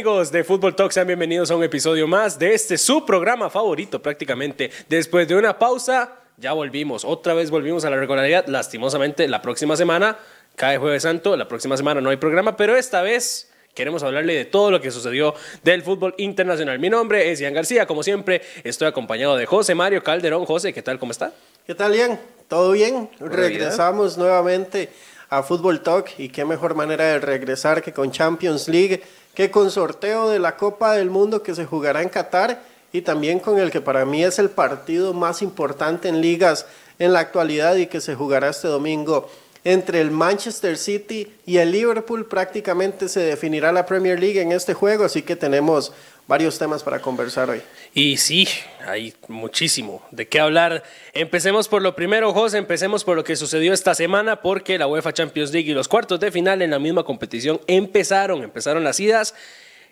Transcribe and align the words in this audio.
Amigos 0.00 0.32
de 0.32 0.44
Fútbol 0.44 0.74
Talk, 0.74 0.92
sean 0.92 1.06
bienvenidos 1.06 1.50
a 1.50 1.56
un 1.56 1.62
episodio 1.62 2.08
más 2.08 2.38
de 2.38 2.54
este 2.54 2.78
su 2.78 3.04
programa 3.04 3.50
favorito 3.50 4.00
prácticamente. 4.00 4.70
Después 4.88 5.28
de 5.28 5.36
una 5.36 5.58
pausa, 5.58 6.14
ya 6.38 6.54
volvimos, 6.54 7.04
otra 7.04 7.34
vez 7.34 7.50
volvimos 7.50 7.84
a 7.84 7.90
la 7.90 7.96
regularidad. 7.96 8.46
Lastimosamente, 8.46 9.28
la 9.28 9.42
próxima 9.42 9.76
semana 9.76 10.16
cae 10.56 10.78
Jueves 10.78 11.02
Santo, 11.02 11.36
la 11.36 11.46
próxima 11.46 11.76
semana 11.76 12.00
no 12.00 12.08
hay 12.08 12.16
programa, 12.16 12.56
pero 12.56 12.76
esta 12.76 13.02
vez 13.02 13.52
queremos 13.74 14.02
hablarle 14.02 14.32
de 14.32 14.46
todo 14.46 14.70
lo 14.70 14.80
que 14.80 14.90
sucedió 14.90 15.34
del 15.64 15.82
fútbol 15.82 16.14
internacional. 16.16 16.78
Mi 16.78 16.88
nombre 16.88 17.30
es 17.30 17.38
Ian 17.38 17.52
García, 17.52 17.86
como 17.86 18.02
siempre, 18.02 18.40
estoy 18.64 18.88
acompañado 18.88 19.36
de 19.36 19.44
José 19.44 19.74
Mario 19.74 20.02
Calderón. 20.02 20.46
José, 20.46 20.72
¿qué 20.72 20.80
tal? 20.80 20.98
¿Cómo 20.98 21.12
está? 21.12 21.34
¿Qué 21.66 21.74
tal, 21.74 21.94
Ian? 21.94 22.18
¿Todo 22.48 22.72
bien? 22.72 23.10
Regresamos 23.20 24.16
nuevamente 24.16 24.88
a 25.28 25.44
Fútbol 25.44 25.82
Talk 25.82 26.18
y 26.18 26.28
qué 26.28 26.44
mejor 26.44 26.74
manera 26.74 27.04
de 27.04 27.20
regresar 27.20 27.82
que 27.82 27.92
con 27.92 28.10
Champions 28.10 28.66
League 28.66 29.02
que 29.34 29.50
con 29.50 29.70
sorteo 29.70 30.28
de 30.28 30.38
la 30.38 30.56
Copa 30.56 30.94
del 30.94 31.10
Mundo 31.10 31.42
que 31.42 31.54
se 31.54 31.66
jugará 31.66 32.02
en 32.02 32.08
Qatar 32.08 32.62
y 32.92 33.02
también 33.02 33.38
con 33.38 33.58
el 33.58 33.70
que 33.70 33.80
para 33.80 34.04
mí 34.04 34.24
es 34.24 34.38
el 34.38 34.50
partido 34.50 35.14
más 35.14 35.42
importante 35.42 36.08
en 36.08 36.20
ligas 36.20 36.66
en 36.98 37.12
la 37.12 37.20
actualidad 37.20 37.76
y 37.76 37.86
que 37.86 38.00
se 38.00 38.14
jugará 38.14 38.48
este 38.50 38.68
domingo 38.68 39.28
entre 39.64 40.00
el 40.00 40.10
Manchester 40.10 40.76
City 40.76 41.32
y 41.46 41.58
el 41.58 41.72
Liverpool. 41.72 42.26
Prácticamente 42.26 43.08
se 43.08 43.20
definirá 43.20 43.72
la 43.72 43.86
Premier 43.86 44.18
League 44.18 44.40
en 44.40 44.52
este 44.52 44.74
juego, 44.74 45.04
así 45.04 45.22
que 45.22 45.36
tenemos 45.36 45.92
varios 46.30 46.60
temas 46.60 46.84
para 46.84 47.00
conversar 47.00 47.50
hoy. 47.50 47.60
Y 47.92 48.16
sí, 48.16 48.46
hay 48.86 49.12
muchísimo 49.26 50.00
de 50.12 50.28
qué 50.28 50.38
hablar. 50.38 50.84
Empecemos 51.12 51.66
por 51.66 51.82
lo 51.82 51.96
primero, 51.96 52.32
José, 52.32 52.56
empecemos 52.56 53.02
por 53.02 53.16
lo 53.16 53.24
que 53.24 53.34
sucedió 53.34 53.72
esta 53.72 53.96
semana, 53.96 54.40
porque 54.40 54.78
la 54.78 54.86
UEFA 54.86 55.12
Champions 55.12 55.52
League 55.52 55.68
y 55.68 55.74
los 55.74 55.88
cuartos 55.88 56.20
de 56.20 56.30
final 56.30 56.62
en 56.62 56.70
la 56.70 56.78
misma 56.78 57.02
competición 57.02 57.60
empezaron, 57.66 58.44
empezaron 58.44 58.84
las 58.84 59.00
idas 59.00 59.34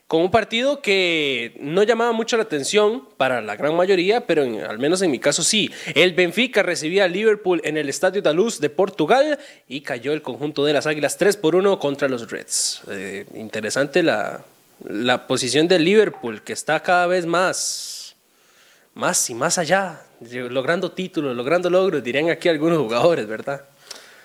con 0.07 0.23
un 0.23 0.31
partido 0.31 0.81
que 0.81 1.57
no 1.61 1.83
llamaba 1.83 2.13
mucho 2.13 2.37
la 2.37 2.45
atención 2.45 3.03
para 3.17 3.43
la 3.43 3.57
gran 3.57 3.75
mayoría, 3.75 4.25
pero 4.25 4.43
al 4.43 4.79
menos 4.79 5.03
en 5.03 5.11
mi 5.11 5.19
caso 5.19 5.43
sí. 5.43 5.73
El 5.97 6.13
Benfica 6.13 6.63
recibía 6.63 7.05
a 7.05 7.09
Liverpool 7.09 7.61
en 7.65 7.77
el 7.77 7.89
Estadio 7.89 8.23
da 8.23 8.33
Luz 8.33 8.61
de 8.61 8.71
Portugal 8.71 9.41
y 9.67 9.81
cayó 9.81 10.13
el 10.13 10.23
conjunto 10.23 10.65
de 10.65 10.73
las 10.73 10.87
Águilas 10.87 11.19
3 11.19 11.37
por 11.37 11.57
1 11.57 11.81
contra 11.81 12.09
los 12.09 12.31
Reds. 12.31 12.83
Eh, 12.89 13.27
interesante 13.35 14.05
la, 14.05 14.45
la 14.85 15.27
posición 15.27 15.69
de 15.69 15.79
Liverpool, 15.79 16.43
que 16.43 16.53
está 16.53 16.81
cada 16.83 17.07
vez 17.07 17.27
más, 17.27 18.17
más 18.95 19.29
y 19.31 19.35
más 19.35 19.59
allá, 19.59 20.03
logrando 20.21 20.93
títulos, 20.93 21.37
logrando 21.37 21.71
logros, 21.71 22.03
dirían 22.03 22.31
aquí 22.31 22.49
algunos 22.49 22.79
jugadores, 22.79 23.27
¿verdad? 23.27 23.65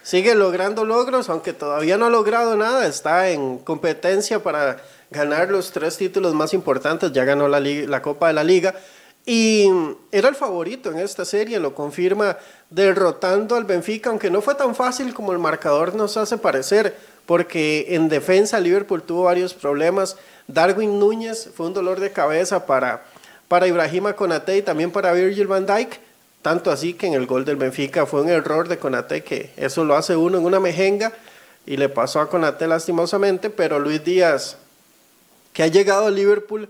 Sigue 0.03 0.35
logrando 0.35 0.83
logros, 0.83 1.29
aunque 1.29 1.53
todavía 1.53 1.97
no 1.97 2.05
ha 2.05 2.09
logrado 2.09 2.55
nada, 2.57 2.85
está 2.87 3.29
en 3.29 3.59
competencia 3.59 4.43
para 4.43 4.83
ganar 5.09 5.49
los 5.49 5.71
tres 5.71 5.97
títulos 5.97 6.33
más 6.33 6.53
importantes, 6.53 7.11
ya 7.13 7.23
ganó 7.23 7.47
la, 7.47 7.59
la 7.59 8.01
Copa 8.01 8.27
de 8.27 8.33
la 8.33 8.43
Liga 8.43 8.75
y 9.25 9.69
era 10.11 10.27
el 10.27 10.35
favorito 10.35 10.91
en 10.91 10.99
esta 10.99 11.23
serie, 11.23 11.59
lo 11.59 11.73
confirma 11.73 12.37
derrotando 12.69 13.55
al 13.55 13.63
Benfica, 13.63 14.09
aunque 14.09 14.29
no 14.29 14.41
fue 14.41 14.55
tan 14.55 14.75
fácil 14.75 15.13
como 15.13 15.31
el 15.31 15.39
marcador 15.39 15.95
nos 15.95 16.17
hace 16.17 16.37
parecer, 16.37 16.97
porque 17.25 17.85
en 17.89 18.09
defensa 18.09 18.59
Liverpool 18.59 19.03
tuvo 19.03 19.23
varios 19.23 19.53
problemas 19.53 20.17
Darwin 20.47 20.99
Núñez 20.99 21.49
fue 21.55 21.67
un 21.67 21.73
dolor 21.73 21.99
de 21.99 22.11
cabeza 22.11 22.65
para, 22.65 23.05
para 23.47 23.67
Ibrahima 23.67 24.13
Konate 24.15 24.57
y 24.57 24.61
también 24.61 24.91
para 24.91 25.13
Virgil 25.13 25.47
van 25.47 25.65
Dijk. 25.65 25.99
Tanto 26.41 26.71
así 26.71 26.93
que 26.93 27.07
en 27.07 27.13
el 27.13 27.25
gol 27.25 27.45
del 27.45 27.55
Benfica 27.55 28.05
fue 28.05 28.21
un 28.21 28.29
error 28.29 28.67
de 28.67 28.77
Konate, 28.77 29.23
que 29.23 29.51
eso 29.55 29.85
lo 29.85 29.95
hace 29.95 30.15
uno 30.15 30.37
en 30.37 30.43
una 30.43 30.59
mejenga 30.59 31.13
y 31.65 31.77
le 31.77 31.87
pasó 31.87 32.19
a 32.19 32.29
Konate 32.29 32.67
lastimosamente, 32.67 33.49
pero 33.49 33.79
Luis 33.79 34.03
Díaz, 34.03 34.57
que 35.53 35.63
ha 35.63 35.67
llegado 35.67 36.07
a 36.07 36.11
Liverpool 36.11 36.69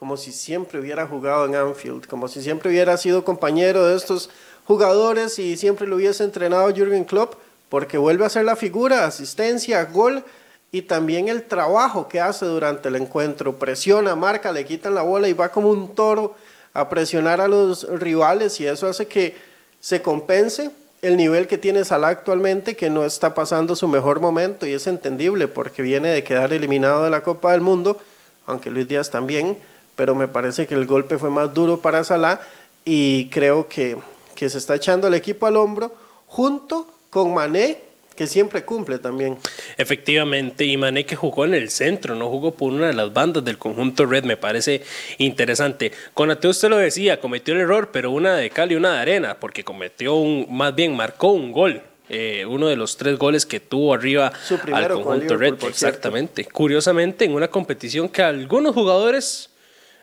como 0.00 0.16
si 0.16 0.32
siempre 0.32 0.80
hubiera 0.80 1.06
jugado 1.06 1.44
en 1.44 1.54
Anfield, 1.54 2.06
como 2.06 2.26
si 2.26 2.40
siempre 2.40 2.70
hubiera 2.70 2.96
sido 2.96 3.22
compañero 3.22 3.84
de 3.84 3.96
estos 3.96 4.30
jugadores 4.64 5.38
y 5.38 5.58
siempre 5.58 5.86
lo 5.86 5.96
hubiese 5.96 6.24
entrenado 6.24 6.74
Jürgen 6.74 7.04
Klopp, 7.04 7.34
porque 7.68 7.98
vuelve 7.98 8.24
a 8.24 8.30
ser 8.30 8.46
la 8.46 8.56
figura, 8.56 9.04
asistencia, 9.04 9.84
gol 9.84 10.24
y 10.72 10.82
también 10.82 11.28
el 11.28 11.44
trabajo 11.44 12.08
que 12.08 12.20
hace 12.20 12.46
durante 12.46 12.88
el 12.88 12.96
encuentro. 12.96 13.58
Presiona, 13.58 14.14
marca, 14.14 14.52
le 14.52 14.64
quitan 14.64 14.94
la 14.94 15.02
bola 15.02 15.28
y 15.28 15.32
va 15.32 15.50
como 15.50 15.70
un 15.70 15.94
toro 15.94 16.34
a 16.72 16.88
presionar 16.88 17.40
a 17.40 17.48
los 17.48 17.88
rivales 17.98 18.60
y 18.60 18.66
eso 18.66 18.86
hace 18.86 19.06
que 19.06 19.36
se 19.80 20.00
compense 20.02 20.70
el 21.02 21.16
nivel 21.16 21.46
que 21.46 21.58
tiene 21.58 21.84
Salah 21.84 22.08
actualmente, 22.08 22.76
que 22.76 22.90
no 22.90 23.04
está 23.04 23.34
pasando 23.34 23.74
su 23.74 23.88
mejor 23.88 24.20
momento 24.20 24.66
y 24.66 24.74
es 24.74 24.86
entendible 24.86 25.48
porque 25.48 25.82
viene 25.82 26.10
de 26.10 26.22
quedar 26.22 26.52
eliminado 26.52 27.04
de 27.04 27.10
la 27.10 27.22
Copa 27.22 27.52
del 27.52 27.62
Mundo, 27.62 27.98
aunque 28.46 28.70
Luis 28.70 28.86
Díaz 28.86 29.10
también, 29.10 29.58
pero 29.96 30.14
me 30.14 30.28
parece 30.28 30.66
que 30.66 30.74
el 30.74 30.86
golpe 30.86 31.18
fue 31.18 31.30
más 31.30 31.52
duro 31.54 31.80
para 31.80 32.04
Salah 32.04 32.40
y 32.84 33.28
creo 33.30 33.66
que, 33.66 33.96
que 34.34 34.48
se 34.50 34.58
está 34.58 34.74
echando 34.74 35.08
el 35.08 35.14
equipo 35.14 35.46
al 35.46 35.56
hombro 35.56 35.92
junto 36.26 36.86
con 37.08 37.32
Mané 37.34 37.89
que 38.20 38.26
siempre 38.26 38.66
cumple 38.66 38.98
también. 38.98 39.38
Efectivamente, 39.78 40.66
y 40.66 40.76
Mané 40.76 41.06
que 41.06 41.16
jugó 41.16 41.46
en 41.46 41.54
el 41.54 41.70
centro, 41.70 42.14
no 42.14 42.28
jugó 42.28 42.50
por 42.50 42.70
una 42.70 42.88
de 42.88 42.92
las 42.92 43.10
bandas 43.14 43.42
del 43.42 43.56
conjunto 43.56 44.04
Red, 44.04 44.24
me 44.24 44.36
parece 44.36 44.82
interesante. 45.16 45.90
Conate 46.12 46.46
usted 46.46 46.68
lo 46.68 46.76
decía, 46.76 47.18
cometió 47.18 47.54
el 47.54 47.60
error, 47.60 47.88
pero 47.90 48.10
una 48.10 48.34
de 48.36 48.50
cal 48.50 48.72
y 48.72 48.74
una 48.74 48.92
de 48.92 48.98
arena, 48.98 49.38
porque 49.40 49.64
cometió 49.64 50.16
un, 50.16 50.46
más 50.50 50.74
bien 50.74 50.94
marcó 50.94 51.28
un 51.28 51.50
gol. 51.50 51.80
Eh, 52.10 52.44
uno 52.44 52.68
de 52.68 52.76
los 52.76 52.98
tres 52.98 53.16
goles 53.16 53.46
que 53.46 53.58
tuvo 53.58 53.94
arriba 53.94 54.30
al 54.70 54.88
conjunto 54.88 55.38
Red, 55.38 55.54
exactamente. 55.66 56.44
Curiosamente, 56.44 57.24
en 57.24 57.32
una 57.32 57.48
competición 57.48 58.06
que 58.06 58.20
a 58.20 58.28
algunos 58.28 58.74
jugadores 58.74 59.48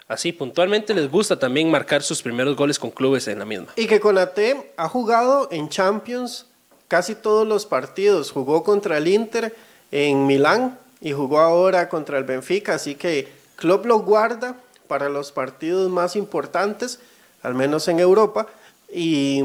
así 0.07 0.31
puntualmente 0.31 0.95
les 0.95 1.11
gusta 1.11 1.37
también 1.37 1.69
marcar 1.69 2.01
sus 2.01 2.23
primeros 2.23 2.55
goles 2.55 2.79
con 2.79 2.89
clubes 2.89 3.27
en 3.27 3.37
la 3.37 3.45
misma. 3.45 3.67
Y 3.75 3.85
que 3.85 3.99
Conate 3.99 4.73
ha 4.75 4.89
jugado 4.89 5.49
en 5.51 5.69
Champions 5.69 6.46
casi 6.87 7.15
todos 7.15 7.47
los 7.47 7.65
partidos. 7.65 8.31
Jugó 8.31 8.63
contra 8.63 8.97
el 8.97 9.07
Inter 9.07 9.55
en 9.91 10.25
Milán 10.25 10.77
y 11.01 11.11
jugó 11.11 11.39
ahora 11.39 11.89
contra 11.89 12.17
el 12.17 12.23
Benfica, 12.23 12.75
así 12.75 12.95
que 12.95 13.27
Klopp 13.55 13.85
lo 13.85 13.99
guarda 13.99 14.55
para 14.87 15.09
los 15.09 15.31
partidos 15.31 15.89
más 15.89 16.15
importantes, 16.15 16.99
al 17.43 17.53
menos 17.53 17.87
en 17.87 17.99
Europa. 17.99 18.47
Y 18.91 19.43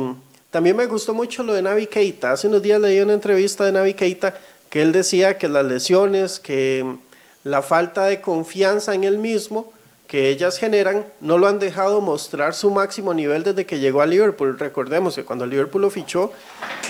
también 0.50 0.76
me 0.76 0.86
gustó 0.86 1.14
mucho 1.14 1.42
lo 1.42 1.54
de 1.54 1.62
Navi 1.62 1.86
Keita. 1.86 2.32
Hace 2.32 2.48
unos 2.48 2.62
días 2.62 2.80
leí 2.80 3.00
una 3.00 3.14
entrevista 3.14 3.64
de 3.64 3.72
Navi 3.72 3.94
Keita 3.94 4.34
que 4.70 4.82
él 4.82 4.92
decía 4.92 5.36
que 5.36 5.48
las 5.48 5.64
lesiones, 5.64 6.40
que 6.40 6.96
la 7.44 7.62
falta 7.62 8.04
de 8.04 8.20
confianza 8.20 8.94
en 8.94 9.04
él 9.04 9.18
mismo, 9.18 9.72
que 10.12 10.28
ellas 10.28 10.58
generan 10.58 11.06
no 11.22 11.38
lo 11.38 11.46
han 11.46 11.58
dejado 11.58 12.02
mostrar 12.02 12.52
su 12.52 12.70
máximo 12.70 13.14
nivel 13.14 13.44
desde 13.44 13.64
que 13.64 13.78
llegó 13.78 14.02
a 14.02 14.06
Liverpool. 14.06 14.58
Recordemos 14.58 15.14
que 15.14 15.24
cuando 15.24 15.46
Liverpool 15.46 15.80
lo 15.80 15.88
fichó, 15.88 16.30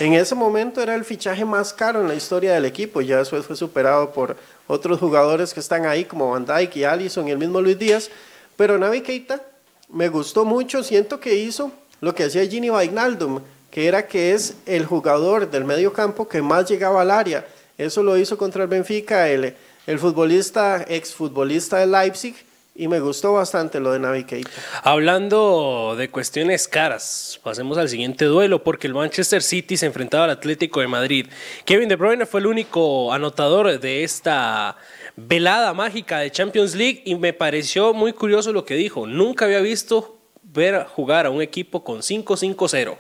en 0.01 0.15
ese 0.15 0.35
momento 0.35 0.83
era 0.83 0.97
el 0.97 1.05
fichaje 1.05 1.45
más 1.45 1.73
caro 1.73 2.01
en 2.01 2.09
la 2.09 2.17
historia 2.17 2.53
del 2.53 2.65
equipo. 2.65 3.01
Ya 3.01 3.19
después 3.19 3.47
fue 3.47 3.55
superado 3.55 4.11
por 4.11 4.37
otros 4.67 4.99
jugadores 4.99 5.55
que 5.55 5.61
están 5.61 5.87
ahí, 5.87 6.05
como 6.05 6.33
Van 6.33 6.45
Dijk 6.45 6.75
y 6.79 6.83
Allison 6.83 7.29
y 7.29 7.31
el 7.31 7.39
mismo 7.39 7.61
Luis 7.61 7.79
Díaz. 7.79 8.11
Pero 8.57 8.77
Navi 8.77 9.03
Keita 9.03 9.41
me 9.89 10.09
gustó 10.09 10.45
mucho. 10.45 10.83
Siento 10.83 11.21
que 11.21 11.37
hizo 11.37 11.71
lo 12.01 12.17
que 12.17 12.25
hacía 12.25 12.45
Gini 12.45 12.73
Wijnaldum, 12.73 13.41
que 13.71 13.87
era 13.87 14.09
que 14.09 14.33
es 14.33 14.57
el 14.67 14.85
jugador 14.85 15.49
del 15.49 15.65
medio 15.65 15.93
campo 15.93 16.27
que 16.27 16.43
más 16.43 16.69
llegaba 16.69 17.03
al 17.03 17.13
área. 17.13 17.47
Eso 17.79 18.03
lo 18.03 18.17
hizo 18.17 18.37
contra 18.37 18.65
el 18.65 18.69
Benfica, 18.69 19.29
el, 19.29 19.55
el 19.87 19.99
futbolista, 20.01 20.85
exfutbolista 20.89 21.77
de 21.77 21.87
Leipzig 21.87 22.35
y 22.75 22.89
me 22.89 23.01
gustó 23.01 23.35
bastante 23.35 23.81
lo 23.81 23.93
de 23.93 23.99
Navi 23.99 24.25
Keita. 24.25 24.51
Hablando 24.83 25.95
de 25.97 26.11
cuestiones 26.11 26.69
caras, 26.69 27.39
pasemos 27.43 27.77
al 27.77 27.89
siguiente 27.89 28.25
duelo 28.25 28.65
porque 28.65 28.87
el 28.87 28.95
Manchester 28.95 29.43
City 29.43 29.77
se 29.77 29.87
enfrentaba 29.87 30.25
al 30.25 30.31
Atlético 30.31 30.81
de 30.81 30.89
Madrid. 30.89 31.27
Kevin 31.65 31.89
De 31.89 31.97
Bruyne 31.97 32.25
fue 32.25 32.41
el 32.41 32.47
único 32.47 33.13
anotador 33.13 33.79
de 33.79 34.05
esta 34.05 34.77
velada 35.17 35.75
mágica 35.75 36.21
de 36.21 36.31
Champions 36.31 36.75
League 36.75 37.03
y 37.05 37.15
me 37.15 37.33
pareció 37.33 37.93
muy 37.93 38.13
curioso 38.15 38.53
lo 38.53 38.65
que 38.65 38.75
dijo. 38.75 39.07
Nunca 39.07 39.45
había 39.45 39.61
visto 39.61 40.17
ver 40.43 40.85
jugar 40.85 41.27
a 41.27 41.31
un 41.31 41.43
equipo 41.43 41.85
con 41.85 41.99
5-5-0. 41.99 42.97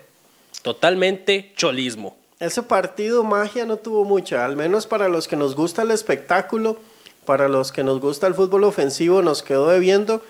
Totalmente 0.62 1.52
cholismo. 1.56 2.16
Ese 2.38 2.62
partido 2.62 3.22
magia 3.22 3.64
no 3.64 3.76
tuvo 3.76 4.04
mucha, 4.04 4.44
al 4.44 4.56
menos 4.56 4.86
para 4.86 5.08
los 5.08 5.28
que 5.28 5.36
nos 5.36 5.54
gusta 5.54 5.82
el 5.82 5.92
espectáculo 5.92 6.78
para 7.24 7.48
los 7.48 7.72
que 7.72 7.84
nos 7.84 8.00
gusta 8.00 8.26
el 8.26 8.34
fútbol 8.34 8.64
ofensivo 8.64 9.22
nos 9.22 9.42
quedó 9.42 9.68
debiendo, 9.68 10.22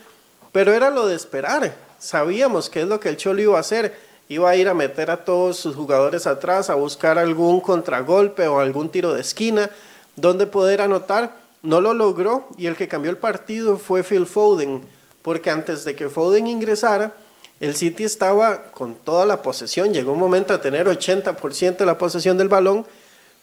pero 0.52 0.72
era 0.72 0.90
lo 0.90 1.06
de 1.06 1.14
esperar. 1.14 1.74
Sabíamos 1.98 2.68
qué 2.68 2.82
es 2.82 2.88
lo 2.88 3.00
que 3.00 3.08
el 3.08 3.16
Cholo 3.16 3.40
iba 3.40 3.56
a 3.56 3.60
hacer. 3.60 3.96
Iba 4.28 4.50
a 4.50 4.56
ir 4.56 4.68
a 4.68 4.74
meter 4.74 5.10
a 5.10 5.24
todos 5.24 5.56
sus 5.56 5.76
jugadores 5.76 6.26
atrás, 6.26 6.70
a 6.70 6.74
buscar 6.74 7.18
algún 7.18 7.60
contragolpe 7.60 8.46
o 8.46 8.60
algún 8.60 8.88
tiro 8.88 9.12
de 9.14 9.20
esquina 9.20 9.70
donde 10.16 10.46
poder 10.46 10.80
anotar. 10.80 11.36
No 11.62 11.80
lo 11.80 11.94
logró 11.94 12.48
y 12.56 12.66
el 12.66 12.76
que 12.76 12.88
cambió 12.88 13.10
el 13.10 13.18
partido 13.18 13.78
fue 13.78 14.02
Phil 14.02 14.26
Foden, 14.26 14.82
porque 15.22 15.50
antes 15.50 15.84
de 15.84 15.94
que 15.94 16.08
Foden 16.08 16.46
ingresara, 16.46 17.14
el 17.60 17.76
City 17.76 18.04
estaba 18.04 18.64
con 18.72 18.94
toda 18.96 19.24
la 19.24 19.42
posesión. 19.42 19.92
Llegó 19.92 20.12
un 20.12 20.18
momento 20.18 20.54
a 20.54 20.60
tener 20.60 20.86
80% 20.86 21.76
de 21.76 21.86
la 21.86 21.98
posesión 21.98 22.36
del 22.36 22.48
balón, 22.48 22.84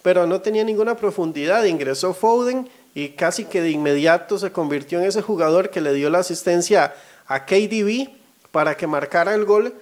pero 0.02 0.28
no 0.28 0.42
tenía 0.42 0.64
ninguna 0.64 0.98
profundidad. 0.98 1.64
Ingresó 1.64 2.14
Foden 2.14 2.70
y 3.00 3.10
casi 3.10 3.46
que 3.46 3.62
de 3.62 3.72
inmediato 3.72 4.38
se 4.38 4.52
convirtió 4.52 5.00
en 5.00 5.06
ese 5.06 5.22
jugador 5.22 5.70
que 5.70 5.80
le 5.80 5.94
dio 5.94 6.10
la 6.10 6.20
asistencia 6.20 6.94
a 7.28 7.46
KDB 7.46 8.10
para 8.52 8.76
que 8.76 8.88
marcara 8.88 9.34
el 9.34 9.46
gol. 9.46 9.74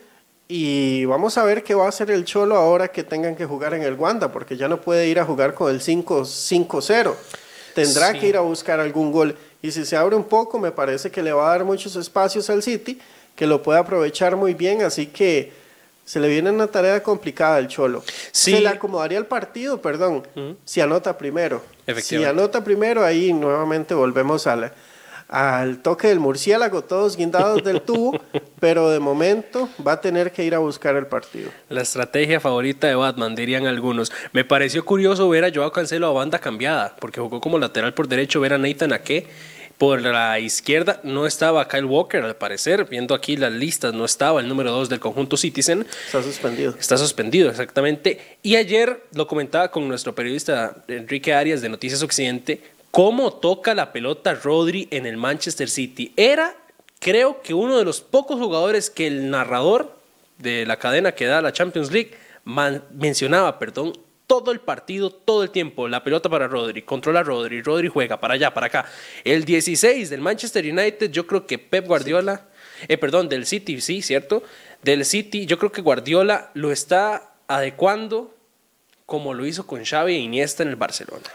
Y 0.47 1.03
vamos 1.05 1.37
a 1.37 1.43
ver 1.43 1.63
qué 1.63 1.73
va 1.73 1.85
a 1.85 1.89
hacer 1.89 2.11
el 2.11 2.25
Cholo 2.25 2.55
ahora 2.55 2.89
que 2.89 3.03
tengan 3.03 3.35
que 3.35 3.45
jugar 3.45 3.73
en 3.73 3.81
el 3.81 3.95
Wanda, 3.95 4.31
porque 4.31 4.55
ya 4.55 4.67
no 4.67 4.79
puede 4.79 5.07
ir 5.07 5.19
a 5.19 5.25
jugar 5.25 5.55
con 5.55 5.71
el 5.71 5.81
5-0. 5.81 7.15
Tendrá 7.73 8.13
que 8.13 8.27
ir 8.27 8.37
a 8.37 8.41
buscar 8.41 8.79
algún 8.79 9.11
gol. 9.11 9.35
Y 9.63 9.71
si 9.71 9.83
se 9.83 9.97
abre 9.97 10.15
un 10.15 10.25
poco, 10.25 10.59
me 10.59 10.71
parece 10.71 11.09
que 11.09 11.23
le 11.23 11.33
va 11.33 11.47
a 11.47 11.57
dar 11.57 11.65
muchos 11.65 11.95
espacios 11.95 12.49
al 12.51 12.61
City, 12.61 12.99
que 13.35 13.47
lo 13.47 13.63
puede 13.63 13.79
aprovechar 13.79 14.35
muy 14.35 14.53
bien. 14.53 14.83
Así 14.83 15.07
que 15.07 15.51
se 16.07 16.21
le 16.21 16.29
viene 16.29 16.49
una 16.49 16.67
tarea 16.67 17.03
complicada 17.03 17.57
al 17.57 17.67
Cholo. 17.67 18.01
Se 18.31 18.61
le 18.61 18.69
acomodaría 18.69 19.17
el 19.17 19.25
partido, 19.25 19.81
perdón, 19.81 20.25
si 20.63 20.79
anota 20.79 21.17
primero. 21.17 21.61
Si 21.97 22.23
anota 22.23 22.63
primero, 22.63 23.03
ahí 23.03 23.33
nuevamente 23.33 23.93
volvemos 23.93 24.47
al, 24.47 24.71
al 25.27 25.81
toque 25.81 26.07
del 26.07 26.21
murciélago, 26.21 26.85
todos 26.85 27.17
guindados 27.17 27.61
del 27.61 27.81
tubo, 27.81 28.17
pero 28.61 28.89
de 28.89 29.01
momento 29.01 29.67
va 29.85 29.93
a 29.93 30.01
tener 30.01 30.31
que 30.31 30.45
ir 30.45 30.55
a 30.55 30.59
buscar 30.59 30.95
el 30.95 31.07
partido. 31.07 31.51
La 31.67 31.81
estrategia 31.81 32.39
favorita 32.39 32.87
de 32.87 32.95
Batman, 32.95 33.35
dirían 33.35 33.67
algunos. 33.67 34.13
Me 34.31 34.45
pareció 34.45 34.85
curioso 34.85 35.27
ver 35.27 35.43
a 35.43 35.51
Joao 35.53 35.73
Cancelo 35.73 36.07
a 36.07 36.13
banda 36.13 36.39
cambiada, 36.39 36.95
porque 37.01 37.19
jugó 37.19 37.41
como 37.41 37.59
lateral 37.59 37.93
por 37.93 38.07
derecho, 38.07 38.39
ver 38.39 38.53
a 38.53 38.57
Nathan 38.57 38.93
Ake 38.93 39.27
por 39.77 40.01
la 40.01 40.39
izquierda 40.39 40.99
no 41.03 41.27
estaba 41.27 41.67
Kyle 41.67 41.85
Walker, 41.85 42.23
al 42.23 42.35
parecer. 42.35 42.85
Viendo 42.85 43.13
aquí 43.13 43.37
las 43.37 43.51
listas, 43.51 43.93
no 43.93 44.05
estaba 44.05 44.39
el 44.39 44.47
número 44.47 44.71
2 44.71 44.89
del 44.89 44.99
conjunto 44.99 45.37
Citizen. 45.37 45.85
Está 46.05 46.23
suspendido. 46.23 46.75
Está 46.79 46.97
suspendido, 46.97 47.49
exactamente. 47.49 48.37
Y 48.41 48.55
ayer 48.55 49.03
lo 49.13 49.27
comentaba 49.27 49.69
con 49.69 49.87
nuestro 49.87 50.15
periodista 50.15 50.83
Enrique 50.87 51.33
Arias 51.33 51.61
de 51.61 51.69
Noticias 51.69 52.01
Occidente, 52.01 52.61
cómo 52.89 53.33
toca 53.33 53.75
la 53.75 53.91
pelota 53.91 54.33
Rodri 54.33 54.87
en 54.89 55.05
el 55.05 55.17
Manchester 55.17 55.69
City. 55.69 56.11
Era, 56.15 56.55
creo 56.99 57.41
que 57.43 57.53
uno 57.53 57.77
de 57.77 57.85
los 57.85 58.01
pocos 58.01 58.39
jugadores 58.39 58.89
que 58.89 59.05
el 59.05 59.29
narrador 59.29 59.95
de 60.39 60.65
la 60.65 60.77
cadena 60.77 61.11
que 61.11 61.25
da 61.25 61.41
la 61.41 61.53
Champions 61.53 61.91
League 61.91 62.11
mencionaba, 62.93 63.59
perdón, 63.59 63.93
todo 64.27 64.51
el 64.51 64.59
partido, 64.59 65.09
todo 65.09 65.43
el 65.43 65.49
tiempo. 65.49 65.87
La 65.87 66.03
pelota 66.03 66.29
para 66.29 66.47
Rodri, 66.47 66.83
controla 66.83 67.23
Rodri, 67.23 67.61
Rodri 67.61 67.87
juega 67.87 68.19
para 68.19 68.35
allá, 68.35 68.53
para 68.53 68.67
acá. 68.67 68.85
El 69.23 69.45
16 69.45 70.09
del 70.09 70.21
Manchester 70.21 70.65
United, 70.65 71.09
yo 71.11 71.25
creo 71.25 71.47
que 71.47 71.57
Pep 71.57 71.87
Guardiola, 71.87 72.45
eh, 72.87 72.97
perdón, 72.97 73.29
del 73.29 73.45
City, 73.45 73.79
sí, 73.81 74.01
cierto. 74.01 74.43
Del 74.83 75.05
City, 75.05 75.45
yo 75.45 75.57
creo 75.57 75.71
que 75.71 75.81
Guardiola 75.81 76.51
lo 76.53 76.71
está 76.71 77.31
adecuando 77.47 78.35
como 79.05 79.33
lo 79.33 79.45
hizo 79.45 79.65
con 79.65 79.83
Xavi 79.83 80.13
e 80.13 80.17
Iniesta 80.19 80.63
en 80.63 80.69
el 80.69 80.75
Barcelona. 80.75 81.25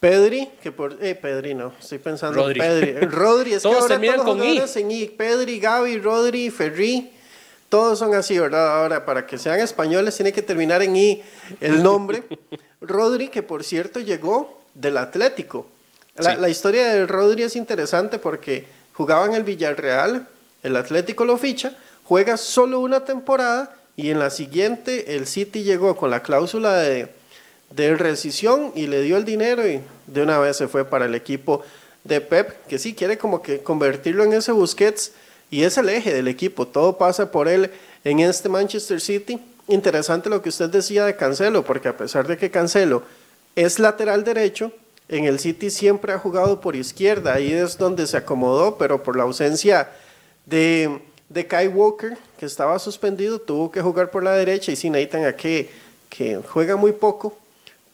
Pedri, 0.00 0.48
que 0.62 0.70
por. 0.70 0.96
Eh, 1.00 1.14
Pedri 1.14 1.54
no, 1.54 1.72
estoy 1.78 1.98
pensando 1.98 2.40
Rodri. 2.40 2.60
Pedri. 2.60 2.92
Rodri, 3.06 3.54
es 3.54 3.62
todos 3.62 3.86
que 3.86 3.94
ahora 3.94 4.14
todos 4.16 4.24
con 4.24 4.44
I. 4.44 4.60
En 4.76 4.90
I. 4.90 5.06
Pedri, 5.06 5.58
Gaby, 5.58 5.98
Rodri, 5.98 6.50
Ferri. 6.50 7.12
Todos 7.68 7.98
son 7.98 8.14
así, 8.14 8.38
¿verdad? 8.38 8.80
Ahora, 8.80 9.04
para 9.04 9.26
que 9.26 9.36
sean 9.36 9.60
españoles, 9.60 10.16
tiene 10.16 10.32
que 10.32 10.42
terminar 10.42 10.82
en 10.82 10.96
I 10.96 11.22
el 11.60 11.82
nombre. 11.82 12.22
Rodri, 12.80 13.28
que 13.28 13.42
por 13.42 13.64
cierto 13.64 14.00
llegó 14.00 14.62
del 14.74 14.96
Atlético. 14.96 15.66
La, 16.16 16.48
historia 16.48 16.88
de 16.88 17.06
Rodri 17.06 17.44
es 17.44 17.54
interesante 17.54 18.18
porque 18.18 18.66
jugaba 18.92 19.26
en 19.26 19.34
el 19.34 19.44
Villarreal, 19.44 20.26
el 20.64 20.76
Atlético 20.76 21.24
lo 21.24 21.38
ficha, 21.38 21.76
juega 22.02 22.36
solo 22.36 22.80
una 22.80 23.04
temporada 23.04 23.76
y 23.94 24.10
en 24.10 24.18
la 24.18 24.30
siguiente 24.30 25.14
el 25.14 25.28
City 25.28 25.62
llegó 25.62 25.96
con 25.96 26.10
la 26.10 26.22
cláusula 26.22 26.74
de, 26.78 27.08
de 27.70 27.94
rescisión 27.94 28.72
y 28.74 28.88
le 28.88 29.02
dio 29.02 29.16
el 29.16 29.24
dinero 29.24 29.68
y 29.68 29.80
de 30.08 30.22
una 30.22 30.38
vez 30.38 30.56
se 30.56 30.66
fue 30.66 30.84
para 30.84 31.04
el 31.04 31.14
equipo 31.14 31.62
de 32.02 32.20
Pep, 32.20 32.66
que 32.66 32.80
sí 32.80 32.94
quiere 32.94 33.16
como 33.16 33.40
que 33.40 33.62
convertirlo 33.62 34.24
en 34.24 34.32
ese 34.32 34.50
Busquets 34.50 35.12
y 35.50 35.62
es 35.62 35.78
el 35.78 35.88
eje 35.88 36.12
del 36.12 36.28
equipo, 36.28 36.66
todo 36.66 36.98
pasa 36.98 37.30
por 37.30 37.48
él 37.48 37.70
en 38.04 38.20
este 38.20 38.48
Manchester 38.48 39.00
City. 39.00 39.38
Interesante 39.68 40.28
lo 40.28 40.42
que 40.42 40.48
usted 40.48 40.70
decía 40.70 41.04
de 41.04 41.16
Cancelo, 41.16 41.64
porque 41.64 41.88
a 41.88 41.96
pesar 41.96 42.26
de 42.26 42.36
que 42.36 42.50
Cancelo 42.50 43.02
es 43.54 43.78
lateral 43.78 44.24
derecho, 44.24 44.72
en 45.08 45.24
el 45.24 45.38
City 45.38 45.70
siempre 45.70 46.12
ha 46.12 46.18
jugado 46.18 46.60
por 46.60 46.76
izquierda, 46.76 47.34
ahí 47.34 47.52
es 47.52 47.78
donde 47.78 48.06
se 48.06 48.16
acomodó, 48.16 48.76
pero 48.76 49.02
por 49.02 49.16
la 49.16 49.22
ausencia 49.22 49.90
de, 50.44 51.00
de 51.28 51.46
Kai 51.46 51.68
Walker, 51.68 52.16
que 52.38 52.46
estaba 52.46 52.78
suspendido, 52.78 53.38
tuvo 53.38 53.70
que 53.70 53.80
jugar 53.80 54.10
por 54.10 54.22
la 54.22 54.32
derecha 54.32 54.70
y 54.70 54.76
sin 54.76 54.92
Nathan 54.92 55.24
a 55.24 55.34
que, 55.34 55.70
que 56.10 56.40
juega 56.46 56.76
muy 56.76 56.92
poco, 56.92 57.38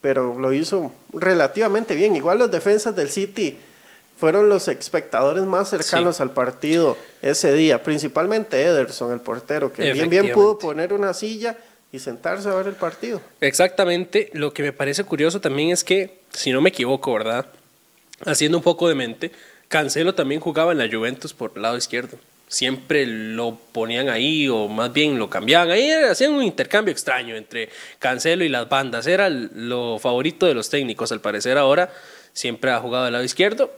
pero 0.00 0.38
lo 0.38 0.52
hizo 0.52 0.92
relativamente 1.12 1.94
bien. 1.94 2.16
Igual 2.16 2.38
los 2.38 2.50
defensas 2.50 2.94
del 2.96 3.10
City 3.10 3.56
fueron 4.16 4.48
los 4.48 4.68
espectadores 4.68 5.44
más 5.44 5.70
cercanos 5.70 6.20
al 6.20 6.30
partido 6.30 6.96
ese 7.22 7.52
día, 7.52 7.82
principalmente 7.82 8.62
Ederson, 8.62 9.12
el 9.12 9.20
portero, 9.20 9.72
que 9.72 9.92
bien, 9.92 10.08
bien 10.08 10.32
pudo 10.32 10.58
poner 10.58 10.92
una 10.92 11.12
silla 11.14 11.56
y 11.92 11.98
sentarse 11.98 12.48
a 12.48 12.54
ver 12.54 12.68
el 12.68 12.74
partido. 12.74 13.20
Exactamente, 13.40 14.30
lo 14.32 14.52
que 14.52 14.62
me 14.62 14.72
parece 14.72 15.04
curioso 15.04 15.40
también 15.40 15.70
es 15.70 15.84
que, 15.84 16.20
si 16.32 16.52
no 16.52 16.60
me 16.60 16.70
equivoco, 16.70 17.12
¿verdad? 17.12 17.46
Haciendo 18.24 18.58
un 18.58 18.64
poco 18.64 18.88
de 18.88 18.94
mente, 18.94 19.32
Cancelo 19.68 20.14
también 20.14 20.40
jugaba 20.40 20.72
en 20.72 20.78
la 20.78 20.88
Juventus 20.88 21.32
por 21.32 21.52
el 21.56 21.62
lado 21.62 21.76
izquierdo. 21.76 22.18
Siempre 22.46 23.06
lo 23.06 23.58
ponían 23.72 24.08
ahí 24.08 24.48
o 24.48 24.68
más 24.68 24.92
bien 24.92 25.18
lo 25.18 25.28
cambiaban. 25.28 25.70
Ahí 25.70 25.90
hacían 25.90 26.32
un 26.32 26.42
intercambio 26.42 26.92
extraño 26.92 27.34
entre 27.34 27.70
Cancelo 27.98 28.44
y 28.44 28.48
las 28.48 28.68
bandas. 28.68 29.06
Era 29.06 29.28
lo 29.28 29.98
favorito 29.98 30.46
de 30.46 30.54
los 30.54 30.68
técnicos, 30.68 31.10
al 31.10 31.20
parecer 31.20 31.58
ahora 31.58 31.90
siempre 32.34 32.72
ha 32.72 32.80
jugado 32.80 33.04
del 33.04 33.12
lado 33.12 33.24
izquierdo 33.24 33.72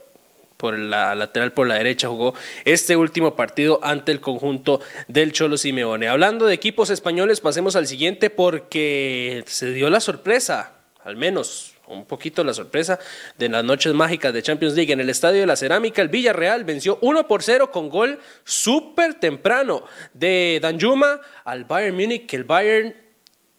por 0.57 0.77
la 0.77 1.15
lateral 1.15 1.53
por 1.53 1.67
la 1.67 1.75
derecha 1.75 2.09
jugó 2.09 2.33
este 2.65 2.95
último 2.95 3.35
partido 3.35 3.79
ante 3.83 4.11
el 4.11 4.19
conjunto 4.19 4.81
del 5.07 5.31
Cholo 5.31 5.57
Simeone. 5.57 6.07
Hablando 6.07 6.45
de 6.47 6.53
equipos 6.53 6.89
españoles, 6.89 7.39
pasemos 7.39 7.75
al 7.75 7.87
siguiente 7.87 8.29
porque 8.29 9.43
se 9.47 9.71
dio 9.71 9.89
la 9.89 9.99
sorpresa, 9.99 10.73
al 11.03 11.15
menos 11.15 11.73
un 11.87 12.05
poquito 12.05 12.43
la 12.43 12.53
sorpresa 12.53 12.99
de 13.37 13.49
las 13.49 13.63
noches 13.63 13.93
mágicas 13.93 14.33
de 14.33 14.43
Champions 14.43 14.75
League 14.75 14.91
en 14.91 14.99
el 14.99 15.09
Estadio 15.09 15.39
de 15.39 15.45
la 15.45 15.55
Cerámica. 15.55 16.01
El 16.01 16.09
Villarreal 16.09 16.65
venció 16.65 16.97
1 17.01 17.27
por 17.27 17.43
0 17.43 17.71
con 17.71 17.89
gol 17.89 18.19
súper 18.43 19.13
temprano 19.13 19.83
de 20.13 20.59
Danjuma 20.61 21.21
al 21.45 21.63
Bayern 21.63 21.95
Múnich, 21.95 22.25
que 22.25 22.35
el 22.35 22.43
Bayern 22.43 23.06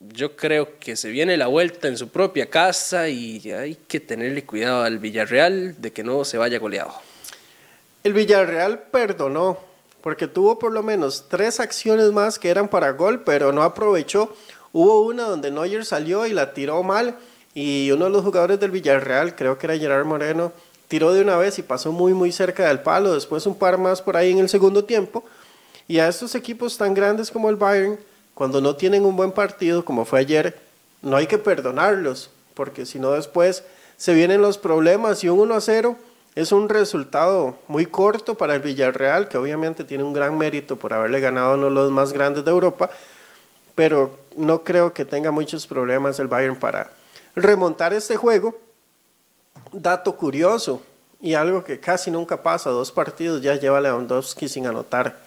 yo 0.00 0.36
creo 0.36 0.78
que 0.78 0.96
se 0.96 1.10
viene 1.10 1.36
la 1.36 1.48
vuelta 1.48 1.88
en 1.88 1.96
su 1.96 2.08
propia 2.08 2.48
casa 2.48 3.08
y 3.08 3.50
hay 3.50 3.74
que 3.74 4.00
tenerle 4.00 4.44
cuidado 4.44 4.82
al 4.82 4.98
Villarreal 4.98 5.80
de 5.80 5.92
que 5.92 6.04
no 6.04 6.24
se 6.24 6.38
vaya 6.38 6.58
goleado. 6.58 6.92
El 8.04 8.12
Villarreal 8.12 8.78
perdonó 8.90 9.58
porque 10.00 10.28
tuvo 10.28 10.58
por 10.58 10.72
lo 10.72 10.82
menos 10.82 11.26
tres 11.28 11.58
acciones 11.58 12.12
más 12.12 12.38
que 12.38 12.48
eran 12.48 12.68
para 12.68 12.92
gol, 12.92 13.24
pero 13.24 13.52
no 13.52 13.62
aprovechó. 13.62 14.34
Hubo 14.72 15.02
una 15.02 15.24
donde 15.24 15.50
Neuer 15.50 15.84
salió 15.84 16.26
y 16.26 16.32
la 16.32 16.54
tiró 16.54 16.82
mal 16.82 17.16
y 17.54 17.90
uno 17.90 18.04
de 18.04 18.12
los 18.12 18.24
jugadores 18.24 18.60
del 18.60 18.70
Villarreal, 18.70 19.34
creo 19.34 19.58
que 19.58 19.66
era 19.66 19.76
Gerard 19.76 20.06
Moreno, 20.06 20.52
tiró 20.86 21.12
de 21.12 21.22
una 21.22 21.36
vez 21.36 21.58
y 21.58 21.62
pasó 21.62 21.90
muy 21.90 22.14
muy 22.14 22.30
cerca 22.30 22.68
del 22.68 22.80
palo, 22.80 23.14
después 23.14 23.44
un 23.46 23.58
par 23.58 23.78
más 23.78 24.00
por 24.00 24.16
ahí 24.16 24.30
en 24.30 24.38
el 24.38 24.48
segundo 24.48 24.84
tiempo. 24.84 25.24
Y 25.88 25.98
a 25.98 26.08
estos 26.08 26.34
equipos 26.34 26.78
tan 26.78 26.94
grandes 26.94 27.30
como 27.30 27.50
el 27.50 27.56
Bayern, 27.56 27.98
cuando 28.38 28.60
no 28.60 28.76
tienen 28.76 29.04
un 29.04 29.16
buen 29.16 29.32
partido, 29.32 29.84
como 29.84 30.04
fue 30.04 30.20
ayer, 30.20 30.56
no 31.02 31.16
hay 31.16 31.26
que 31.26 31.38
perdonarlos, 31.38 32.30
porque 32.54 32.86
si 32.86 33.00
no 33.00 33.10
después 33.10 33.64
se 33.96 34.14
vienen 34.14 34.40
los 34.42 34.58
problemas 34.58 35.24
y 35.24 35.28
un 35.28 35.40
1 35.40 35.56
a 35.56 35.60
0 35.60 35.96
es 36.36 36.52
un 36.52 36.68
resultado 36.68 37.58
muy 37.66 37.84
corto 37.84 38.36
para 38.36 38.54
el 38.54 38.62
Villarreal, 38.62 39.26
que 39.26 39.38
obviamente 39.38 39.82
tiene 39.82 40.04
un 40.04 40.12
gran 40.12 40.38
mérito 40.38 40.76
por 40.76 40.94
haberle 40.94 41.18
ganado 41.18 41.50
a 41.50 41.54
uno 41.54 41.64
de 41.64 41.72
los 41.72 41.90
más 41.90 42.12
grandes 42.12 42.44
de 42.44 42.52
Europa, 42.52 42.90
pero 43.74 44.16
no 44.36 44.62
creo 44.62 44.92
que 44.92 45.04
tenga 45.04 45.32
muchos 45.32 45.66
problemas 45.66 46.20
el 46.20 46.28
Bayern 46.28 46.54
para 46.54 46.92
remontar 47.34 47.92
este 47.92 48.14
juego. 48.14 48.56
Dato 49.72 50.14
curioso 50.14 50.80
y 51.20 51.34
algo 51.34 51.64
que 51.64 51.80
casi 51.80 52.12
nunca 52.12 52.40
pasa, 52.40 52.70
dos 52.70 52.92
partidos 52.92 53.42
ya 53.42 53.56
lleva 53.56 53.80
Lewandowski 53.80 54.48
sin 54.48 54.68
anotar 54.68 55.26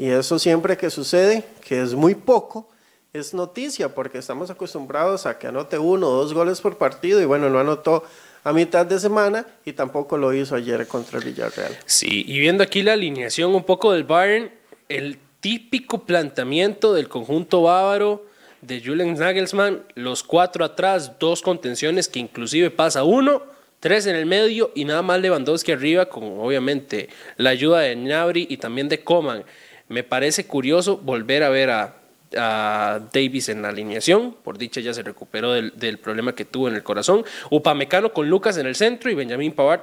y 0.00 0.08
eso 0.08 0.38
siempre 0.38 0.78
que 0.78 0.88
sucede, 0.88 1.44
que 1.60 1.82
es 1.82 1.92
muy 1.92 2.14
poco, 2.14 2.70
es 3.12 3.34
noticia 3.34 3.94
porque 3.94 4.16
estamos 4.16 4.48
acostumbrados 4.48 5.26
a 5.26 5.38
que 5.38 5.46
anote 5.46 5.76
uno 5.76 6.08
o 6.08 6.12
dos 6.12 6.32
goles 6.32 6.62
por 6.62 6.78
partido 6.78 7.20
y 7.20 7.26
bueno, 7.26 7.50
no 7.50 7.58
anotó 7.58 8.02
a 8.42 8.54
mitad 8.54 8.86
de 8.86 8.98
semana 8.98 9.46
y 9.62 9.74
tampoco 9.74 10.16
lo 10.16 10.32
hizo 10.32 10.54
ayer 10.54 10.86
contra 10.86 11.18
el 11.18 11.26
Villarreal. 11.26 11.76
Sí, 11.84 12.24
y 12.26 12.38
viendo 12.38 12.62
aquí 12.62 12.82
la 12.82 12.94
alineación 12.94 13.54
un 13.54 13.62
poco 13.62 13.92
del 13.92 14.04
Bayern, 14.04 14.50
el 14.88 15.18
típico 15.40 16.06
planteamiento 16.06 16.94
del 16.94 17.10
conjunto 17.10 17.60
bávaro 17.64 18.24
de 18.62 18.82
Julian 18.82 19.12
Nagelsmann, 19.12 19.84
los 19.96 20.22
cuatro 20.22 20.64
atrás, 20.64 21.18
dos 21.18 21.42
contenciones 21.42 22.08
que 22.08 22.20
inclusive 22.20 22.70
pasa 22.70 23.04
uno, 23.04 23.42
tres 23.80 24.06
en 24.06 24.16
el 24.16 24.24
medio 24.24 24.70
y 24.74 24.86
nada 24.86 25.02
más 25.02 25.20
Lewandowski 25.20 25.72
arriba 25.72 26.06
con 26.06 26.24
obviamente 26.38 27.10
la 27.36 27.50
ayuda 27.50 27.80
de 27.80 27.96
Gnabry 27.96 28.46
y 28.48 28.56
también 28.56 28.88
de 28.88 29.04
Coman. 29.04 29.44
Me 29.90 30.02
parece 30.04 30.46
curioso 30.46 30.96
volver 30.96 31.42
a 31.42 31.50
ver 31.50 31.70
a 31.70 33.00
Davis 33.12 33.48
en 33.48 33.60
la 33.60 33.68
alineación. 33.68 34.36
Por 34.42 34.56
dicha 34.56 34.80
ya 34.80 34.94
se 34.94 35.02
recuperó 35.02 35.52
del, 35.52 35.72
del, 35.76 35.98
problema 35.98 36.34
que 36.34 36.44
tuvo 36.44 36.68
en 36.68 36.76
el 36.76 36.82
corazón. 36.82 37.24
Upamecano 37.50 38.12
con 38.12 38.30
Lucas 38.30 38.56
en 38.56 38.66
el 38.66 38.76
centro 38.76 39.10
y 39.10 39.14
Benjamín 39.14 39.52
Pavard 39.52 39.80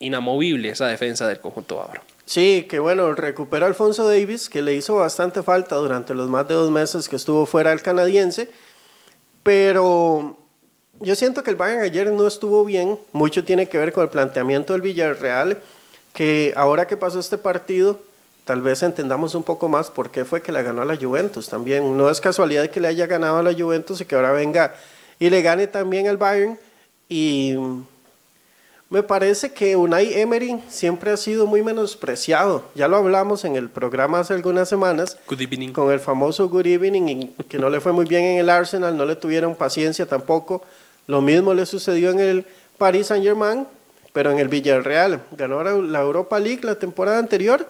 inamovible 0.00 0.70
esa 0.70 0.88
defensa 0.88 1.26
del 1.28 1.40
conjunto 1.40 1.76
bávaro. 1.76 2.02
Sí, 2.26 2.66
que 2.68 2.78
bueno, 2.78 3.14
recupera 3.14 3.66
Alfonso 3.66 4.08
Davis, 4.08 4.48
que 4.48 4.62
le 4.62 4.74
hizo 4.74 4.96
bastante 4.96 5.42
falta 5.42 5.76
durante 5.76 6.14
los 6.14 6.28
más 6.28 6.48
de 6.48 6.54
dos 6.54 6.70
meses 6.70 7.08
que 7.08 7.16
estuvo 7.16 7.46
fuera 7.46 7.72
el 7.72 7.82
canadiense, 7.82 8.50
pero 9.42 10.36
yo 11.00 11.14
siento 11.14 11.42
que 11.42 11.50
el 11.50 11.56
Bayern 11.56 11.82
ayer 11.82 12.10
no 12.10 12.26
estuvo 12.26 12.64
bien, 12.64 12.98
mucho 13.12 13.44
tiene 13.44 13.68
que 13.68 13.78
ver 13.78 13.92
con 13.92 14.04
el 14.04 14.10
planteamiento 14.10 14.72
del 14.72 14.82
Villarreal, 14.82 15.60
que 16.12 16.54
ahora 16.56 16.86
que 16.86 16.96
pasó 16.96 17.20
este 17.20 17.36
partido, 17.36 18.00
tal 18.44 18.62
vez 18.62 18.82
entendamos 18.82 19.34
un 19.34 19.42
poco 19.42 19.68
más 19.68 19.90
por 19.90 20.10
qué 20.10 20.24
fue 20.24 20.42
que 20.42 20.52
le 20.52 20.62
ganó 20.62 20.82
a 20.82 20.84
la 20.84 20.96
Juventus 20.96 21.48
también. 21.48 21.96
No 21.96 22.10
es 22.10 22.20
casualidad 22.20 22.68
que 22.68 22.80
le 22.80 22.88
haya 22.88 23.06
ganado 23.06 23.38
a 23.38 23.42
la 23.42 23.54
Juventus 23.54 24.00
y 24.00 24.04
que 24.04 24.14
ahora 24.14 24.32
venga 24.32 24.74
y 25.18 25.30
le 25.30 25.42
gane 25.42 25.66
también 25.66 26.08
al 26.08 26.16
Bayern. 26.16 26.58
Y 27.08 27.56
me 28.90 29.02
parece 29.02 29.52
que 29.52 29.76
Unai 29.76 30.20
Emery 30.20 30.62
siempre 30.68 31.10
ha 31.10 31.16
sido 31.16 31.46
muy 31.46 31.62
menospreciado. 31.62 32.64
Ya 32.74 32.86
lo 32.86 32.96
hablamos 32.96 33.44
en 33.44 33.56
el 33.56 33.68
programa 33.68 34.20
hace 34.20 34.34
algunas 34.34 34.68
semanas. 34.68 35.16
Good 35.26 35.40
evening. 35.40 35.72
Con 35.72 35.90
el 35.90 36.00
famoso 36.00 36.48
Good 36.48 36.66
Evening, 36.66 37.28
que 37.48 37.58
no 37.58 37.70
le 37.70 37.80
fue 37.80 37.92
muy 37.92 38.04
bien 38.04 38.24
en 38.24 38.38
el 38.38 38.50
Arsenal, 38.50 38.96
no 38.96 39.04
le 39.04 39.16
tuvieron 39.16 39.54
paciencia 39.54 40.06
tampoco. 40.06 40.62
Lo 41.06 41.20
mismo 41.20 41.54
le 41.54 41.66
sucedió 41.66 42.10
en 42.10 42.20
el 42.20 42.46
Paris 42.78 43.08
Saint 43.08 43.24
Germain, 43.24 43.66
pero 44.12 44.30
en 44.30 44.38
el 44.38 44.48
Villarreal. 44.48 45.20
Ganó 45.32 45.64
la 45.64 46.00
Europa 46.00 46.38
League 46.38 46.60
la 46.62 46.76
temporada 46.76 47.18
anterior, 47.18 47.68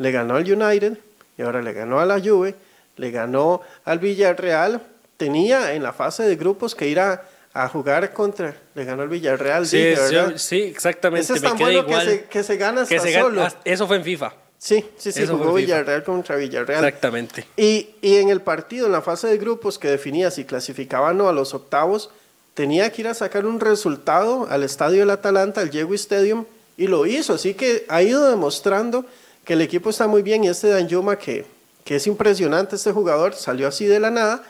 le 0.00 0.10
ganó 0.10 0.34
al 0.34 0.50
United 0.50 0.98
y 1.38 1.42
ahora 1.42 1.62
le 1.62 1.72
ganó 1.72 2.00
a 2.00 2.06
la 2.06 2.18
Juve, 2.18 2.56
le 2.96 3.10
ganó 3.12 3.60
al 3.84 4.00
Villarreal. 4.00 4.82
Tenía 5.16 5.74
en 5.74 5.82
la 5.82 5.92
fase 5.92 6.24
de 6.24 6.34
grupos 6.34 6.74
que 6.74 6.88
ir 6.88 6.98
a 6.98 7.22
a 7.52 7.68
jugar 7.68 8.12
contra, 8.12 8.54
le 8.74 8.84
ganó 8.84 9.02
el 9.02 9.08
Villarreal. 9.08 9.66
Sí, 9.66 9.82
¿verdad? 9.82 10.34
sí, 10.36 10.62
exactamente. 10.62 11.24
Ese 11.24 11.34
es 11.34 11.42
tan 11.42 11.58
bueno 11.58 11.84
que 11.84 12.00
se, 12.00 12.24
que 12.24 12.42
se, 12.42 12.56
gana 12.56 12.82
hasta 12.82 12.94
que 12.94 13.00
se 13.00 13.18
solo. 13.18 13.42
Gana, 13.42 13.54
eso 13.64 13.86
fue 13.86 13.96
en 13.96 14.04
FIFA. 14.04 14.32
Sí, 14.56 14.84
sí, 14.98 15.10
sí, 15.10 15.22
Eso 15.22 15.38
jugó. 15.38 15.54
Villarreal 15.54 16.04
contra 16.04 16.36
Villarreal. 16.36 16.84
Exactamente. 16.84 17.46
Y, 17.56 17.90
y 18.02 18.16
en 18.16 18.28
el 18.28 18.42
partido, 18.42 18.86
en 18.86 18.92
la 18.92 19.00
fase 19.00 19.26
de 19.26 19.38
grupos 19.38 19.78
que 19.78 19.88
definía 19.88 20.30
si 20.30 20.44
clasificaba 20.44 21.10
o 21.10 21.12
no 21.14 21.28
a 21.28 21.32
los 21.32 21.54
octavos, 21.54 22.10
tenía 22.52 22.90
que 22.92 23.02
ir 23.02 23.08
a 23.08 23.14
sacar 23.14 23.46
un 23.46 23.58
resultado 23.58 24.46
al 24.50 24.62
estadio 24.62 25.00
del 25.00 25.10
Atalanta, 25.10 25.62
al 25.62 25.70
Yegui 25.70 25.94
Stadium, 25.94 26.44
y 26.76 26.86
lo 26.86 27.06
hizo. 27.06 27.34
Así 27.34 27.54
que 27.54 27.86
ha 27.88 28.02
ido 28.02 28.28
demostrando 28.28 29.06
que 29.50 29.54
el 29.54 29.62
equipo 29.62 29.90
está 29.90 30.06
muy 30.06 30.22
bien 30.22 30.44
y 30.44 30.48
este 30.48 30.68
Danjuma, 30.68 31.18
que, 31.18 31.44
que 31.82 31.96
es 31.96 32.06
impresionante 32.06 32.76
este 32.76 32.92
jugador, 32.92 33.34
salió 33.34 33.66
así 33.66 33.84
de 33.84 33.98
la 33.98 34.08
nada. 34.08 34.44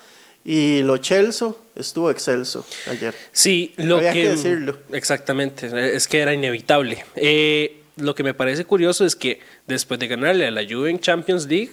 Y 0.44 0.82
lo 0.82 0.98
Chelsea 0.98 1.48
estuvo 1.74 2.10
excelso 2.10 2.66
ayer. 2.86 3.14
Sí, 3.32 3.72
lo 3.78 3.96
Había 3.96 4.12
que, 4.12 4.22
que 4.24 4.28
decirlo. 4.28 4.76
Exactamente, 4.92 5.70
es 5.96 6.06
que 6.06 6.18
era 6.20 6.34
inevitable. 6.34 7.02
Eh, 7.16 7.80
lo 7.96 8.14
que 8.14 8.22
me 8.22 8.34
parece 8.34 8.66
curioso 8.66 9.06
es 9.06 9.16
que 9.16 9.40
después 9.66 9.98
de 9.98 10.06
ganarle 10.08 10.46
a 10.46 10.50
la 10.50 10.64
Juve 10.68 10.90
en 10.90 11.00
Champions 11.00 11.46
League 11.46 11.72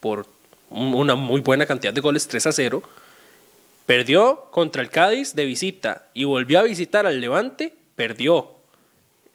por 0.00 0.26
un- 0.70 0.94
una 0.94 1.14
muy 1.14 1.42
buena 1.42 1.66
cantidad 1.66 1.92
de 1.92 2.00
goles, 2.00 2.26
3 2.26 2.44
a 2.48 2.52
0, 2.52 2.82
perdió 3.86 4.46
contra 4.50 4.82
el 4.82 4.90
Cádiz 4.90 5.36
de 5.36 5.44
visita 5.44 6.08
y 6.12 6.24
volvió 6.24 6.58
a 6.58 6.64
visitar 6.64 7.06
al 7.06 7.20
Levante, 7.20 7.72
perdió. 7.94 8.50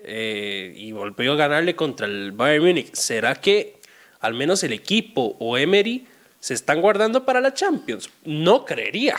Eh, 0.01 0.74
y 0.75 0.91
volvió 0.91 1.34
a 1.34 1.36
ganarle 1.36 1.75
contra 1.75 2.08
el 2.08 2.32
Bayern 2.32 2.65
Múnich. 2.65 2.94
¿Será 2.94 3.36
que 3.36 3.79
al 4.22 4.34
menos 4.34 4.63
el 4.63 4.74
equipo 4.74 5.36
o 5.39 5.58
Emery 5.58 6.08
se 6.39 6.53
están 6.53 6.82
guardando 6.82 7.25
para 7.25 7.41
la 7.41 7.53
Champions? 7.53 8.10
No 8.24 8.65
creería, 8.65 9.18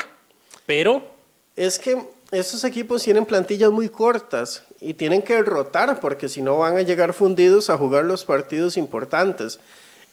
pero 0.66 1.18
Es 1.56 1.78
que 1.78 1.98
esos 2.30 2.64
equipos 2.64 3.02
tienen 3.02 3.26
plantillas 3.26 3.70
muy 3.70 3.88
cortas 3.88 4.64
y 4.80 4.94
tienen 4.94 5.20
que 5.20 5.42
rotar 5.42 6.00
porque 6.00 6.28
si 6.28 6.40
no 6.40 6.56
van 6.58 6.76
a 6.76 6.82
llegar 6.82 7.12
fundidos 7.12 7.68
a 7.68 7.76
jugar 7.76 8.04
los 8.04 8.24
partidos 8.24 8.76
importantes. 8.76 9.58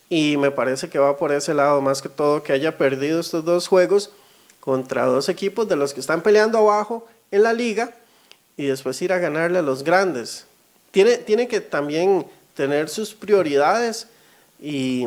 Y 0.10 0.36
me 0.38 0.52
parece 0.52 0.90
que 0.90 1.00
va 1.00 1.18
por 1.18 1.32
ese 1.32 1.54
lado, 1.54 1.80
más 1.82 2.02
que 2.02 2.10
todo 2.10 2.42
que 2.42 2.54
haya 2.54 2.78
perdido 2.78 3.20
estos 3.20 3.46
dos 3.46 3.68
juegos 3.68 4.10
contra 4.60 5.06
dos 5.06 5.30
equipos 5.30 5.70
de 5.70 5.76
los 5.76 5.94
que 5.94 6.00
están 6.00 6.22
peleando 6.22 6.58
abajo 6.58 7.08
en 7.32 7.44
la 7.44 7.54
liga 7.54 7.94
y 8.58 8.66
después 8.66 9.02
ir 9.02 9.14
a 9.14 9.20
ganarle 9.20 9.60
a 9.60 9.62
los 9.62 9.84
grandes. 9.84 10.47
Tiene, 10.98 11.18
tiene 11.18 11.48
que 11.48 11.62
también 11.62 12.26
tener 12.56 12.90
sus 12.90 13.14
prioridades 13.14 14.08
y 14.60 15.06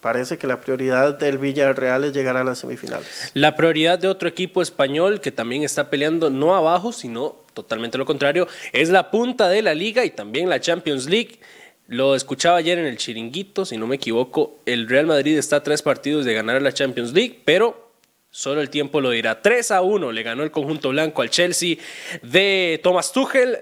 parece 0.00 0.38
que 0.38 0.48
la 0.48 0.60
prioridad 0.60 1.16
del 1.16 1.38
Villarreal 1.38 2.02
es 2.02 2.12
llegar 2.12 2.36
a 2.36 2.42
las 2.42 2.58
semifinales. 2.58 3.30
La 3.34 3.54
prioridad 3.54 4.00
de 4.00 4.08
otro 4.08 4.28
equipo 4.28 4.60
español 4.60 5.20
que 5.20 5.30
también 5.30 5.62
está 5.62 5.88
peleando 5.88 6.30
no 6.30 6.56
abajo, 6.56 6.90
sino 6.90 7.36
totalmente 7.54 7.96
lo 7.96 8.06
contrario, 8.06 8.48
es 8.72 8.88
la 8.88 9.12
punta 9.12 9.48
de 9.48 9.62
la 9.62 9.72
liga 9.72 10.04
y 10.04 10.10
también 10.10 10.48
la 10.48 10.58
Champions 10.58 11.08
League. 11.08 11.38
Lo 11.86 12.16
escuchaba 12.16 12.56
ayer 12.56 12.76
en 12.80 12.86
el 12.86 12.96
chiringuito, 12.96 13.64
si 13.66 13.76
no 13.76 13.86
me 13.86 13.94
equivoco, 13.94 14.58
el 14.66 14.88
Real 14.88 15.06
Madrid 15.06 15.38
está 15.38 15.58
a 15.58 15.62
tres 15.62 15.80
partidos 15.80 16.24
de 16.24 16.34
ganar 16.34 16.60
la 16.60 16.72
Champions 16.72 17.12
League, 17.12 17.40
pero 17.44 17.92
solo 18.32 18.60
el 18.60 18.68
tiempo 18.68 19.00
lo 19.00 19.10
dirá. 19.10 19.42
3 19.42 19.70
a 19.70 19.80
1 19.80 20.10
le 20.10 20.22
ganó 20.24 20.42
el 20.42 20.50
conjunto 20.50 20.88
blanco 20.88 21.22
al 21.22 21.30
Chelsea 21.30 21.76
de 22.20 22.80
Thomas 22.82 23.12
Tuchel, 23.12 23.58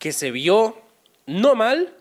que 0.00 0.12
se 0.12 0.30
vio 0.30 0.79
no 1.30 1.54
mal, 1.54 1.92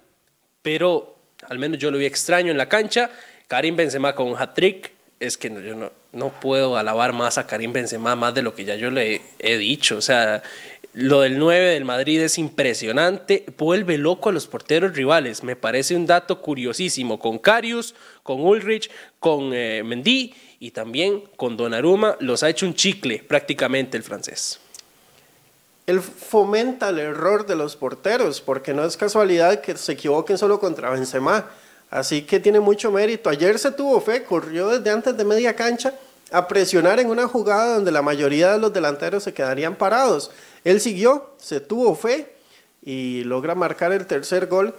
pero 0.61 1.15
al 1.47 1.59
menos 1.59 1.77
yo 1.77 1.91
lo 1.91 1.97
vi 1.97 2.05
extraño 2.05 2.51
en 2.51 2.57
la 2.57 2.67
cancha. 2.67 3.09
Karim 3.47 3.75
Benzema 3.75 4.15
con 4.15 4.27
un 4.27 4.35
hat-trick. 4.37 4.91
Es 5.19 5.37
que 5.37 5.49
yo 5.49 5.91
no, 6.13 6.29
puedo 6.39 6.77
alabar 6.77 7.13
más 7.13 7.37
a 7.37 7.45
Karim 7.45 7.73
Benzema 7.73 8.15
más 8.15 8.33
de 8.33 8.41
lo 8.41 8.55
que 8.55 8.65
ya 8.65 8.75
yo 8.75 8.89
le 8.89 9.21
he 9.39 9.57
dicho. 9.57 9.97
O 9.97 10.01
sea, 10.01 10.41
lo 10.93 11.21
del 11.21 11.37
9 11.37 11.73
del 11.73 11.85
Madrid 11.85 12.21
es 12.21 12.37
impresionante. 12.37 13.45
Vuelve 13.57 13.97
loco 13.97 14.29
a 14.29 14.31
los 14.31 14.47
porteros 14.47 14.95
rivales. 14.95 15.43
Me 15.43 15.55
parece 15.55 15.95
un 15.95 16.05
dato 16.05 16.41
curiosísimo. 16.41 17.19
Con 17.19 17.37
Karius, 17.37 17.95
con 18.23 18.39
Ulrich, 18.41 18.89
con 19.19 19.51
eh, 19.53 19.83
Mendy 19.83 20.33
y 20.59 20.71
también 20.71 21.23
con 21.35 21.57
Donnarumma. 21.57 22.15
Los 22.21 22.43
ha 22.43 22.49
hecho 22.49 22.65
un 22.65 22.73
chicle 22.73 23.19
prácticamente 23.19 23.97
el 23.97 24.03
francés. 24.03 24.59
Él 25.89 26.01
fomenta 26.01 26.89
el 26.89 26.99
error 26.99 27.47
de 27.47 27.55
los 27.55 27.75
porteros, 27.75 28.41
porque 28.41 28.75
no 28.75 28.85
es 28.85 28.95
casualidad 28.95 29.59
que 29.59 29.75
se 29.75 29.93
equivoquen 29.93 30.37
solo 30.37 30.59
contra 30.59 30.91
Benzema. 30.91 31.47
Así 31.89 32.21
que 32.21 32.39
tiene 32.39 32.59
mucho 32.59 32.91
mérito. 32.91 33.27
Ayer 33.27 33.57
se 33.57 33.71
tuvo 33.71 33.99
fe, 33.99 34.23
corrió 34.23 34.69
desde 34.69 34.91
antes 34.91 35.17
de 35.17 35.25
media 35.25 35.55
cancha 35.55 35.95
a 36.31 36.47
presionar 36.47 36.99
en 36.99 37.09
una 37.09 37.27
jugada 37.27 37.73
donde 37.73 37.91
la 37.91 38.03
mayoría 38.03 38.51
de 38.51 38.59
los 38.59 38.71
delanteros 38.71 39.23
se 39.23 39.33
quedarían 39.33 39.73
parados. 39.73 40.29
Él 40.63 40.79
siguió, 40.79 41.31
se 41.39 41.59
tuvo 41.59 41.95
fe 41.95 42.35
y 42.83 43.23
logra 43.23 43.55
marcar 43.55 43.91
el 43.91 44.05
tercer 44.05 44.45
gol. 44.45 44.75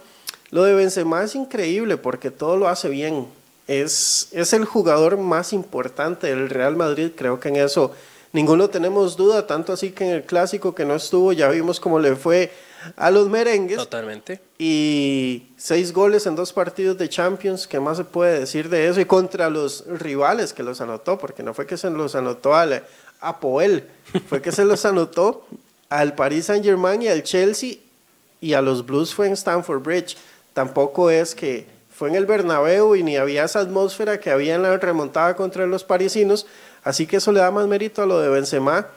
Lo 0.49 0.63
de 0.63 0.75
Benzema 0.75 1.25
es 1.25 1.35
increíble 1.35 1.97
porque 1.97 2.31
todo 2.31 2.55
lo 2.55 2.69
hace 2.69 2.87
bien. 2.87 3.27
Es, 3.67 4.29
es 4.31 4.53
el 4.53 4.63
jugador 4.63 5.17
más 5.17 5.51
importante 5.51 6.27
del 6.27 6.49
Real 6.49 6.77
Madrid, 6.77 7.11
creo 7.13 7.41
que 7.41 7.49
en 7.49 7.57
eso 7.57 7.93
ninguno 8.33 8.69
tenemos 8.69 9.17
duda, 9.17 9.47
tanto 9.47 9.73
así 9.73 9.91
que 9.91 10.05
en 10.05 10.15
el 10.15 10.23
clásico 10.23 10.73
que 10.73 10.85
no 10.85 10.95
estuvo 10.95 11.33
ya 11.33 11.49
vimos 11.49 11.79
cómo 11.79 11.99
le 11.99 12.15
fue 12.15 12.51
a 12.95 13.11
los 13.11 13.29
merengues 13.29 13.77
Totalmente. 13.77 14.39
y 14.57 15.49
seis 15.57 15.93
goles 15.93 16.25
en 16.25 16.35
dos 16.35 16.51
partidos 16.51 16.97
de 16.97 17.09
Champions, 17.09 17.67
¿qué 17.67 17.79
más 17.79 17.97
se 17.97 18.03
puede 18.03 18.39
decir 18.39 18.69
de 18.69 18.87
eso? 18.87 18.99
Y 18.99 19.05
contra 19.05 19.49
los 19.49 19.85
rivales 19.87 20.53
que 20.53 20.63
los 20.63 20.81
anotó, 20.81 21.17
porque 21.17 21.43
no 21.43 21.53
fue 21.53 21.67
que 21.67 21.77
se 21.77 21.89
los 21.89 22.15
anotó 22.15 22.55
al, 22.55 22.83
a 23.19 23.39
Poel, 23.39 23.87
fue 24.27 24.41
que 24.41 24.51
se 24.51 24.65
los 24.65 24.85
anotó 24.85 25.45
al 25.89 26.15
Paris 26.15 26.45
Saint 26.45 26.65
Germain 26.65 27.01
y 27.01 27.07
al 27.07 27.23
Chelsea 27.23 27.75
y 28.39 28.53
a 28.53 28.61
los 28.61 28.85
Blues 28.85 29.13
fue 29.13 29.27
en 29.27 29.33
Stamford 29.33 29.83
Bridge. 29.83 30.17
Tampoco 30.53 31.11
es 31.11 31.35
que 31.35 31.67
fue 31.93 32.09
en 32.09 32.15
el 32.15 32.25
Bernabéu 32.25 32.95
y 32.95 33.03
ni 33.03 33.17
había 33.17 33.43
esa 33.43 33.59
atmósfera 33.59 34.19
que 34.19 34.31
había 34.31 34.55
en 34.55 34.63
la 34.63 34.75
remontada 34.77 35.35
contra 35.35 35.67
los 35.67 35.83
parisinos, 35.83 36.47
así 36.83 37.07
que 37.07 37.17
eso 37.17 37.31
le 37.31 37.39
da 37.39 37.51
más 37.51 37.67
mérito 37.67 38.01
a 38.01 38.05
lo 38.05 38.19
de 38.19 38.29
Benzema. 38.29 38.87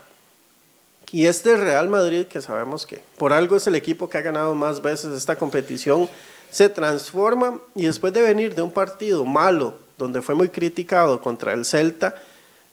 Y 1.12 1.26
este 1.26 1.56
Real 1.56 1.88
Madrid, 1.88 2.26
que 2.26 2.40
sabemos 2.40 2.86
que 2.86 3.00
por 3.18 3.32
algo 3.32 3.56
es 3.56 3.66
el 3.66 3.74
equipo 3.74 4.08
que 4.08 4.18
ha 4.18 4.22
ganado 4.22 4.54
más 4.54 4.82
veces 4.82 5.12
esta 5.12 5.36
competición, 5.36 6.08
se 6.50 6.68
transforma 6.68 7.60
y 7.74 7.86
después 7.86 8.12
de 8.12 8.22
venir 8.22 8.54
de 8.54 8.62
un 8.62 8.72
partido 8.72 9.24
malo, 9.24 9.74
donde 9.98 10.22
fue 10.22 10.34
muy 10.34 10.48
criticado 10.48 11.20
contra 11.20 11.52
el 11.52 11.64
Celta, 11.64 12.14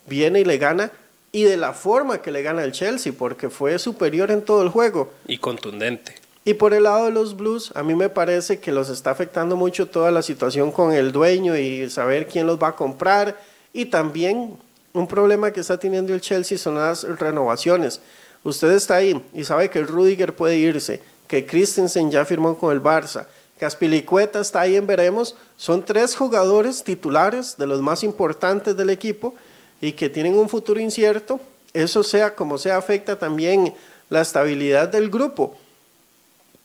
viene 0.07 0.39
y 0.39 0.45
le 0.45 0.57
gana, 0.57 0.91
y 1.31 1.43
de 1.43 1.57
la 1.57 1.73
forma 1.73 2.21
que 2.21 2.31
le 2.31 2.41
gana 2.41 2.63
el 2.63 2.71
Chelsea, 2.71 3.13
porque 3.17 3.49
fue 3.49 3.79
superior 3.79 4.31
en 4.31 4.41
todo 4.41 4.63
el 4.63 4.69
juego. 4.69 5.11
Y 5.27 5.37
contundente. 5.37 6.15
Y 6.43 6.55
por 6.55 6.73
el 6.73 6.83
lado 6.83 7.05
de 7.05 7.11
los 7.11 7.37
Blues, 7.37 7.71
a 7.75 7.83
mí 7.83 7.93
me 7.93 8.09
parece 8.09 8.59
que 8.59 8.71
los 8.71 8.89
está 8.89 9.11
afectando 9.11 9.55
mucho 9.55 9.87
toda 9.87 10.11
la 10.11 10.23
situación 10.23 10.71
con 10.71 10.91
el 10.91 11.11
dueño 11.11 11.55
y 11.55 11.89
saber 11.89 12.27
quién 12.27 12.47
los 12.47 12.61
va 12.61 12.69
a 12.69 12.75
comprar. 12.75 13.39
Y 13.73 13.85
también 13.85 14.57
un 14.93 15.07
problema 15.07 15.51
que 15.51 15.61
está 15.61 15.77
teniendo 15.77 16.13
el 16.13 16.21
Chelsea 16.21 16.57
son 16.57 16.75
las 16.75 17.03
renovaciones. 17.03 18.01
Usted 18.43 18.71
está 18.71 18.95
ahí 18.95 19.23
y 19.33 19.43
sabe 19.43 19.69
que 19.69 19.83
Rudiger 19.83 20.35
puede 20.35 20.57
irse, 20.57 21.01
que 21.27 21.45
Christensen 21.45 22.11
ya 22.11 22.25
firmó 22.25 22.57
con 22.57 22.73
el 22.73 22.81
Barça, 22.81 23.27
que 23.57 23.65
Aspilicueta 23.65 24.39
está 24.39 24.61
ahí 24.61 24.75
en 24.75 24.87
veremos. 24.87 25.35
Son 25.55 25.85
tres 25.85 26.15
jugadores 26.15 26.83
titulares 26.83 27.55
de 27.57 27.67
los 27.67 27.81
más 27.81 28.03
importantes 28.03 28.75
del 28.75 28.89
equipo 28.89 29.35
y 29.79 29.93
que 29.93 30.09
tienen 30.09 30.35
un 30.37 30.49
futuro 30.49 30.79
incierto, 30.79 31.39
eso 31.73 32.03
sea 32.03 32.35
como 32.35 32.57
sea 32.57 32.77
afecta 32.77 33.17
también 33.17 33.73
la 34.09 34.21
estabilidad 34.21 34.89
del 34.89 35.09
grupo. 35.09 35.55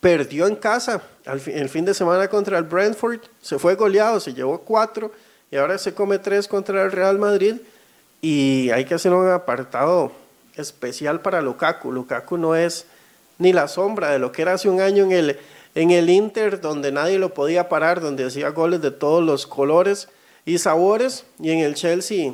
Perdió 0.01 0.47
en 0.47 0.57
casa 0.57 1.03
el 1.25 1.69
fin 1.69 1.85
de 1.85 1.95
semana 1.95 2.29
contra 2.29 2.59
el 2.59 2.65
Brentford, 2.65 3.21
se 3.41 3.59
fue 3.59 3.75
goleado, 3.75 4.19
se 4.21 4.35
llevó 4.35 4.59
cuatro 4.59 5.13
y 5.51 5.57
ahora 5.57 5.79
se 5.79 5.95
come 5.95 6.19
tres 6.19 6.49
contra 6.49 6.83
el 6.85 6.93
Real 6.93 7.19
Madrid 7.19 7.57
y 8.21 8.71
hay 8.71 8.85
que 8.85 8.95
hacer 8.95 9.13
un 9.13 9.29
apartado 9.31 10.13
especial 10.57 11.21
para 11.21 11.43
Lukaku. 11.43 11.93
Lukaku 11.93 12.37
no 12.39 12.57
es 12.57 12.87
ni 13.39 13.53
la 13.53 13.69
sombra 13.69 14.11
de 14.11 14.19
lo 14.19 14.33
que 14.33 14.43
era 14.43 14.55
hace 14.55 14.69
un 14.69 14.81
año 14.81 15.05
en 15.05 15.13
el, 15.13 15.39
en 15.75 15.91
el 15.91 16.09
Inter, 16.11 16.61
donde 16.61 16.93
nadie 16.93 17.19
lo 17.19 17.35
podía 17.35 17.69
parar, 17.69 18.01
donde 18.01 18.25
hacía 18.25 18.49
goles 18.51 18.81
de 18.81 18.91
todos 18.91 19.23
los 19.23 19.47
colores 19.47 20.09
y 20.45 20.59
sabores, 20.59 21.25
y 21.41 21.51
en 21.51 21.59
el 21.59 21.75
Chelsea 21.75 22.33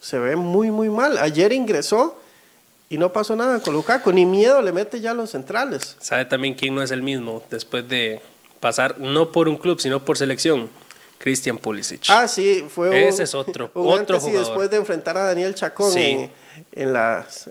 se 0.00 0.18
ve 0.18 0.36
muy, 0.36 0.70
muy 0.70 0.88
mal. 0.90 1.16
Ayer 1.18 1.52
ingresó 1.52 2.18
y 2.90 2.98
no 2.98 3.12
pasó 3.12 3.36
nada 3.36 3.60
con 3.60 3.72
Lukaku, 3.72 4.12
ni 4.12 4.26
miedo 4.26 4.60
le 4.60 4.72
mete 4.72 5.00
ya 5.00 5.12
a 5.12 5.14
los 5.14 5.30
centrales. 5.30 5.96
¿Sabe 6.00 6.26
también 6.26 6.54
quién 6.54 6.74
no 6.74 6.82
es 6.82 6.90
el 6.90 7.02
mismo 7.02 7.42
después 7.50 7.88
de 7.88 8.20
pasar 8.60 8.98
no 8.98 9.32
por 9.32 9.48
un 9.48 9.56
club, 9.56 9.80
sino 9.80 10.04
por 10.04 10.18
selección? 10.18 10.68
Christian 11.22 11.56
Pulisic. 11.56 12.06
Ah, 12.08 12.26
sí, 12.26 12.66
fue 12.68 13.06
Ese 13.06 13.22
es 13.22 13.34
otro, 13.36 13.70
otro 13.74 14.18
jugador. 14.18 14.28
Y 14.28 14.44
después 14.44 14.70
de 14.70 14.76
enfrentar 14.78 15.16
a 15.16 15.22
Daniel 15.26 15.54
Chacón 15.54 15.96
en, 15.96 16.32
en, 16.72 16.96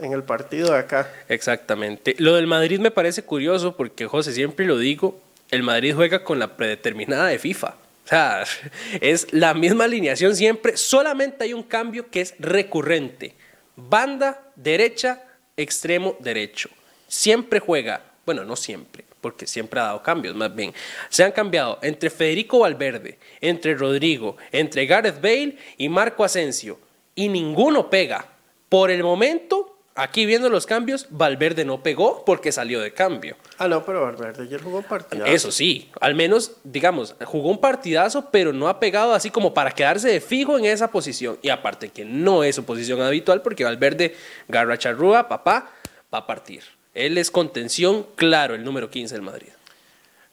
en 0.01 0.12
el 0.12 0.24
partido 0.24 0.74
de 0.74 0.80
acá. 0.80 1.10
Exactamente. 1.30 2.13
Lo 2.18 2.36
del 2.36 2.48
Madrid 2.48 2.80
me 2.80 2.92
parece 2.92 3.24
curioso 3.24 3.78
porque, 3.78 4.08
José, 4.08 4.34
siempre 4.34 4.66
lo 4.66 4.78
digo, 4.78 5.22
el 5.51 5.63
Madrid 5.63 5.94
juega 5.96 6.22
con 6.22 6.38
la 6.38 6.58
predeterminada 6.58 7.28
de 7.28 7.40
FIFA. 7.40 7.75
O 8.04 8.08
sea, 8.10 8.44
es 9.00 9.32
la 9.32 9.54
misma 9.54 9.86
alineación 9.86 10.36
siempre, 10.36 10.75
solamente 10.75 11.46
hay 11.46 11.54
un 11.54 11.63
cambio 11.63 12.10
que 12.10 12.20
es 12.20 12.36
recurrente. 12.40 13.36
Banda 13.78 14.51
derecha, 14.58 15.24
extremo 15.56 16.18
derecho. 16.20 16.70
Siempre 17.08 17.62
juega, 17.62 18.01
bueno, 18.25 18.44
no 18.44 18.58
siempre, 18.58 19.06
porque 19.22 19.48
siempre 19.48 19.80
ha 19.80 19.84
dado 19.84 20.04
cambios, 20.04 20.36
más 20.36 20.54
bien. 20.54 20.74
Se 21.10 21.24
han 21.24 21.32
cambiado 21.32 21.80
entre 21.82 22.10
Federico 22.10 22.60
Valverde, 22.60 23.20
entre 23.40 23.75
Rodrigo, 23.75 24.36
entre 24.51 24.86
Gareth 24.86 25.22
Bale 25.22 25.58
y 25.78 25.88
Marco 25.88 26.24
Asensio, 26.24 26.80
y 27.16 27.30
ninguno 27.30 27.90
pega. 27.90 28.25
Por 28.68 28.90
el 28.90 29.04
momento, 29.04 29.78
aquí 29.96 30.25
viendo 30.25 30.50
los 30.50 30.66
cambios, 30.66 31.08
Valverde 31.10 31.66
no 31.66 31.84
pegó 31.84 32.24
porque 32.25 32.51
salió 32.51 32.80
de 32.80 32.94
cambio. 32.94 33.36
Ah, 33.58 33.68
no, 33.68 33.86
pero 33.86 34.01
Valverde 34.04 34.44
ayer 34.44 34.62
jugó 34.62 34.78
un 34.78 34.84
partidazo. 34.86 35.32
Eso 35.32 35.51
sí, 35.51 35.90
al 36.00 36.16
menos, 36.16 36.54
digamos, 36.63 37.16
jugó 37.25 37.50
un 37.50 37.60
partidazo, 37.60 38.29
pero 38.31 38.53
no 38.53 38.68
ha 38.70 38.79
pegado 38.79 39.14
así 39.14 39.29
como 39.29 39.53
para 39.53 39.72
quedarse 39.72 40.07
de 40.07 40.22
fijo 40.22 40.57
en 40.57 40.66
esa 40.66 40.90
posición. 40.90 41.38
Y 41.42 41.50
aparte 41.50 41.90
que 41.90 42.05
no 42.05 42.44
es 42.44 42.55
su 42.55 42.64
posición 42.64 43.01
habitual 43.01 43.42
porque 43.42 43.64
Valverde, 43.64 44.16
Garra 44.48 44.77
Charrúa, 44.77 45.27
papá, 45.27 45.72
va 46.14 46.20
a 46.20 46.27
partir. 46.27 46.64
Él 46.94 47.18
es 47.18 47.32
contención, 47.32 48.06
claro, 48.16 48.56
el 48.56 48.64
número 48.64 48.90
15 48.90 49.16
del 49.16 49.22
Madrid. 49.22 49.48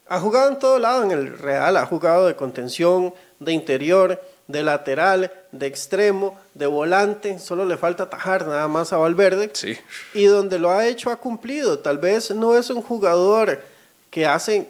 Ha 0.07 0.19
jugado 0.19 0.49
en 0.49 0.59
todo 0.59 0.79
lado 0.79 1.03
en 1.03 1.11
el 1.11 1.37
Real, 1.37 1.77
ha 1.77 1.85
jugado 1.85 2.27
de 2.27 2.35
contención, 2.35 3.13
de 3.39 3.53
interior, 3.53 4.21
de 4.47 4.63
lateral, 4.63 5.31
de 5.51 5.67
extremo, 5.67 6.37
de 6.55 6.65
volante, 6.65 7.37
solo 7.37 7.65
le 7.65 7.77
falta 7.77 8.03
atajar 8.03 8.47
nada 8.47 8.67
más 8.67 8.91
a 8.91 8.97
Valverde. 8.97 9.51
Sí. 9.53 9.77
Y 10.15 10.25
donde 10.25 10.57
lo 10.57 10.71
ha 10.71 10.87
hecho 10.87 11.11
ha 11.11 11.17
cumplido. 11.17 11.79
Tal 11.79 11.99
vez 11.99 12.31
no 12.31 12.57
es 12.57 12.71
un 12.71 12.81
jugador 12.81 13.61
que 14.09 14.25
hace 14.25 14.67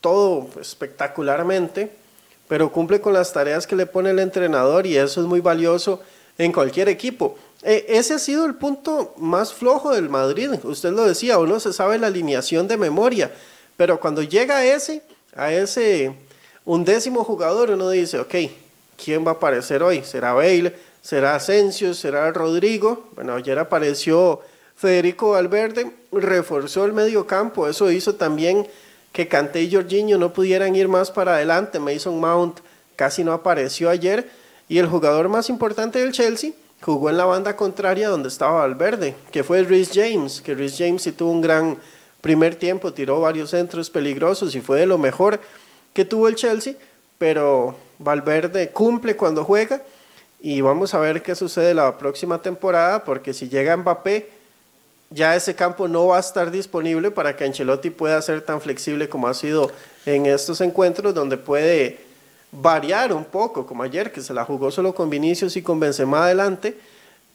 todo 0.00 0.48
espectacularmente, 0.60 1.90
pero 2.48 2.70
cumple 2.70 3.00
con 3.00 3.12
las 3.12 3.32
tareas 3.32 3.66
que 3.66 3.76
le 3.76 3.86
pone 3.86 4.10
el 4.10 4.20
entrenador 4.20 4.86
y 4.86 4.96
eso 4.96 5.20
es 5.20 5.26
muy 5.26 5.40
valioso 5.40 6.00
en 6.38 6.52
cualquier 6.52 6.88
equipo. 6.88 7.36
E, 7.62 7.86
ese 7.88 8.14
ha 8.14 8.18
sido 8.18 8.46
el 8.46 8.54
punto 8.54 9.14
más 9.18 9.52
flojo 9.52 9.92
del 9.94 10.08
Madrid. 10.08 10.50
Usted 10.62 10.92
lo 10.92 11.04
decía, 11.06 11.38
uno 11.38 11.60
se 11.60 11.72
sabe 11.72 11.98
la 11.98 12.06
alineación 12.06 12.68
de 12.68 12.76
memoria, 12.76 13.32
pero 13.76 14.00
cuando 14.00 14.22
llega 14.22 14.64
ese, 14.64 15.02
a 15.34 15.52
ese 15.52 16.14
undécimo 16.64 17.24
jugador, 17.24 17.70
uno 17.70 17.90
dice, 17.90 18.18
ok, 18.18 18.34
¿quién 19.02 19.24
va 19.26 19.32
a 19.32 19.34
aparecer 19.34 19.82
hoy? 19.82 20.02
¿Será 20.04 20.32
Bale? 20.32 20.74
¿Será 21.02 21.34
Asensio? 21.34 21.94
¿Será 21.94 22.30
Rodrigo? 22.32 23.08
Bueno, 23.14 23.34
ayer 23.34 23.58
apareció 23.58 24.40
Federico 24.76 25.32
Valverde, 25.32 25.92
reforzó 26.12 26.86
el 26.86 26.92
medio 26.92 27.26
campo, 27.26 27.68
eso 27.68 27.90
hizo 27.90 28.14
también 28.14 28.66
que 29.12 29.28
Kanté 29.28 29.62
y 29.62 29.74
Jorginho 29.74 30.16
no 30.16 30.32
pudieran 30.32 30.74
ir 30.74 30.88
más 30.88 31.10
para 31.10 31.34
adelante, 31.34 31.78
Mason 31.78 32.18
Mount 32.18 32.60
casi 32.96 33.24
no 33.24 33.32
apareció 33.32 33.90
ayer, 33.90 34.30
y 34.68 34.78
el 34.78 34.86
jugador 34.86 35.28
más 35.28 35.50
importante 35.50 35.98
del 35.98 36.12
Chelsea 36.12 36.52
jugó 36.80 37.10
en 37.10 37.16
la 37.16 37.24
banda 37.24 37.56
contraria 37.56 38.08
donde 38.08 38.28
estaba 38.28 38.60
Valverde, 38.60 39.14
que 39.30 39.44
fue 39.44 39.62
Rhys 39.62 39.90
James, 39.92 40.40
que 40.40 40.54
Rhys 40.54 40.76
James 40.78 41.02
sí 41.02 41.12
tuvo 41.12 41.30
un 41.30 41.40
gran 41.40 41.78
primer 42.20 42.54
tiempo, 42.54 42.92
tiró 42.92 43.20
varios 43.20 43.50
centros 43.50 43.90
peligrosos 43.90 44.54
y 44.54 44.60
fue 44.60 44.80
de 44.80 44.86
lo 44.86 44.98
mejor 44.98 45.40
que 45.92 46.04
tuvo 46.04 46.28
el 46.28 46.36
Chelsea, 46.36 46.74
pero 47.18 47.76
Valverde 47.98 48.70
cumple 48.70 49.16
cuando 49.16 49.44
juega 49.44 49.82
y 50.40 50.60
vamos 50.62 50.94
a 50.94 50.98
ver 51.00 51.22
qué 51.22 51.34
sucede 51.34 51.74
la 51.74 51.98
próxima 51.98 52.40
temporada, 52.40 53.04
porque 53.04 53.34
si 53.34 53.48
llega 53.48 53.76
Mbappé, 53.76 54.30
ya 55.10 55.34
ese 55.34 55.54
campo 55.54 55.88
no 55.88 56.06
va 56.06 56.18
a 56.18 56.20
estar 56.20 56.50
disponible 56.50 57.10
para 57.10 57.36
que 57.36 57.44
Ancelotti 57.44 57.90
pueda 57.90 58.22
ser 58.22 58.42
tan 58.42 58.60
flexible 58.60 59.08
como 59.08 59.28
ha 59.28 59.34
sido 59.34 59.70
en 60.06 60.26
estos 60.26 60.60
encuentros, 60.60 61.14
donde 61.14 61.36
puede 61.36 62.09
variar 62.52 63.12
un 63.12 63.24
poco, 63.24 63.66
como 63.66 63.82
ayer, 63.82 64.12
que 64.12 64.20
se 64.20 64.34
la 64.34 64.44
jugó 64.44 64.70
solo 64.70 64.94
con 64.94 65.10
Vinicius 65.10 65.56
y 65.56 65.62
con 65.62 65.80
Benzema 65.80 66.24
adelante, 66.24 66.78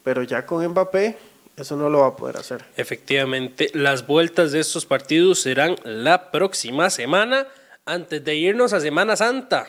pero 0.02 0.22
ya 0.22 0.44
con 0.44 0.66
Mbappé 0.66 1.16
eso 1.56 1.74
no 1.74 1.88
lo 1.88 2.00
va 2.00 2.08
a 2.08 2.16
poder 2.16 2.36
hacer. 2.36 2.64
Efectivamente, 2.76 3.70
las 3.72 4.06
vueltas 4.06 4.52
de 4.52 4.60
estos 4.60 4.84
partidos 4.84 5.40
serán 5.40 5.76
la 5.84 6.30
próxima 6.30 6.90
semana, 6.90 7.46
antes 7.86 8.22
de 8.24 8.34
irnos 8.34 8.72
a 8.72 8.80
Semana 8.80 9.16
Santa. 9.16 9.66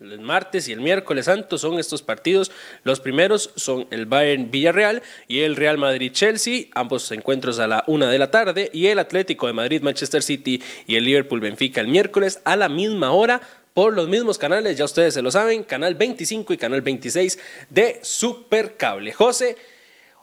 El 0.00 0.20
martes 0.20 0.68
y 0.68 0.72
el 0.72 0.80
miércoles 0.80 1.24
santo 1.24 1.56
son 1.56 1.78
estos 1.78 2.02
partidos. 2.02 2.52
Los 2.84 3.00
primeros 3.00 3.50
son 3.56 3.86
el 3.90 4.04
Bayern 4.06 4.50
Villarreal 4.50 5.02
y 5.26 5.40
el 5.40 5.56
Real 5.56 5.78
Madrid 5.78 6.12
Chelsea, 6.12 6.66
ambos 6.74 7.10
encuentros 7.12 7.58
a 7.58 7.66
la 7.66 7.82
una 7.86 8.10
de 8.10 8.18
la 8.18 8.30
tarde, 8.30 8.70
y 8.72 8.86
el 8.86 8.98
Atlético 8.98 9.46
de 9.46 9.54
Madrid 9.54 9.82
Manchester 9.82 10.22
City 10.22 10.62
y 10.86 10.96
el 10.96 11.04
Liverpool 11.04 11.40
Benfica 11.40 11.80
el 11.80 11.88
miércoles 11.88 12.40
a 12.44 12.56
la 12.56 12.68
misma 12.68 13.12
hora 13.12 13.40
por 13.76 13.92
los 13.92 14.08
mismos 14.08 14.38
canales, 14.38 14.78
ya 14.78 14.86
ustedes 14.86 15.12
se 15.12 15.20
lo 15.20 15.30
saben, 15.30 15.62
canal 15.62 15.94
25 15.94 16.54
y 16.54 16.56
canal 16.56 16.80
26 16.80 17.38
de 17.68 18.00
Supercable. 18.00 19.12
José, 19.12 19.54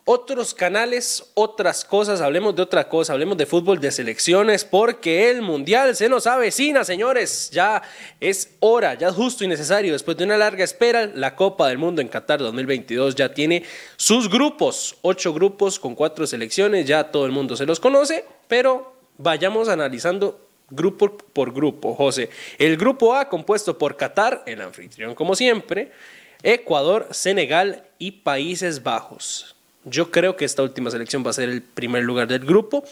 otros 0.05 0.55
canales, 0.55 1.31
otras 1.35 1.85
cosas, 1.85 2.19
hablemos 2.21 2.55
de 2.55 2.63
otra 2.63 2.89
cosa, 2.89 3.13
hablemos 3.13 3.37
de 3.37 3.45
fútbol 3.45 3.79
de 3.79 3.91
selecciones, 3.91 4.65
porque 4.65 5.29
el 5.29 5.43
Mundial 5.43 5.95
se 5.95 6.09
nos 6.09 6.25
avecina, 6.25 6.83
señores, 6.83 7.51
ya 7.51 7.83
es 8.19 8.55
hora, 8.59 8.95
ya 8.95 9.09
es 9.09 9.13
justo 9.13 9.43
y 9.43 9.47
necesario, 9.47 9.93
después 9.93 10.17
de 10.17 10.23
una 10.23 10.35
larga 10.35 10.63
espera, 10.63 11.05
la 11.05 11.35
Copa 11.35 11.67
del 11.67 11.77
Mundo 11.77 12.01
en 12.01 12.07
Qatar 12.07 12.39
2022 12.39 13.13
ya 13.13 13.35
tiene 13.35 13.65
sus 13.97 14.31
grupos, 14.31 14.97
ocho 15.03 15.31
grupos 15.31 15.79
con 15.79 15.93
cuatro 15.93 16.25
selecciones, 16.25 16.87
ya 16.87 17.11
todo 17.11 17.27
el 17.27 17.31
mundo 17.31 17.55
se 17.55 17.67
los 17.67 17.79
conoce, 17.79 18.25
pero 18.47 18.95
vayamos 19.19 19.69
analizando 19.69 20.49
grupo 20.69 21.17
por 21.17 21.53
grupo, 21.53 21.95
José. 21.95 22.29
El 22.57 22.77
grupo 22.77 23.15
A 23.15 23.29
compuesto 23.29 23.77
por 23.77 23.97
Qatar, 23.97 24.43
el 24.45 24.61
anfitrión 24.61 25.15
como 25.15 25.35
siempre, 25.35 25.91
Ecuador, 26.43 27.07
Senegal 27.11 27.83
y 27.99 28.11
Países 28.11 28.83
Bajos. 28.83 29.55
Yo 29.85 30.11
creo 30.11 30.35
que 30.35 30.45
esta 30.45 30.63
última 30.63 30.91
selección 30.91 31.25
va 31.25 31.31
a 31.31 31.33
ser 31.33 31.49
el 31.49 31.61
primer 31.61 32.03
lugar 32.03 32.27
del 32.27 32.45
grupo. 32.45 32.83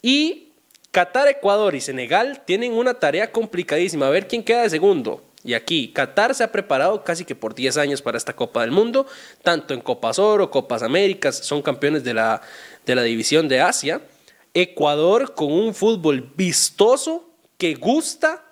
Y 0.00 0.48
Qatar, 0.90 1.28
Ecuador 1.28 1.74
y 1.74 1.80
Senegal 1.80 2.42
tienen 2.44 2.72
una 2.72 2.94
tarea 2.94 3.32
complicadísima. 3.32 4.06
A 4.06 4.10
ver 4.10 4.28
quién 4.28 4.42
queda 4.42 4.62
de 4.62 4.70
segundo. 4.70 5.22
Y 5.44 5.54
aquí, 5.54 5.88
Qatar 5.88 6.34
se 6.34 6.44
ha 6.44 6.52
preparado 6.52 7.02
casi 7.02 7.24
que 7.24 7.34
por 7.34 7.54
10 7.54 7.76
años 7.76 8.02
para 8.02 8.16
esta 8.16 8.34
Copa 8.34 8.60
del 8.60 8.70
Mundo, 8.70 9.06
tanto 9.42 9.74
en 9.74 9.80
Copas 9.80 10.18
Oro, 10.18 10.50
Copas 10.50 10.82
Américas, 10.82 11.36
son 11.36 11.62
campeones 11.62 12.04
de 12.04 12.14
la, 12.14 12.42
de 12.86 12.94
la 12.94 13.02
división 13.02 13.48
de 13.48 13.60
Asia. 13.60 14.00
Ecuador 14.54 15.34
con 15.34 15.52
un 15.52 15.74
fútbol 15.74 16.30
vistoso 16.36 17.28
que 17.58 17.74
gusta 17.74 18.44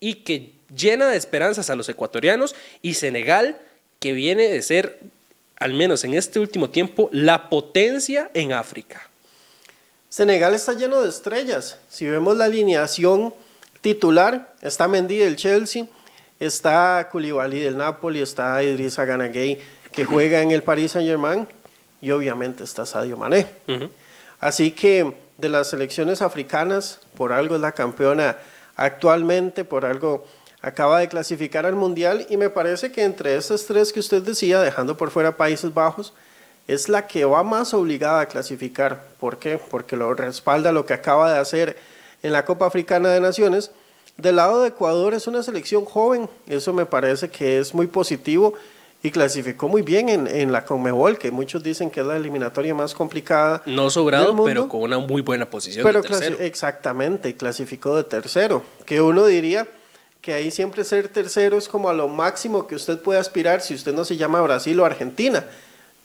y 0.00 0.14
que 0.16 0.52
llena 0.74 1.08
de 1.08 1.16
esperanzas 1.16 1.70
a 1.70 1.76
los 1.76 1.88
ecuatorianos. 1.88 2.54
Y 2.80 2.94
Senegal 2.94 3.60
que 3.98 4.12
viene 4.12 4.48
de 4.48 4.62
ser 4.62 4.98
al 5.62 5.74
menos 5.74 6.02
en 6.02 6.14
este 6.14 6.40
último 6.40 6.70
tiempo, 6.70 7.08
la 7.12 7.48
potencia 7.48 8.30
en 8.34 8.52
África. 8.52 9.08
Senegal 10.08 10.54
está 10.54 10.72
lleno 10.72 11.00
de 11.00 11.08
estrellas. 11.08 11.78
Si 11.88 12.04
vemos 12.04 12.36
la 12.36 12.46
alineación 12.46 13.32
titular, 13.80 14.52
está 14.60 14.88
Mendy 14.88 15.18
del 15.18 15.36
Chelsea, 15.36 15.86
está 16.40 17.08
Koulibaly 17.12 17.60
del 17.60 17.76
Napoli, 17.76 18.20
está 18.20 18.60
Idrissa 18.62 19.04
Ganagay 19.04 19.60
que 19.92 20.04
juega 20.04 20.42
en 20.42 20.50
el 20.50 20.64
Paris 20.64 20.92
Saint-Germain 20.92 21.46
y 22.00 22.10
obviamente 22.10 22.64
está 22.64 22.84
Sadio 22.84 23.16
Mané. 23.16 23.46
Así 24.40 24.72
que 24.72 25.14
de 25.42 25.48
las 25.48 25.68
selecciones 25.68 26.22
africanas, 26.22 27.00
por 27.16 27.32
algo 27.32 27.56
es 27.56 27.60
la 27.60 27.72
campeona 27.72 28.38
actualmente, 28.76 29.64
por 29.64 29.84
algo 29.84 30.24
acaba 30.62 31.00
de 31.00 31.08
clasificar 31.08 31.66
al 31.66 31.74
Mundial 31.74 32.24
y 32.30 32.36
me 32.36 32.48
parece 32.48 32.92
que 32.92 33.02
entre 33.02 33.34
estas 33.34 33.66
tres 33.66 33.92
que 33.92 33.98
usted 33.98 34.22
decía, 34.22 34.60
dejando 34.60 34.96
por 34.96 35.10
fuera 35.10 35.36
Países 35.36 35.74
Bajos, 35.74 36.14
es 36.68 36.88
la 36.88 37.08
que 37.08 37.24
va 37.24 37.42
más 37.42 37.74
obligada 37.74 38.20
a 38.20 38.26
clasificar. 38.26 39.02
¿Por 39.18 39.38
qué? 39.38 39.58
Porque 39.58 39.96
lo 39.96 40.14
respalda 40.14 40.70
lo 40.70 40.86
que 40.86 40.94
acaba 40.94 41.32
de 41.32 41.40
hacer 41.40 41.76
en 42.22 42.30
la 42.30 42.44
Copa 42.44 42.66
Africana 42.66 43.08
de 43.08 43.20
Naciones. 43.20 43.72
Del 44.16 44.36
lado 44.36 44.62
de 44.62 44.68
Ecuador 44.68 45.12
es 45.12 45.26
una 45.26 45.42
selección 45.42 45.84
joven, 45.84 46.30
eso 46.46 46.72
me 46.72 46.86
parece 46.86 47.30
que 47.30 47.58
es 47.58 47.74
muy 47.74 47.88
positivo 47.88 48.54
y 49.02 49.10
clasificó 49.10 49.68
muy 49.68 49.82
bien 49.82 50.08
en, 50.08 50.28
en, 50.28 50.52
la 50.52 50.64
Conmebol, 50.64 51.18
que 51.18 51.32
muchos 51.32 51.62
dicen 51.62 51.90
que 51.90 52.00
es 52.00 52.06
la 52.06 52.16
eliminatoria 52.16 52.72
más 52.74 52.94
complicada. 52.94 53.62
No 53.66 53.90
sobrado, 53.90 54.44
pero 54.44 54.68
con 54.68 54.82
una 54.82 54.98
muy 54.98 55.22
buena 55.22 55.50
posición. 55.50 55.84
Pero 55.84 56.02
de 56.02 56.08
tercero. 56.08 56.36
exactamente, 56.38 57.34
clasificó 57.34 57.96
de 57.96 58.04
tercero, 58.04 58.62
que 58.86 59.00
uno 59.00 59.26
diría 59.26 59.66
que 60.20 60.34
ahí 60.34 60.52
siempre 60.52 60.84
ser 60.84 61.08
tercero 61.08 61.58
es 61.58 61.68
como 61.68 61.88
a 61.88 61.92
lo 61.92 62.06
máximo 62.06 62.68
que 62.68 62.76
usted 62.76 63.00
puede 63.00 63.18
aspirar 63.18 63.60
si 63.60 63.74
usted 63.74 63.92
no 63.92 64.04
se 64.04 64.16
llama 64.16 64.40
Brasil 64.40 64.78
o 64.78 64.84
Argentina. 64.84 65.44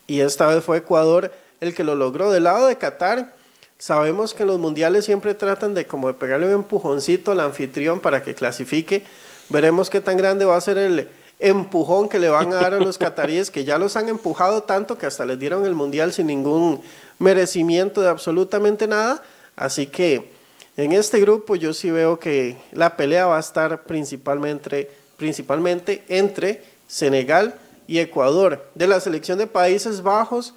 Y 0.08 0.22
esta 0.22 0.48
vez 0.48 0.64
fue 0.64 0.78
Ecuador 0.78 1.32
el 1.62 1.76
que 1.76 1.84
lo 1.84 1.94
logró. 1.94 2.32
Del 2.32 2.46
lado 2.46 2.66
de 2.66 2.78
Qatar, 2.78 3.36
sabemos 3.78 4.34
que 4.34 4.42
en 4.42 4.48
los 4.48 4.60
mundiales 4.60 5.06
siempre 5.06 5.36
tratan 5.36 5.76
de 5.76 5.86
como 5.86 6.08
de 6.08 6.16
pegarle 6.16 6.48
un 6.48 6.54
empujoncito 6.54 7.32
al 7.32 7.42
anfitrión 7.42 8.00
para 8.00 8.24
que 8.24 8.34
clasifique. 8.34 9.04
Veremos 9.50 9.92
qué 9.92 10.02
tan 10.02 10.18
grande 10.18 10.46
va 10.46 10.56
a 10.56 10.62
ser 10.62 10.80
el 10.80 11.08
empujón 11.40 12.10
que 12.10 12.20
le 12.20 12.30
van 12.30 12.52
a 12.52 12.56
dar 12.56 12.74
a 12.74 12.80
los 12.80 12.98
cataríes, 12.98 13.52
que 13.52 13.64
ya 13.64 13.78
los 13.78 13.96
han 13.96 14.10
empujado 14.10 14.64
tanto 14.64 14.98
que 14.98 15.06
hasta 15.06 15.26
les 15.26 15.38
dieron 15.38 15.66
el 15.66 15.76
mundial 15.76 16.12
sin 16.12 16.28
ningún 16.28 16.82
merecimiento 17.20 18.02
de 18.02 18.10
absolutamente 18.10 18.88
nada. 18.88 19.22
Así 19.56 19.88
que 19.88 20.32
en 20.78 20.92
este 20.92 21.20
grupo 21.20 21.56
yo 21.56 21.74
sí 21.74 21.92
veo 21.92 22.20
que 22.20 22.58
la 22.72 22.96
pelea 22.98 23.28
va 23.28 23.38
a 23.38 23.40
estar 23.40 23.84
principalmente, 23.84 24.90
principalmente 25.18 26.04
entre 26.08 26.64
Senegal 26.88 27.56
y 27.88 28.00
Ecuador. 28.00 28.70
De 28.76 28.88
la 28.88 29.00
selección 29.00 29.38
de 29.38 29.48
Países 29.48 30.02
Bajos, 30.02 30.54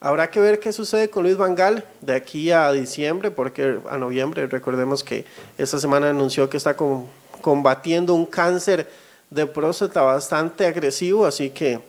habrá 0.00 0.30
que 0.30 0.40
ver 0.40 0.60
qué 0.60 0.72
sucede 0.72 1.10
con 1.10 1.22
Luis 1.24 1.36
Vangal 1.36 1.84
de 2.00 2.14
aquí 2.14 2.50
a 2.50 2.72
diciembre, 2.72 3.30
porque 3.30 3.78
a 3.88 3.98
noviembre, 3.98 4.46
recordemos 4.46 5.04
que 5.04 5.24
esta 5.58 5.78
semana 5.78 6.10
anunció 6.10 6.50
que 6.50 6.56
está 6.56 6.76
combatiendo 7.40 8.14
un 8.14 8.26
cáncer 8.26 8.88
de 9.32 9.46
próstata 9.46 10.02
bastante 10.02 10.66
agresivo, 10.66 11.24
así 11.24 11.48
que 11.48 11.80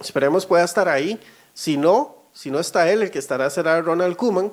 esperemos 0.00 0.46
pueda 0.46 0.64
estar 0.64 0.88
ahí. 0.88 1.20
Si 1.52 1.76
no, 1.76 2.16
si 2.32 2.50
no 2.50 2.58
está 2.58 2.90
él, 2.90 3.02
el 3.02 3.10
que 3.10 3.18
estará 3.18 3.50
será 3.50 3.80
Ronald 3.82 4.16
Koeman. 4.16 4.50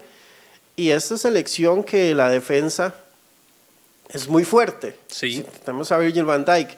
Y 0.76 0.92
esta 0.92 1.18
selección 1.18 1.84
que 1.84 2.14
la 2.14 2.30
defensa 2.30 2.94
es 4.10 4.28
muy 4.28 4.44
fuerte. 4.44 4.98
Sí. 5.08 5.46
Tenemos 5.64 5.92
a 5.92 5.98
Virgil 6.00 6.26
van 6.26 6.44
Dijk, 6.44 6.70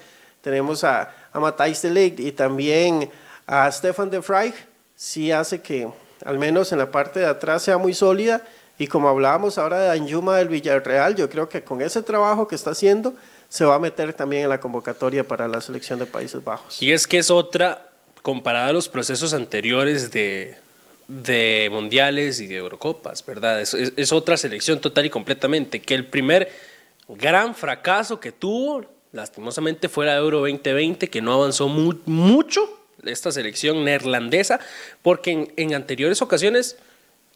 tenemos 0.42 0.84
a, 0.84 1.14
a 1.34 1.40
Matthijs 1.40 1.82
de 1.82 1.90
Ligt 1.90 2.20
y 2.20 2.32
también 2.32 3.10
a 3.48 3.72
Stefan 3.72 4.10
de 4.12 4.20
Vrij. 4.20 4.54
Sí 4.96 5.32
hace 5.32 5.62
que 5.62 5.90
al 6.26 6.38
menos 6.38 6.72
en 6.72 6.78
la 6.78 6.92
parte 6.92 7.22
de 7.22 7.26
atrás 7.26 7.64
sea 7.64 7.78
muy 7.78 7.96
sólida. 7.96 8.44
Y 8.78 8.88
como 8.88 9.10
hablábamos 9.10 9.58
ahora 9.58 9.80
de 9.80 10.00
Anjuma 10.00 10.38
del 10.38 10.48
Villarreal, 10.48 11.16
yo 11.16 11.28
creo 11.28 11.50
que 11.50 11.64
con 11.64 11.82
ese 11.82 12.04
trabajo 12.04 12.48
que 12.48 12.56
está 12.56 12.72
haciendo, 12.72 13.14
se 13.50 13.66
va 13.66 13.76
a 13.76 13.80
meter 13.80 14.14
también 14.14 14.44
en 14.44 14.50
la 14.50 14.60
convocatoria 14.60 15.28
para 15.28 15.48
la 15.48 15.60
selección 15.60 16.00
de 16.00 16.06
Países 16.06 16.44
Bajos. 16.44 16.82
Y 16.82 16.92
es 16.92 17.08
que 17.08 17.18
es 17.18 17.32
otra, 17.32 17.90
comparada 18.22 18.68
a 18.68 18.74
los 18.74 18.88
procesos 18.88 19.34
anteriores 19.34 20.12
de, 20.12 20.56
de 21.08 21.68
mundiales 21.72 22.40
y 22.40 22.48
de 22.48 22.58
Eurocopas, 22.58 23.26
¿verdad? 23.26 23.60
Es, 23.60 23.74
es, 23.74 23.94
es, 23.96 24.12
otra 24.14 24.38
selección 24.38 24.80
total 24.80 25.08
y 25.08 25.10
completamente. 25.10 25.82
Que 25.82 25.96
el 25.96 26.06
primer 26.06 26.52
gran 27.08 27.56
fracaso 27.56 28.20
que 28.20 28.32
tuvo, 28.32 28.86
lastimosamente, 29.12 29.90
fue 29.90 30.06
la 30.06 30.16
Euro 30.16 30.40
2020, 30.42 31.10
que 31.10 31.22
no 31.22 31.34
avanzó 31.34 31.68
mu 31.68 31.96
mucho 32.06 32.70
esta 33.04 33.32
selección 33.32 33.84
neerlandesa, 33.84 34.60
porque 35.02 35.32
en, 35.32 35.54
en 35.58 35.74
anteriores 35.74 36.22
ocasiones 36.22 36.78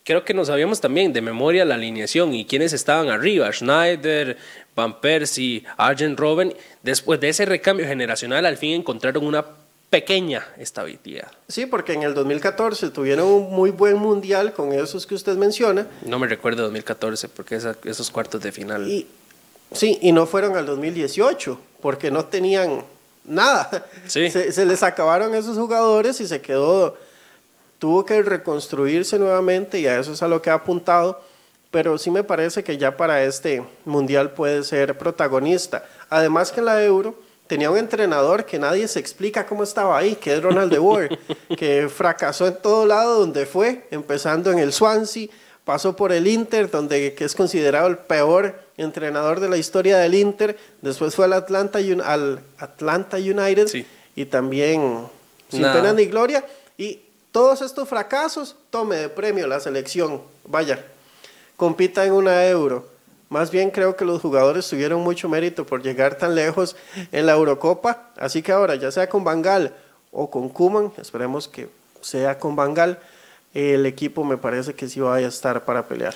creo 0.03 0.25
que 0.25 0.33
nos 0.33 0.47
sabíamos 0.47 0.81
también 0.81 1.13
de 1.13 1.21
memoria 1.21 1.65
la 1.65 1.75
alineación 1.75 2.33
y 2.33 2.45
quiénes 2.45 2.73
estaban 2.73 3.09
arriba, 3.09 3.51
Schneider, 3.51 4.37
Van 4.75 4.99
Persie, 4.99 5.63
Arjen 5.77 6.17
Robben. 6.17 6.53
Después 6.81 7.19
de 7.19 7.29
ese 7.29 7.45
recambio 7.45 7.85
generacional, 7.85 8.45
al 8.45 8.57
fin 8.57 8.71
encontraron 8.71 9.25
una 9.25 9.45
pequeña 9.89 10.47
estabilidad. 10.57 11.31
Sí, 11.47 11.65
porque 11.65 11.93
en 11.93 12.03
el 12.03 12.13
2014 12.13 12.89
tuvieron 12.89 13.27
un 13.27 13.51
muy 13.51 13.69
buen 13.69 13.97
mundial 13.97 14.53
con 14.53 14.73
esos 14.73 15.05
que 15.05 15.15
usted 15.15 15.35
menciona. 15.37 15.87
No 16.05 16.17
me 16.17 16.27
recuerdo 16.27 16.63
2014 16.63 17.29
porque 17.29 17.55
esa, 17.55 17.75
esos 17.83 18.09
cuartos 18.09 18.41
de 18.41 18.51
final. 18.51 18.89
Y, 18.89 19.07
sí, 19.71 19.99
y 20.01 20.11
no 20.11 20.25
fueron 20.25 20.57
al 20.57 20.65
2018 20.65 21.59
porque 21.81 22.09
no 22.09 22.25
tenían 22.25 22.83
nada. 23.23 23.85
Sí. 24.07 24.31
Se, 24.31 24.51
se 24.51 24.65
les 24.65 24.81
acabaron 24.81 25.35
esos 25.35 25.57
jugadores 25.57 26.19
y 26.21 26.27
se 26.27 26.41
quedó 26.41 26.97
tuvo 27.83 28.05
que 28.05 28.21
reconstruirse 28.21 29.19
nuevamente 29.19 29.77
y 29.77 29.87
a 29.87 29.99
eso 29.99 30.13
es 30.13 30.23
a 30.23 30.29
lo 30.29 30.41
que 30.41 30.49
ha 30.49 30.53
apuntado, 30.53 31.21
pero 31.73 31.97
sí 31.97 32.11
me 32.11 32.23
parece 32.23 32.63
que 32.63 32.77
ya 32.77 32.95
para 32.95 33.23
este 33.23 33.63
mundial 33.83 34.29
puede 34.33 34.63
ser 34.63 34.95
protagonista. 34.95 35.83
Además 36.07 36.51
que 36.51 36.59
en 36.59 36.67
la 36.67 36.83
Euro 36.83 37.15
tenía 37.47 37.71
un 37.71 37.79
entrenador 37.79 38.45
que 38.45 38.59
nadie 38.59 38.87
se 38.87 38.99
explica 38.99 39.47
cómo 39.47 39.63
estaba 39.63 39.97
ahí, 39.97 40.13
que 40.13 40.35
es 40.35 40.43
Ronald 40.43 40.71
de 40.71 40.77
Boer, 40.77 41.17
que 41.57 41.89
fracasó 41.89 42.45
en 42.45 42.57
todo 42.61 42.85
lado 42.85 43.21
donde 43.21 43.47
fue, 43.47 43.87
empezando 43.89 44.51
en 44.51 44.59
el 44.59 44.71
Swansea, 44.71 45.29
pasó 45.65 45.95
por 45.95 46.11
el 46.11 46.27
Inter, 46.27 46.69
donde 46.69 47.15
que 47.15 47.25
es 47.25 47.33
considerado 47.33 47.87
el 47.87 47.97
peor 47.97 48.53
entrenador 48.77 49.39
de 49.39 49.49
la 49.49 49.57
historia 49.57 49.97
del 49.97 50.13
Inter, 50.13 50.55
después 50.83 51.15
fue 51.15 51.25
al 51.25 51.33
Atlanta, 51.33 51.79
al 52.05 52.39
Atlanta 52.59 53.17
United 53.17 53.67
Sí. 53.67 53.83
y 54.15 54.25
también 54.25 55.07
sin 55.49 55.63
pena 55.63 55.91
ni 55.91 56.05
gloria. 56.05 56.45
Y 56.77 56.99
todos 57.31 57.63
estos 57.63 57.89
fracasos, 57.89 58.55
tome 58.69 58.97
de 58.97 59.09
premio 59.09 59.47
la 59.47 59.59
selección, 59.59 60.21
vaya, 60.45 60.85
compita 61.63 62.05
en 62.05 62.11
una 62.11 62.45
euro. 62.45 62.85
Más 63.29 63.49
bien 63.49 63.71
creo 63.71 63.95
que 63.95 64.03
los 64.03 64.21
jugadores 64.21 64.67
tuvieron 64.67 64.99
mucho 64.99 65.29
mérito 65.29 65.65
por 65.65 65.81
llegar 65.81 66.17
tan 66.17 66.35
lejos 66.35 66.75
en 67.13 67.25
la 67.25 67.31
Eurocopa, 67.31 68.11
así 68.17 68.41
que 68.41 68.51
ahora 68.51 68.75
ya 68.75 68.91
sea 68.91 69.07
con 69.07 69.23
Bangal 69.23 69.73
o 70.11 70.29
con 70.29 70.49
Kuman, 70.49 70.91
esperemos 70.97 71.47
que 71.47 71.69
sea 72.01 72.37
con 72.37 72.57
Bangal, 72.57 72.99
el 73.53 73.85
equipo 73.85 74.25
me 74.25 74.35
parece 74.35 74.73
que 74.73 74.89
sí 74.89 74.99
va 74.99 75.15
a 75.15 75.21
estar 75.21 75.63
para 75.63 75.87
pelear. 75.87 76.13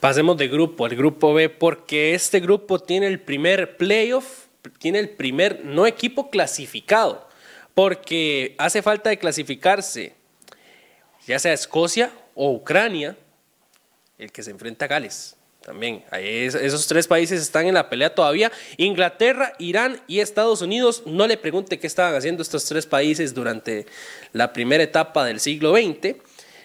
Pasemos 0.00 0.36
de 0.36 0.48
grupo, 0.48 0.84
el 0.88 0.96
grupo 0.96 1.32
B, 1.32 1.48
porque 1.48 2.14
este 2.14 2.40
grupo 2.40 2.80
tiene 2.80 3.06
el 3.06 3.20
primer 3.20 3.76
playoff, 3.76 4.46
tiene 4.80 4.98
el 4.98 5.10
primer 5.10 5.64
no 5.64 5.86
equipo 5.86 6.28
clasificado, 6.28 7.24
porque 7.72 8.56
hace 8.58 8.82
falta 8.82 9.10
de 9.10 9.18
clasificarse, 9.20 10.16
ya 11.24 11.38
sea 11.38 11.52
Escocia 11.52 12.10
o 12.34 12.50
Ucrania, 12.50 13.16
el 14.18 14.32
que 14.32 14.42
se 14.42 14.50
enfrenta 14.50 14.84
a 14.84 14.88
Gales. 14.88 15.36
También, 15.60 16.02
esos 16.12 16.86
tres 16.86 17.06
países 17.06 17.42
están 17.42 17.66
en 17.66 17.74
la 17.74 17.90
pelea 17.90 18.14
todavía. 18.14 18.50
Inglaterra, 18.78 19.52
Irán 19.58 20.00
y 20.06 20.20
Estados 20.20 20.62
Unidos. 20.62 21.02
No 21.04 21.26
le 21.26 21.36
pregunte 21.36 21.78
qué 21.78 21.86
estaban 21.86 22.14
haciendo 22.14 22.42
estos 22.42 22.64
tres 22.64 22.86
países 22.86 23.34
durante 23.34 23.86
la 24.32 24.52
primera 24.52 24.82
etapa 24.82 25.24
del 25.26 25.40
siglo 25.40 25.74
XX. 25.74 26.16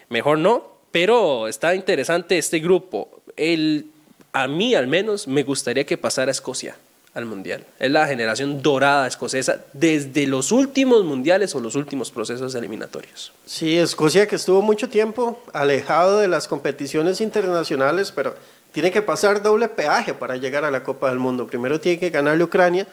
Mejor 0.10 0.38
no, 0.38 0.78
pero 0.92 1.48
está 1.48 1.76
interesante 1.76 2.38
este 2.38 2.60
grupo. 2.60 3.24
El, 3.36 3.88
a 4.32 4.48
mí 4.48 4.74
al 4.74 4.88
menos 4.88 5.28
me 5.28 5.44
gustaría 5.44 5.86
que 5.86 5.98
pasara 5.98 6.32
Escocia 6.32 6.78
al 7.14 7.26
Mundial. 7.26 7.66
Es 7.80 7.92
la 7.92 8.08
generación 8.08 8.62
dorada 8.62 9.08
escocesa 9.08 9.62
desde 9.74 10.26
los 10.26 10.52
últimos 10.52 11.04
mundiales 11.04 11.54
o 11.54 11.60
los 11.60 11.76
últimos 11.76 12.12
procesos 12.12 12.56
eliminatorios. 12.56 13.32
Sí, 13.46 13.78
Escocia 13.78 14.28
que 14.28 14.36
estuvo 14.36 14.62
mucho 14.62 14.90
tiempo 14.90 15.42
alejado 15.54 16.20
de 16.20 16.28
las 16.28 16.48
competiciones 16.48 17.22
internacionales, 17.22 18.12
pero 18.12 18.36
tiene 18.72 18.92
que 18.92 19.04
pasar 19.04 19.44
doble 19.44 19.68
peaje 19.68 20.14
para 20.16 20.38
llegar 20.38 20.66
a 20.66 20.72
la 20.72 20.84
Copa 20.84 21.10
del 21.10 21.20
Mundo. 21.20 21.46
Primero 21.46 21.80
tiene 21.80 22.00
que 22.00 22.10
ganarle 22.10 22.42
a 22.42 22.46
Ucrania 22.46 22.88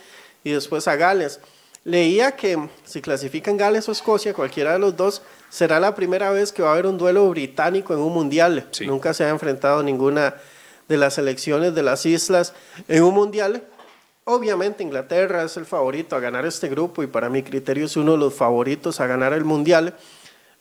y 0.44 0.50
después 0.50 0.86
a 0.86 0.96
Gales. 0.96 1.40
Leía 1.84 2.32
que 2.32 2.68
si 2.84 3.00
clasifican 3.00 3.56
Gales 3.56 3.88
o 3.88 3.92
Escocia, 3.92 4.34
cualquiera 4.34 4.74
de 4.74 4.78
los 4.78 4.94
dos, 4.94 5.22
será 5.48 5.80
la 5.80 5.94
primera 5.94 6.30
vez 6.30 6.52
que 6.52 6.62
va 6.62 6.68
a 6.68 6.72
haber 6.72 6.86
un 6.86 6.98
duelo 6.98 7.28
británico 7.30 7.94
en 7.94 8.00
un 8.00 8.12
mundial. 8.12 8.66
Sí. 8.70 8.86
Nunca 8.86 9.14
se 9.14 9.24
ha 9.24 9.30
enfrentado 9.30 9.82
ninguna 9.82 10.34
de 10.88 10.96
las 10.98 11.14
selecciones 11.14 11.74
de 11.74 11.82
las 11.82 12.04
islas 12.04 12.52
en 12.86 13.02
un 13.02 13.14
mundial. 13.14 13.62
Obviamente 14.24 14.82
Inglaterra 14.82 15.42
es 15.42 15.56
el 15.56 15.64
favorito 15.64 16.14
a 16.14 16.20
ganar 16.20 16.44
este 16.44 16.68
grupo 16.68 17.02
y 17.02 17.06
para 17.06 17.30
mi 17.30 17.42
criterio 17.42 17.86
es 17.86 17.96
uno 17.96 18.12
de 18.12 18.18
los 18.18 18.34
favoritos 18.34 19.00
a 19.00 19.06
ganar 19.06 19.32
el 19.32 19.44
mundial. 19.44 19.94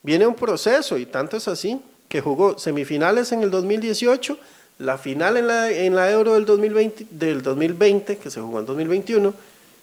Viene 0.02 0.26
un 0.26 0.34
proceso 0.34 0.96
y 0.96 1.06
tanto 1.06 1.36
es 1.36 1.46
así 1.46 1.80
que 2.08 2.20
jugó 2.20 2.58
semifinales 2.58 3.32
en 3.32 3.42
el 3.42 3.50
2018, 3.50 4.38
la 4.78 4.98
final 4.98 5.36
en 5.36 5.46
la, 5.46 5.70
en 5.70 5.94
la 5.94 6.10
Euro 6.10 6.34
del 6.34 6.46
2020, 6.46 7.06
del 7.10 7.42
2020, 7.42 8.16
que 8.16 8.30
se 8.30 8.40
jugó 8.40 8.58
en 8.58 8.66
2021, 8.66 9.32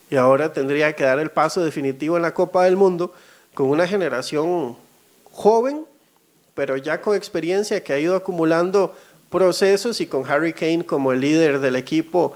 y 0.09 0.15
ahora 0.15 0.51
tendría 0.51 0.93
que 0.93 1.05
dar 1.05 1.19
el 1.19 1.29
paso 1.29 1.63
definitivo 1.63 2.17
en 2.17 2.23
la 2.23 2.33
Copa 2.33 2.65
del 2.65 2.75
Mundo 2.75 3.13
con 3.53 3.69
una 3.69 3.87
generación 3.87 4.75
joven, 5.31 5.85
pero 6.55 6.75
ya 6.75 6.99
con 6.99 7.15
experiencia 7.15 7.81
que 7.81 7.93
ha 7.93 7.99
ido 7.99 8.15
acumulando 8.15 8.93
procesos 9.29 10.01
y 10.01 10.07
con 10.07 10.29
Harry 10.29 10.51
Kane 10.51 10.85
como 10.85 11.11
el 11.11 11.21
líder 11.21 11.59
del 11.59 11.75
equipo 11.75 12.35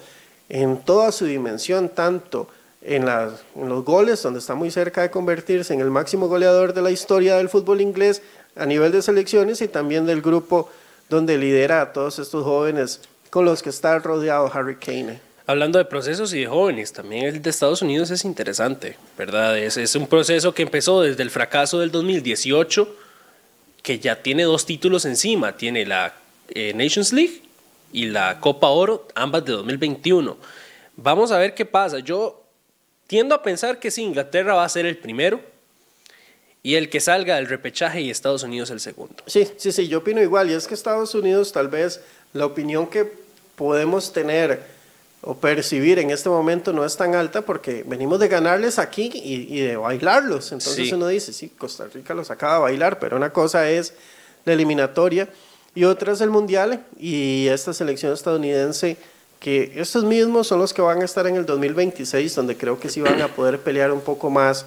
en 0.52 0.78
toda 0.82 1.14
su 1.14 1.26
dimensión, 1.26 1.88
tanto 1.88 2.50
en, 2.82 3.08
en 3.08 3.70
los 3.70 3.86
goles, 3.86 4.22
donde 4.22 4.40
está 4.40 4.54
muy 4.54 4.70
cerca 4.70 5.02
de 5.02 5.10
convertirse 5.10 5.74
en 5.74 5.80
el 5.80 5.90
máximo 5.90 6.28
goleador 6.28 6.74
de 6.74 6.82
la 6.82 6.92
historia 6.92 7.38
del 7.38 7.48
fútbol 7.48 7.80
inglés, 7.80 8.22
a 8.58 8.66
nivel 8.66 8.92
de 8.92 9.02
selecciones 9.02 9.62
y 9.62 9.70
también 9.70 10.06
del 10.06 10.22
grupo 10.22 10.70
donde 11.10 11.38
lidera 11.38 11.82
a 11.82 11.94
todos 11.94 12.20
estos 12.20 12.44
jóvenes 12.44 13.00
con 13.30 13.46
los 13.46 13.64
que 13.64 13.70
está 13.70 13.98
rodeado 14.00 14.52
Harry 14.54 14.76
Kane. 14.76 15.22
Hablando 15.48 15.80
de 15.80 15.86
procesos 15.86 16.34
y 16.34 16.42
de 16.42 16.48
jóvenes, 16.48 16.92
también 16.92 17.26
el 17.26 17.42
de 17.42 17.50
Estados 17.50 17.82
Unidos 17.82 18.12
es 18.12 18.26
interesante, 18.26 18.98
¿verdad? 19.18 19.58
Es, 19.58 19.78
es 19.78 19.96
un 19.96 20.06
proceso 20.06 20.54
que 20.54 20.64
empezó 20.64 21.02
desde 21.02 21.24
el 21.24 21.30
fracaso 21.30 21.80
del 21.80 21.92
2018, 21.92 22.94
que 23.82 24.00
ya 24.00 24.22
tiene 24.22 24.44
dos 24.44 24.66
títulos 24.66 25.06
encima, 25.06 25.56
tiene 25.56 25.86
la 25.86 26.14
eh, 26.50 26.74
Nations 26.76 27.14
League 27.14 27.42
y 27.92 28.06
la 28.06 28.40
Copa 28.40 28.68
Oro, 28.70 29.08
ambas 29.16 29.46
de 29.46 29.54
2021. 29.54 30.38
Vamos 30.96 31.32
a 31.32 31.38
ver 31.38 31.54
qué 31.54 31.66
pasa. 31.66 32.00
Yo 32.00 32.44
tiendo 33.08 33.36
a 33.36 33.44
pensar 33.44 33.80
que 33.80 33.92
sí, 33.92 34.04
Inglaterra 34.04 34.54
va 34.54 34.64
a 34.64 34.70
ser 34.70 34.86
el 34.86 34.98
primero 34.98 35.42
y 36.64 36.76
el 36.76 36.90
que 36.90 37.00
salga 37.00 37.36
del 37.36 37.48
repechaje 37.48 38.02
y 38.02 38.10
Estados 38.10 38.44
Unidos 38.44 38.70
el 38.70 38.80
segundo. 38.80 39.16
Sí, 39.26 39.48
sí, 39.58 39.72
sí, 39.72 39.88
yo 39.88 40.00
opino 40.00 40.22
igual. 40.22 40.50
Y 40.50 40.54
es 40.54 40.68
que 40.68 40.74
Estados 40.74 41.14
Unidos 41.16 41.52
tal 41.52 41.68
vez 41.68 42.02
la 42.34 42.46
opinión 42.46 42.88
que 42.88 43.12
podemos 43.56 44.14
tener 44.14 44.64
o 45.24 45.36
percibir 45.36 46.00
en 46.00 46.10
este 46.10 46.30
momento 46.30 46.74
no 46.74 46.84
es 46.84 46.98
tan 46.98 47.14
alta 47.14 47.44
porque 47.44 47.84
venimos 47.86 48.20
de 48.20 48.28
ganarles 48.28 48.80
aquí 48.80 49.12
y, 49.14 49.60
de 49.60 49.76
bailarlos. 49.76 50.52
Entonces 50.52 50.92
uno 50.92 51.08
dice, 51.08 51.32
sí, 51.34 51.50
Costa 51.50 51.88
Rica 51.94 52.14
los 52.14 52.32
acaba 52.32 52.56
de 52.56 52.62
bailar, 52.62 53.00
pero 53.00 53.18
una 53.18 53.32
cosa 53.32 53.70
es 53.70 53.94
la 54.46 54.54
eliminatoria 54.54 55.30
y 55.74 55.86
otra 55.86 56.14
es 56.14 56.22
el 56.22 56.30
mundial 56.30 56.84
y 57.00 57.48
esta 57.48 57.74
selección 57.74 58.14
estadounidense 58.14 58.98
que 59.40 59.74
estos 59.76 60.04
mismos 60.04 60.48
son 60.48 60.60
los 60.60 60.74
que 60.74 60.82
van 60.82 61.02
a 61.02 61.06
estar 61.06 61.26
en 61.28 61.36
el 61.36 61.46
2026 61.46 62.36
donde 62.36 62.58
creo 62.58 62.80
que 62.80 62.90
sí 62.90 63.02
van 63.02 63.22
a 63.22 63.30
poder 63.30 63.60
pelear 63.60 63.92
un 63.92 64.02
poco 64.02 64.30
más 64.30 64.66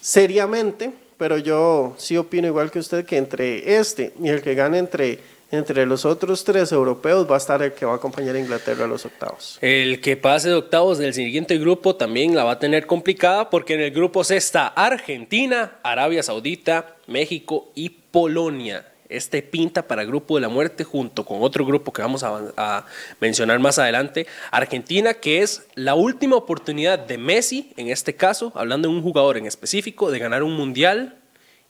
seriamente 0.00 0.92
pero 1.18 1.36
yo 1.36 1.94
sí 1.98 2.16
opino 2.16 2.46
igual 2.46 2.70
que 2.70 2.78
usted 2.78 3.04
que 3.04 3.18
entre 3.18 3.78
este 3.78 4.14
y 4.22 4.28
el 4.28 4.40
que 4.40 4.54
gane 4.54 4.78
entre, 4.78 5.18
entre 5.50 5.84
los 5.84 6.06
otros 6.06 6.44
tres 6.44 6.72
europeos 6.72 7.30
va 7.30 7.34
a 7.34 7.38
estar 7.38 7.60
el 7.62 7.74
que 7.74 7.84
va 7.84 7.92
a 7.92 7.96
acompañar 7.96 8.36
a 8.36 8.38
Inglaterra 8.38 8.86
a 8.86 8.88
los 8.88 9.04
octavos. 9.04 9.58
El 9.60 10.00
que 10.00 10.16
pase 10.16 10.48
de 10.48 10.54
octavos 10.54 10.96
del 10.96 11.12
siguiente 11.12 11.58
grupo 11.58 11.94
también 11.94 12.34
la 12.34 12.44
va 12.44 12.52
a 12.52 12.58
tener 12.58 12.86
complicada 12.86 13.50
porque 13.50 13.74
en 13.74 13.80
el 13.80 13.90
grupo 13.90 14.24
C 14.24 14.38
está 14.38 14.68
Argentina, 14.68 15.78
Arabia 15.82 16.22
Saudita, 16.22 16.96
México 17.06 17.70
y 17.74 17.90
Polonia 17.90 18.89
este 19.10 19.42
pinta 19.42 19.82
para 19.82 20.04
Grupo 20.04 20.36
de 20.36 20.40
la 20.40 20.48
Muerte 20.48 20.84
junto 20.84 21.24
con 21.24 21.42
otro 21.42 21.66
grupo 21.66 21.92
que 21.92 22.00
vamos 22.00 22.22
a, 22.24 22.86
mencionar 23.20 23.58
más 23.58 23.78
adelante, 23.78 24.26
Argentina, 24.50 25.14
que 25.14 25.42
es 25.42 25.62
la 25.74 25.94
última 25.94 26.36
oportunidad 26.36 26.98
de 26.98 27.18
Messi, 27.18 27.72
en 27.76 27.88
este 27.88 28.14
caso, 28.14 28.52
hablando 28.54 28.88
de 28.88 28.94
un 28.94 29.02
jugador 29.02 29.36
en 29.36 29.46
específico, 29.46 30.10
de 30.10 30.18
ganar 30.18 30.42
un 30.42 30.56
mundial 30.56 31.16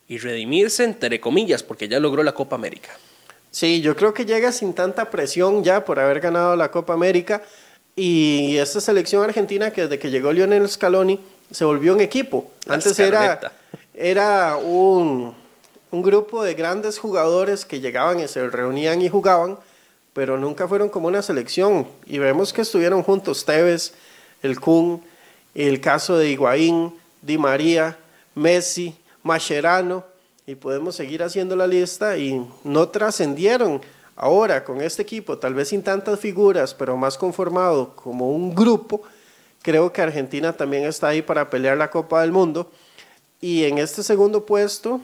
y 0.07 0.19
redimirse, 0.19 0.85
entre 0.85 1.21
comillas, 1.21 1.63
porque 1.63 1.89
ya 1.89 1.99
logró 1.99 2.23
la 2.23 2.33
Copa 2.33 2.57
América. 2.57 2.91
Sí, 3.51 3.81
yo 3.81 3.97
creo 3.97 4.15
que 4.15 4.25
llega 4.25 4.53
sin 4.53 4.75
tanta 4.75 5.11
presión 5.11 5.65
ya 5.65 5.85
por 5.85 5.99
haber 5.99 6.21
ganado 6.21 6.55
la 6.55 6.71
Copa 6.71 6.93
América 6.93 7.43
y 7.97 8.57
esta 8.59 8.81
selección 8.81 9.25
argentina 9.25 9.73
que 9.73 9.83
desde 9.83 9.99
que 9.99 10.11
llegó 10.11 10.33
Lionel 10.33 10.69
Scaloni 10.69 11.19
se 11.51 11.65
volvió 11.65 11.95
un 11.95 12.01
equipo. 12.01 12.51
Antes 12.69 12.99
era, 12.99 13.53
era 13.95 14.57
un 14.57 15.35
un 15.91 16.03
grupo 16.03 16.43
de 16.43 16.55
grandes 16.55 16.99
jugadores 16.99 17.65
que 17.65 17.81
llegaban 17.81 18.21
y 18.21 18.29
se 18.29 18.49
reunían 18.49 19.03
y 19.03 19.09
jugaban, 19.09 19.59
pero 20.13 20.39
nunca 20.39 20.69
fueron 20.69 20.89
como 20.89 21.09
una 21.09 21.23
selección. 21.23 21.87
Y 22.07 22.19
vemos 22.19 22.53
que 22.53 22.63
estuvieron 22.63 23.03
juntos 23.03 23.45
Tevez, 23.45 23.93
el 24.43 24.61
Kun, 24.61 25.03
el 25.55 25.81
caso 25.81 26.17
de 26.17 26.31
Higuaín, 26.31 26.95
Di 27.23 27.39
María, 27.39 27.99
Messi, 28.35 28.97
Mascherano, 29.23 30.05
y 30.47 30.55
podemos 30.55 30.97
seguir 30.97 31.23
haciendo 31.23 31.55
la 31.55 31.67
lista 31.67 32.17
y 32.17 32.45
no 32.65 32.89
trascendieron. 32.89 33.81
Ahora, 34.17 34.65
con 34.65 34.81
este 34.81 35.03
equipo, 35.03 35.39
tal 35.39 35.55
vez 35.55 35.69
sin 35.69 35.83
tantas 35.83 36.19
figuras, 36.19 36.75
pero 36.75 36.97
más 36.97 37.17
conformado 37.17 37.95
como 37.95 38.31
un 38.31 38.55
grupo, 38.55 39.03
creo 39.63 39.93
que 39.93 40.03
Argentina 40.03 40.53
también 40.53 40.85
está 40.85 41.09
ahí 41.09 41.23
para 41.23 41.49
pelear 41.51 41.77
la 41.77 41.91
Copa 41.91 42.21
del 42.21 42.33
Mundo. 42.33 42.71
Y 43.41 43.65
en 43.65 43.79
este 43.79 44.03
segundo 44.03 44.45
puesto, 44.45 45.01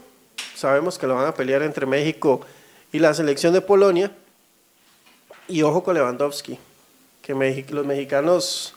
sabemos 0.57 0.99
que 0.99 1.07
lo 1.07 1.15
van 1.15 1.27
a 1.27 1.35
pelear 1.35 1.63
entre 1.63 1.87
México 1.87 2.41
y 2.91 2.99
la 2.99 3.15
selección 3.15 3.53
de 3.53 3.61
Polonia. 3.61 4.11
Y 5.49 5.63
ojo 5.63 5.85
con 5.85 5.95
Lewandowski, 5.95 6.59
que 7.23 7.65
los 7.71 7.87
mexicanos 7.87 8.75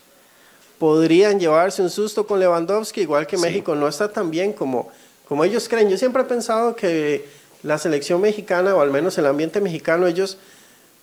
podrían 0.77 1.39
llevarse 1.39 1.81
un 1.81 1.89
susto 1.89 2.27
con 2.27 2.39
Lewandowski, 2.39 3.01
igual 3.01 3.25
que 3.25 3.37
México 3.37 3.73
no 3.75 3.87
está 3.87 4.11
tan 4.11 4.29
bien 4.29 4.53
como, 4.53 4.91
como 5.27 5.43
ellos 5.43 5.67
creen. 5.67 5.89
Yo 5.89 5.97
siempre 5.97 6.21
he 6.21 6.25
pensado 6.25 6.75
que 6.75 7.27
la 7.63 7.77
selección 7.77 8.21
mexicana, 8.21 8.75
o 8.75 8.81
al 8.81 8.91
menos 8.91 9.17
el 9.17 9.25
ambiente 9.25 9.61
mexicano, 9.61 10.05
ellos 10.05 10.37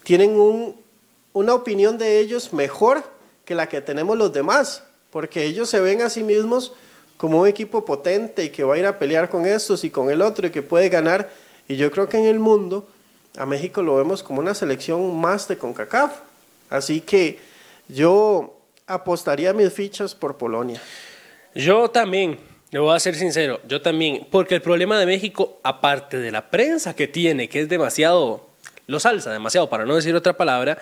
tienen 0.05 0.39
un, 0.39 0.77
una 1.33 1.55
opinión 1.55 1.99
de 1.99 2.21
ellos 2.21 2.53
mejor 2.53 3.03
que 3.45 3.55
la 3.55 3.69
que 3.69 3.81
tenemos 3.81 4.17
los 4.17 4.33
demás, 4.33 4.85
porque 5.11 5.45
ellos 5.45 5.69
se 5.69 5.81
ven 5.81 6.03
a 6.03 6.11
sí 6.11 6.23
mismos 6.23 6.75
como 7.17 7.41
un 7.41 7.49
equipo 7.49 7.85
potente 7.85 8.45
y 8.45 8.51
que 8.51 8.65
va 8.65 8.75
a 8.75 8.79
ir 8.79 8.87
a 8.87 8.99
pelear 8.99 9.29
con 9.29 9.47
estos 9.47 9.85
y 9.85 9.91
con 9.91 10.11
el 10.11 10.23
otro 10.23 10.47
y 10.47 10.51
que 10.51 10.63
puede 10.63 10.89
ganar. 10.89 11.31
Y 11.69 11.77
yo 11.77 11.91
creo 11.91 12.09
que 12.09 12.19
en 12.19 12.27
el 12.27 12.39
mundo 12.39 12.89
a 13.37 13.47
México 13.47 13.83
lo 13.83 13.97
vemos 13.97 14.23
como 14.23 14.41
una 14.41 14.55
selección 14.55 15.19
más 15.19 15.49
de 15.49 15.57
CONCACAF. 15.57 16.13
Así 16.71 17.01
que 17.01 17.39
yo 17.89 18.57
apostaría 18.87 19.53
mis 19.53 19.73
fichas 19.73 20.15
por 20.15 20.37
Polonia. 20.37 20.81
Yo 21.55 21.89
también, 21.89 22.39
le 22.71 22.79
voy 22.79 22.95
a 22.95 23.01
ser 23.01 23.15
sincero, 23.15 23.61
yo 23.67 23.81
también, 23.81 24.27
porque 24.31 24.55
el 24.55 24.63
problema 24.63 24.99
de 24.99 25.07
México, 25.07 25.59
aparte 25.63 26.19
de 26.19 26.31
la 26.31 26.51
prensa 26.51 26.95
que 26.95 27.09
tiene, 27.09 27.49
que 27.49 27.61
es 27.61 27.69
demasiado, 27.69 28.47
lo 28.87 29.01
salsa 29.01 29.33
demasiado, 29.33 29.71
para 29.71 29.87
no 29.87 29.97
decir 29.97 30.15
otra 30.15 30.37
palabra, 30.37 30.79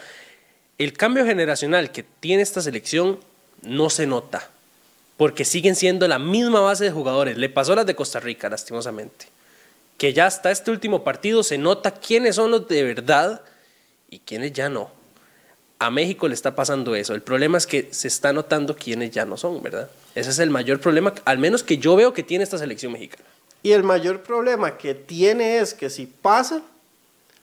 el 0.78 0.92
cambio 0.94 1.24
generacional 1.24 1.92
que 1.92 2.02
tiene 2.02 2.42
esta 2.42 2.60
selección 2.60 3.20
no 3.62 3.88
se 3.88 4.06
nota 4.06 4.50
porque 5.16 5.44
siguen 5.44 5.76
siendo 5.76 6.08
la 6.08 6.18
misma 6.18 6.60
base 6.60 6.84
de 6.84 6.90
jugadores. 6.90 7.38
Le 7.38 7.48
pasó 7.48 7.74
las 7.74 7.86
de 7.86 7.94
Costa 7.94 8.20
Rica, 8.20 8.48
lastimosamente. 8.48 9.26
Que 9.96 10.12
ya 10.12 10.26
hasta 10.26 10.50
este 10.50 10.70
último 10.70 11.04
partido 11.04 11.42
se 11.42 11.58
nota 11.58 11.92
quiénes 11.92 12.36
son 12.36 12.50
los 12.50 12.66
de 12.66 12.82
verdad 12.82 13.42
y 14.10 14.18
quiénes 14.18 14.52
ya 14.52 14.68
no. 14.68 14.90
A 15.78 15.90
México 15.90 16.26
le 16.28 16.34
está 16.34 16.54
pasando 16.54 16.94
eso. 16.94 17.14
El 17.14 17.22
problema 17.22 17.58
es 17.58 17.66
que 17.66 17.88
se 17.92 18.08
está 18.08 18.32
notando 18.32 18.74
quiénes 18.74 19.10
ya 19.10 19.24
no 19.24 19.36
son, 19.36 19.62
¿verdad? 19.62 19.88
Ese 20.14 20.30
es 20.30 20.38
el 20.38 20.50
mayor 20.50 20.80
problema, 20.80 21.12
al 21.24 21.38
menos 21.38 21.62
que 21.62 21.78
yo 21.78 21.94
veo 21.94 22.12
que 22.12 22.22
tiene 22.22 22.44
esta 22.44 22.58
selección 22.58 22.92
mexicana. 22.92 23.24
Y 23.62 23.72
el 23.72 23.82
mayor 23.82 24.22
problema 24.22 24.76
que 24.76 24.94
tiene 24.94 25.58
es 25.58 25.74
que 25.74 25.90
si 25.90 26.06
pasa, 26.06 26.62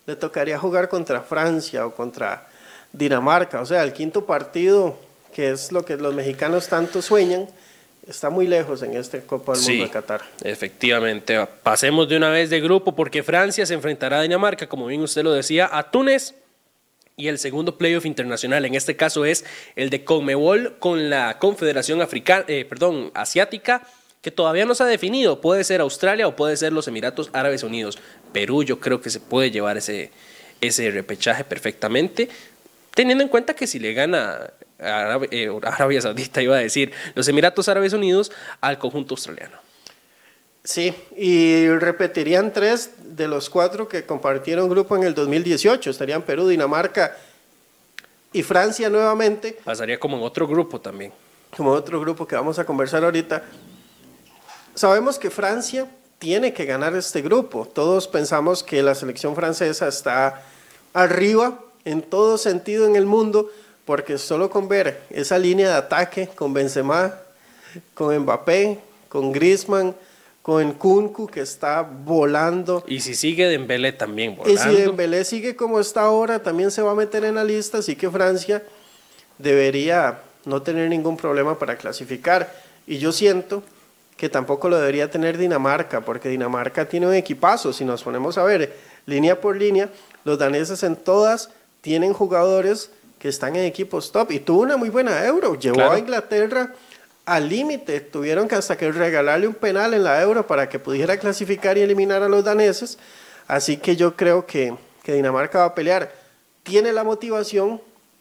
le 0.05 0.15
tocaría 0.15 0.57
jugar 0.59 0.89
contra 0.89 1.21
Francia 1.21 1.85
o 1.85 1.95
contra 1.95 2.47
Dinamarca. 2.93 3.61
O 3.61 3.65
sea, 3.65 3.83
el 3.83 3.93
quinto 3.93 4.25
partido, 4.25 4.97
que 5.33 5.51
es 5.51 5.71
lo 5.71 5.85
que 5.85 5.97
los 5.97 6.13
mexicanos 6.13 6.67
tanto 6.67 7.01
sueñan, 7.01 7.47
está 8.07 8.29
muy 8.29 8.47
lejos 8.47 8.81
en 8.83 8.95
este 8.95 9.21
Copa 9.21 9.53
del 9.53 9.61
Mundo 9.61 9.83
de 9.85 9.89
Qatar. 9.89 10.21
Efectivamente, 10.43 11.45
pasemos 11.63 12.07
de 12.07 12.17
una 12.17 12.29
vez 12.29 12.49
de 12.49 12.59
grupo 12.59 12.95
porque 12.95 13.23
Francia 13.23 13.65
se 13.65 13.73
enfrentará 13.73 14.19
a 14.19 14.21
Dinamarca, 14.21 14.67
como 14.67 14.87
bien 14.87 15.01
usted 15.01 15.23
lo 15.23 15.33
decía, 15.33 15.69
a 15.71 15.91
Túnez. 15.91 16.35
Y 17.17 17.27
el 17.27 17.37
segundo 17.37 17.77
playoff 17.77 18.05
internacional, 18.05 18.65
en 18.65 18.73
este 18.73 18.95
caso 18.95 19.25
es 19.25 19.45
el 19.75 19.89
de 19.89 20.03
Conmebol 20.03 20.77
con 20.79 21.09
la 21.09 21.37
Confederación 21.37 22.01
Africana, 22.01 22.45
eh, 22.47 22.65
perdón, 22.65 23.11
Asiática, 23.13 23.85
que 24.21 24.31
todavía 24.31 24.65
no 24.65 24.73
se 24.73 24.83
ha 24.83 24.87
definido. 24.87 25.41
Puede 25.41 25.63
ser 25.63 25.81
Australia 25.81 26.27
o 26.27 26.35
puede 26.35 26.57
ser 26.57 26.73
los 26.73 26.87
Emiratos 26.87 27.29
Árabes 27.33 27.63
Unidos. 27.63 27.99
Perú 28.31 28.63
yo 28.63 28.79
creo 28.79 29.01
que 29.01 29.09
se 29.09 29.19
puede 29.19 29.51
llevar 29.51 29.77
ese, 29.77 30.09
ese 30.61 30.89
repechaje 30.89 31.43
perfectamente, 31.43 32.29
teniendo 32.95 33.23
en 33.23 33.29
cuenta 33.29 33.55
que 33.55 33.67
si 33.67 33.77
le 33.77 33.93
gana 33.93 34.51
eh, 34.81 35.49
Arabia, 35.63 36.01
Saudita, 36.01 36.41
iba 36.41 36.55
a 36.55 36.59
decir, 36.59 36.91
los 37.15 37.27
Emiratos 37.27 37.69
Árabes 37.69 37.93
Unidos 37.93 38.31
al 38.59 38.79
conjunto 38.79 39.13
australiano. 39.13 39.57
Sí, 40.63 40.93
y 41.17 41.67
repetirían 41.69 42.53
tres 42.53 42.91
de 43.03 43.27
los 43.27 43.49
cuatro 43.49 43.87
que 43.87 44.05
compartieron 44.05 44.69
grupo 44.69 44.95
en 44.95 45.03
el 45.03 45.15
2018. 45.15 45.89
Estarían 45.89 46.21
Perú, 46.21 46.47
Dinamarca 46.47 47.17
y 48.31 48.43
Francia 48.43 48.89
nuevamente. 48.89 49.57
Pasaría 49.63 49.99
como 49.99 50.17
en 50.17 50.23
otro 50.23 50.47
grupo 50.47 50.79
también. 50.79 51.11
Como 51.55 51.71
otro 51.71 51.99
grupo 51.99 52.27
que 52.27 52.35
vamos 52.35 52.59
a 52.59 52.65
conversar 52.65 53.03
ahorita. 53.03 53.43
Sabemos 54.75 55.17
que 55.17 55.31
Francia 55.31 55.87
tiene 56.19 56.53
que 56.53 56.65
ganar 56.65 56.95
este 56.95 57.21
grupo. 57.23 57.65
Todos 57.65 58.07
pensamos 58.07 58.63
que 58.63 58.83
la 58.83 58.93
selección 58.93 59.35
francesa 59.35 59.87
está 59.87 60.43
arriba 60.93 61.59
en 61.85 62.03
todo 62.03 62.37
sentido 62.37 62.85
en 62.85 62.95
el 62.95 63.07
mundo 63.07 63.49
porque 63.85 64.17
solo 64.17 64.49
con 64.49 64.67
ver 64.67 65.01
esa 65.09 65.37
línea 65.37 65.69
de 65.69 65.75
ataque 65.75 66.29
con 66.35 66.53
Benzema, 66.53 67.15
con 67.93 68.17
Mbappé, 68.17 68.79
con 69.09 69.31
Griezmann, 69.31 69.95
con 70.41 70.73
Kunku 70.73 71.27
que 71.27 71.41
está 71.41 71.81
volando. 71.81 72.83
Y 72.87 73.01
si 73.01 73.15
sigue 73.15 73.47
Dembélé 73.47 73.93
también 73.93 74.35
volando. 74.35 74.53
Y 74.53 74.57
si 74.57 74.81
Dembélé 74.81 75.23
sigue 75.23 75.55
como 75.55 75.79
está 75.79 76.01
ahora, 76.01 76.41
también 76.41 76.71
se 76.71 76.81
va 76.81 76.91
a 76.91 76.95
meter 76.95 77.23
en 77.25 77.35
la 77.35 77.43
lista, 77.43 77.79
así 77.79 77.95
que 77.95 78.09
Francia 78.09 78.63
debería 79.37 80.21
no 80.45 80.61
tener 80.61 80.89
ningún 80.89 81.17
problema 81.17 81.57
para 81.59 81.77
clasificar. 81.77 82.51
Y 82.87 82.97
yo 82.97 83.11
siento 83.11 83.63
que 84.17 84.29
tampoco 84.29 84.69
lo 84.69 84.77
debería 84.77 85.09
tener 85.09 85.37
Dinamarca, 85.37 86.01
porque 86.01 86.29
Dinamarca 86.29 86.87
tiene 86.87 87.07
un 87.07 87.13
equipazo. 87.13 87.73
Si 87.73 87.85
nos 87.85 88.03
ponemos 88.03 88.37
a 88.37 88.43
ver 88.43 88.75
línea 89.05 89.39
por 89.39 89.57
línea, 89.57 89.89
los 90.23 90.37
daneses 90.37 90.83
en 90.83 90.95
todas 90.95 91.49
tienen 91.81 92.13
jugadores 92.13 92.91
que 93.21 93.29
están 93.29 93.55
en 93.55 93.65
equipos 93.65 94.11
top 94.11 94.31
y 94.31 94.39
tuvo 94.39 94.61
una 94.61 94.77
muy 94.77 94.89
buena 94.89 95.23
euro. 95.25 95.53
Llevó 95.53 95.91
a 95.91 95.99
Inglaterra 95.99 96.73
al 97.23 97.47
límite. 97.47 98.01
Tuvieron 98.01 98.47
que 98.47 98.55
hasta 98.55 98.75
que 98.75 98.91
regalarle 98.91 99.47
un 99.47 99.53
penal 99.53 99.93
en 99.93 100.03
la 100.03 100.19
euro 100.23 100.47
para 100.47 100.67
que 100.67 100.79
pudiera 100.79 101.15
clasificar 101.17 101.77
y 101.77 101.81
eliminar 101.81 102.23
a 102.23 102.27
los 102.27 102.43
daneses. 102.43 102.97
Así 103.47 103.77
que 103.77 103.95
yo 103.95 104.15
creo 104.15 104.47
que, 104.47 104.73
que 105.03 105.13
Dinamarca 105.13 105.59
va 105.59 105.65
a 105.65 105.75
pelear. 105.75 106.11
Tiene 106.63 106.91
la 106.91 107.03
motivación 107.03 107.79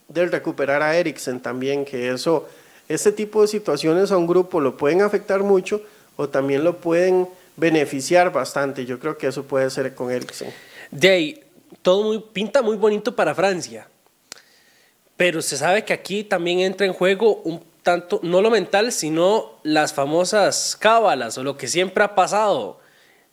de 0.09 0.27
recuperar 0.27 0.83
a 0.83 0.95
Eriksen 0.95 1.41
también, 1.41 1.87
que 1.87 2.11
eso 2.11 2.47
este 2.87 3.11
tipo 3.11 3.41
de 3.41 3.49
situaciones 3.49 4.13
a 4.13 4.19
un 4.19 4.27
grupo 4.27 4.61
lo 4.61 4.77
pueden 4.77 5.01
afectar 5.01 5.43
mucho 5.43 5.81
o 6.17 6.29
también 6.29 6.63
lo 6.63 6.77
pueden 6.77 7.27
beneficiar 7.57 8.33
bastante. 8.33 8.85
Yo 8.85 8.99
creo 8.99 9.17
que 9.17 9.29
eso 9.29 9.45
puede 9.45 9.71
ser 9.71 9.95
con 9.95 10.11
Eriksen. 10.11 10.53
Ahí, 11.03 11.43
todo 11.81 12.03
muy, 12.03 12.19
pinta 12.35 12.61
muy 12.61 12.77
bonito 12.77 13.17
para 13.17 13.35
Francia, 13.35 13.87
pero 15.21 15.43
se 15.43 15.59
sabe 15.59 15.85
que 15.85 15.93
aquí 15.93 16.25
también 16.25 16.61
entra 16.61 16.87
en 16.87 16.95
juego 16.95 17.43
un 17.45 17.63
tanto, 17.83 18.21
no 18.23 18.41
lo 18.41 18.51
mental, 18.51 18.91
sino 18.91 19.61
las 19.65 19.93
famosas 19.93 20.79
cábalas 20.81 21.37
o 21.37 21.45
lo 21.45 21.59
que 21.59 21.69
siempre 21.69 22.03
ha 22.03 22.15
pasado. 22.15 22.81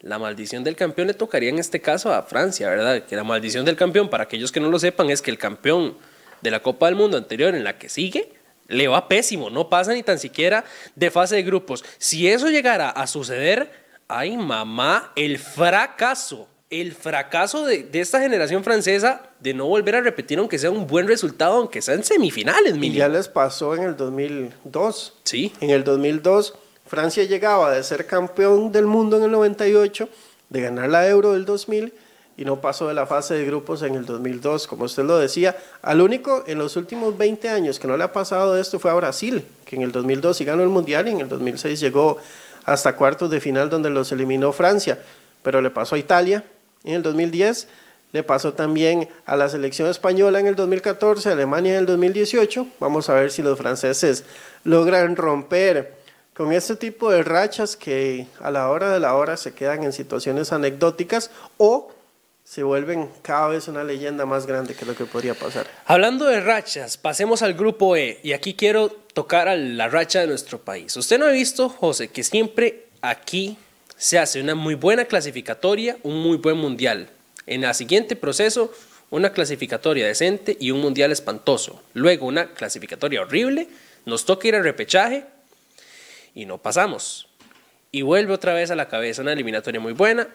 La 0.01 0.19
maldición 0.19 0.65
del 0.65 0.75
campeón 0.75 1.07
le 1.07 1.13
tocaría 1.13 1.47
en 1.47 1.59
este 1.59 1.79
caso 1.79 2.13
a 2.13 2.23
Francia, 2.23 2.67
¿verdad? 2.67 3.03
Que 3.05 3.15
la 3.15 3.23
maldición 3.23 3.63
del 3.63 3.77
campeón, 3.77 4.09
para 4.09 4.25
aquellos 4.25 4.51
que 4.51 4.59
no 4.59 4.69
lo 4.69 4.79
sepan, 4.79 5.09
es 5.09 5.21
que 5.21 5.31
el 5.31 5.37
campeón 5.37 5.97
de 6.41 6.51
la 6.51 6.61
Copa 6.61 6.87
del 6.87 6.95
Mundo 6.95 7.15
anterior 7.15 7.55
en 7.55 7.63
la 7.63 7.77
que 7.77 7.87
sigue 7.87 8.33
le 8.67 8.89
va 8.89 9.07
pésimo, 9.07 9.49
no 9.49 9.69
pasa 9.69 9.93
ni 9.93 10.03
tan 10.03 10.19
siquiera 10.19 10.65
de 10.93 11.09
fase 11.09 11.37
de 11.37 11.43
grupos. 11.43 11.85
Si 11.99 12.27
eso 12.27 12.49
llegara 12.49 12.89
a 12.89 13.07
suceder, 13.07 13.71
ay 14.09 14.35
mamá, 14.35 15.13
el 15.15 15.39
fracaso, 15.39 16.49
el 16.69 16.93
fracaso 16.93 17.65
de, 17.65 17.89
esta 17.93 18.19
generación 18.19 18.63
francesa 18.63 19.21
de 19.39 19.53
no 19.53 19.67
volver 19.67 19.95
a 19.95 20.01
repetir 20.01 20.39
aunque 20.39 20.59
sea 20.59 20.69
un 20.69 20.85
buen 20.85 21.07
resultado, 21.07 21.55
aunque 21.57 21.81
sea 21.81 21.93
en 21.93 22.03
semifinales. 22.03 22.75
Y 22.75 22.93
ya 22.93 23.07
les 23.07 23.29
pasó 23.29 23.75
en 23.75 23.83
el 23.83 23.95
2002. 23.95 25.13
Sí. 25.23 25.53
En 25.61 25.69
el 25.69 25.83
2002 25.83 26.55
Francia 26.87 27.23
llegaba 27.25 27.71
de 27.71 27.83
ser 27.83 28.05
campeón 28.05 28.71
del 28.71 28.85
mundo 28.85 29.17
en 29.17 29.23
el 29.23 29.31
98, 29.31 30.09
de 30.49 30.61
ganar 30.61 30.89
la 30.89 31.07
Euro 31.07 31.33
del 31.33 31.45
2000 31.45 31.93
y 32.37 32.45
no 32.45 32.61
pasó 32.61 32.87
de 32.87 32.93
la 32.93 33.05
fase 33.05 33.33
de 33.33 33.45
grupos 33.45 33.81
en 33.81 33.95
el 33.95 34.05
2002, 34.05 34.67
como 34.67 34.85
usted 34.85 35.03
lo 35.03 35.17
decía. 35.17 35.57
Al 35.81 36.01
único 36.01 36.43
en 36.47 36.59
los 36.59 36.75
últimos 36.75 37.17
20 37.17 37.49
años 37.49 37.79
que 37.79 37.87
no 37.87 37.97
le 37.97 38.03
ha 38.03 38.13
pasado 38.13 38.57
esto 38.57 38.79
fue 38.79 38.91
a 38.91 38.93
Brasil, 38.93 39.43
que 39.65 39.75
en 39.75 39.81
el 39.81 39.91
2002 39.91 40.37
sí 40.37 40.45
ganó 40.45 40.63
el 40.63 40.69
Mundial 40.69 41.07
y 41.07 41.11
en 41.11 41.21
el 41.21 41.29
2006 41.29 41.79
llegó 41.79 42.17
hasta 42.63 42.95
cuartos 42.95 43.29
de 43.29 43.41
final 43.41 43.69
donde 43.69 43.89
los 43.89 44.11
eliminó 44.11 44.51
Francia, 44.53 44.99
pero 45.41 45.61
le 45.61 45.69
pasó 45.69 45.95
a 45.95 45.99
Italia 45.99 46.43
en 46.83 46.95
el 46.95 47.03
2010, 47.03 47.67
le 48.13 48.23
pasó 48.23 48.53
también 48.53 49.09
a 49.25 49.35
la 49.35 49.49
selección 49.49 49.89
española 49.89 50.39
en 50.39 50.47
el 50.47 50.55
2014, 50.55 51.29
a 51.29 51.31
Alemania 51.33 51.73
en 51.73 51.79
el 51.79 51.85
2018. 51.85 52.67
Vamos 52.79 53.09
a 53.09 53.13
ver 53.13 53.31
si 53.31 53.41
los 53.41 53.57
franceses 53.57 54.23
logran 54.63 55.15
romper 55.15 55.97
con 56.33 56.53
este 56.53 56.75
tipo 56.75 57.11
de 57.11 57.23
rachas 57.23 57.75
que 57.75 58.27
a 58.39 58.51
la 58.51 58.69
hora 58.69 58.93
de 58.93 58.99
la 58.99 59.15
hora 59.15 59.37
se 59.37 59.53
quedan 59.53 59.83
en 59.83 59.91
situaciones 59.91 60.53
anecdóticas 60.53 61.31
o 61.57 61.91
se 62.43 62.63
vuelven 62.63 63.09
cada 63.23 63.49
vez 63.49 63.67
una 63.67 63.83
leyenda 63.83 64.25
más 64.25 64.45
grande 64.45 64.73
que 64.73 64.85
lo 64.85 64.95
que 64.95 65.03
podría 65.03 65.33
pasar. 65.33 65.67
Hablando 65.85 66.25
de 66.25 66.39
rachas, 66.39 66.95
pasemos 66.95 67.41
al 67.41 67.55
grupo 67.55 67.97
E 67.97 68.21
y 68.23 68.31
aquí 68.31 68.53
quiero 68.53 68.89
tocar 68.89 69.49
a 69.49 69.55
la 69.57 69.89
racha 69.89 70.21
de 70.21 70.27
nuestro 70.27 70.59
país. 70.59 70.95
Usted 70.95 71.19
no 71.19 71.25
ha 71.25 71.31
visto, 71.31 71.67
José, 71.67 72.07
que 72.07 72.23
siempre 72.23 72.85
aquí 73.01 73.57
se 73.97 74.19
hace 74.19 74.41
una 74.41 74.55
muy 74.55 74.75
buena 74.75 75.05
clasificatoria, 75.05 75.97
un 76.03 76.21
muy 76.21 76.37
buen 76.37 76.57
mundial. 76.57 77.09
En 77.45 77.63
el 77.63 77.73
siguiente 77.73 78.15
proceso, 78.15 78.73
una 79.09 79.31
clasificatoria 79.31 80.05
decente 80.05 80.55
y 80.59 80.71
un 80.71 80.81
mundial 80.81 81.11
espantoso. 81.11 81.81
Luego 81.93 82.27
una 82.27 82.53
clasificatoria 82.53 83.21
horrible, 83.21 83.67
nos 84.05 84.25
toca 84.25 84.47
ir 84.47 84.55
al 84.55 84.63
repechaje 84.63 85.25
y 86.35 86.45
no 86.45 86.57
pasamos. 86.57 87.27
Y 87.91 88.01
vuelve 88.01 88.33
otra 88.33 88.53
vez 88.53 88.69
a 88.69 88.75
la 88.75 88.87
cabeza 88.87 89.21
una 89.21 89.33
eliminatoria 89.33 89.79
muy 89.79 89.93
buena, 89.93 90.27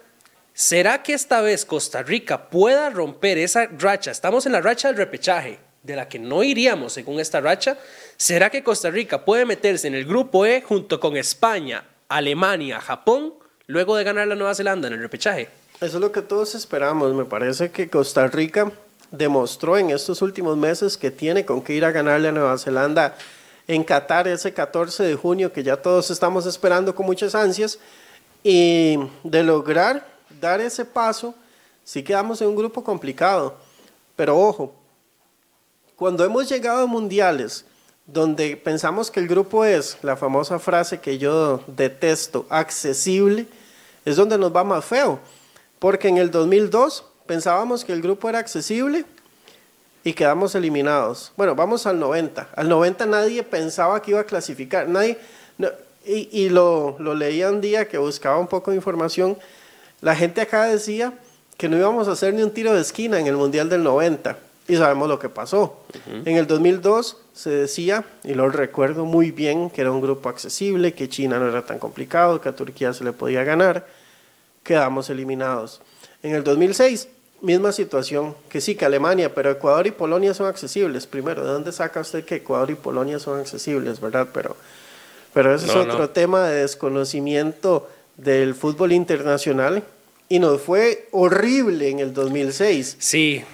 ¿Será 0.54 1.02
que 1.02 1.14
esta 1.14 1.40
vez 1.40 1.64
Costa 1.64 2.02
Rica 2.02 2.50
pueda 2.50 2.90
romper 2.90 3.38
esa 3.38 3.66
racha? 3.78 4.10
Estamos 4.10 4.44
en 4.44 4.52
la 4.52 4.60
racha 4.60 4.88
del 4.88 4.98
repechaje, 4.98 5.58
de 5.82 5.96
la 5.96 6.08
que 6.08 6.18
no 6.18 6.42
iríamos 6.42 6.92
según 6.92 7.20
esta 7.20 7.40
racha. 7.40 7.78
¿Será 8.18 8.50
que 8.50 8.62
Costa 8.62 8.90
Rica 8.90 9.24
puede 9.24 9.46
meterse 9.46 9.88
en 9.88 9.94
el 9.94 10.04
grupo 10.04 10.44
E 10.44 10.60
junto 10.60 11.00
con 11.00 11.16
España, 11.16 11.84
Alemania, 12.06 12.82
Japón, 12.82 13.32
luego 13.72 13.96
de 13.96 14.04
ganar 14.04 14.28
la 14.28 14.34
Nueva 14.34 14.54
Zelanda 14.54 14.86
en 14.88 14.94
el 14.94 15.00
repechaje? 15.00 15.48
Eso 15.80 15.96
es 15.96 16.00
lo 16.00 16.12
que 16.12 16.20
todos 16.22 16.54
esperamos. 16.54 17.14
Me 17.14 17.24
parece 17.24 17.70
que 17.70 17.88
Costa 17.88 18.26
Rica 18.28 18.70
demostró 19.10 19.78
en 19.78 19.90
estos 19.90 20.22
últimos 20.22 20.56
meses 20.56 20.96
que 20.96 21.10
tiene 21.10 21.44
con 21.44 21.62
qué 21.62 21.72
ir 21.72 21.84
a 21.84 21.90
ganarle 21.90 22.28
a 22.28 22.32
Nueva 22.32 22.58
Zelanda 22.58 23.16
en 23.66 23.82
Qatar 23.82 24.28
ese 24.28 24.52
14 24.52 25.02
de 25.04 25.14
junio 25.14 25.52
que 25.52 25.62
ya 25.62 25.76
todos 25.76 26.10
estamos 26.10 26.44
esperando 26.46 26.94
con 26.94 27.06
muchas 27.06 27.34
ansias 27.34 27.78
y 28.44 28.98
de 29.24 29.42
lograr 29.42 30.06
dar 30.40 30.60
ese 30.60 30.84
paso, 30.84 31.34
sí 31.84 32.02
quedamos 32.02 32.42
en 32.42 32.48
un 32.48 32.56
grupo 32.56 32.84
complicado. 32.84 33.56
Pero 34.16 34.38
ojo, 34.38 34.74
cuando 35.96 36.24
hemos 36.24 36.48
llegado 36.48 36.82
a 36.82 36.86
mundiales 36.86 37.64
donde 38.04 38.56
pensamos 38.56 39.10
que 39.10 39.20
el 39.20 39.28
grupo 39.28 39.64
es 39.64 39.96
la 40.02 40.16
famosa 40.16 40.58
frase 40.58 41.00
que 41.00 41.18
yo 41.18 41.62
detesto, 41.68 42.46
accesible, 42.50 43.46
es 44.04 44.16
donde 44.16 44.38
nos 44.38 44.54
va 44.54 44.64
más 44.64 44.84
feo. 44.84 45.18
Porque 45.78 46.08
en 46.08 46.18
el 46.18 46.30
2002 46.30 47.04
pensábamos 47.26 47.84
que 47.84 47.92
el 47.92 48.02
grupo 48.02 48.28
era 48.28 48.38
accesible 48.38 49.04
y 50.04 50.12
quedamos 50.12 50.54
eliminados. 50.54 51.32
Bueno, 51.36 51.54
vamos 51.54 51.86
al 51.86 51.98
90. 51.98 52.48
Al 52.54 52.68
90 52.68 53.06
nadie 53.06 53.42
pensaba 53.42 54.00
que 54.02 54.12
iba 54.12 54.20
a 54.20 54.24
clasificar. 54.24 54.88
Nadie, 54.88 55.18
y, 56.04 56.28
y 56.32 56.48
lo, 56.48 56.96
lo 56.98 57.14
leía 57.14 57.50
un 57.50 57.60
día 57.60 57.88
que 57.88 57.98
buscaba 57.98 58.38
un 58.38 58.48
poco 58.48 58.70
de 58.70 58.76
información 58.76 59.36
la 60.02 60.16
gente 60.16 60.40
acá 60.40 60.64
decía 60.64 61.14
que 61.56 61.68
no 61.68 61.78
íbamos 61.78 62.08
a 62.08 62.12
hacer 62.12 62.34
ni 62.34 62.42
un 62.42 62.50
tiro 62.50 62.74
de 62.74 62.80
esquina 62.80 63.20
en 63.20 63.28
el 63.28 63.36
Mundial 63.36 63.68
del 63.68 63.84
90 63.84 64.36
y 64.66 64.76
sabemos 64.76 65.08
lo 65.08 65.20
que 65.20 65.28
pasó. 65.28 65.78
En 66.24 66.36
el 66.36 66.48
2002 66.48 67.18
se 67.34 67.50
decía, 67.50 68.04
y 68.24 68.34
lo 68.34 68.48
recuerdo 68.48 69.04
muy 69.04 69.30
bien, 69.30 69.70
que 69.70 69.80
era 69.80 69.90
un 69.90 70.00
grupo 70.00 70.28
accesible, 70.28 70.92
que 70.92 71.08
China 71.08 71.38
no 71.38 71.48
era 71.48 71.64
tan 71.64 71.78
complicado, 71.78 72.40
que 72.40 72.48
a 72.48 72.56
Turquía 72.56 72.92
se 72.92 73.04
le 73.04 73.12
podía 73.12 73.44
ganar, 73.44 73.86
quedamos 74.62 75.10
eliminados. 75.10 75.80
En 76.22 76.34
el 76.34 76.44
2006, 76.44 77.08
misma 77.40 77.72
situación, 77.72 78.34
que 78.48 78.60
sí, 78.60 78.74
que 78.74 78.84
Alemania, 78.84 79.34
pero 79.34 79.50
Ecuador 79.50 79.86
y 79.86 79.90
Polonia 79.90 80.32
son 80.34 80.46
accesibles. 80.46 81.06
Primero, 81.06 81.44
¿de 81.44 81.52
dónde 81.52 81.72
saca 81.72 82.00
usted 82.00 82.24
que 82.24 82.36
Ecuador 82.36 82.70
y 82.70 82.74
Polonia 82.74 83.18
son 83.18 83.40
accesibles, 83.40 84.00
verdad? 84.00 84.28
Pero, 84.32 84.56
pero 85.34 85.54
ese 85.54 85.66
es 85.66 85.74
otro 85.74 86.10
tema 86.10 86.46
de 86.46 86.62
desconocimiento 86.62 87.88
del 88.16 88.54
fútbol 88.54 88.92
internacional 88.92 89.82
y 90.28 90.38
nos 90.38 90.62
fue 90.62 91.08
horrible 91.10 91.88
en 91.88 91.98
el 91.98 92.14
2006. 92.14 92.96
Sí, 92.98 93.44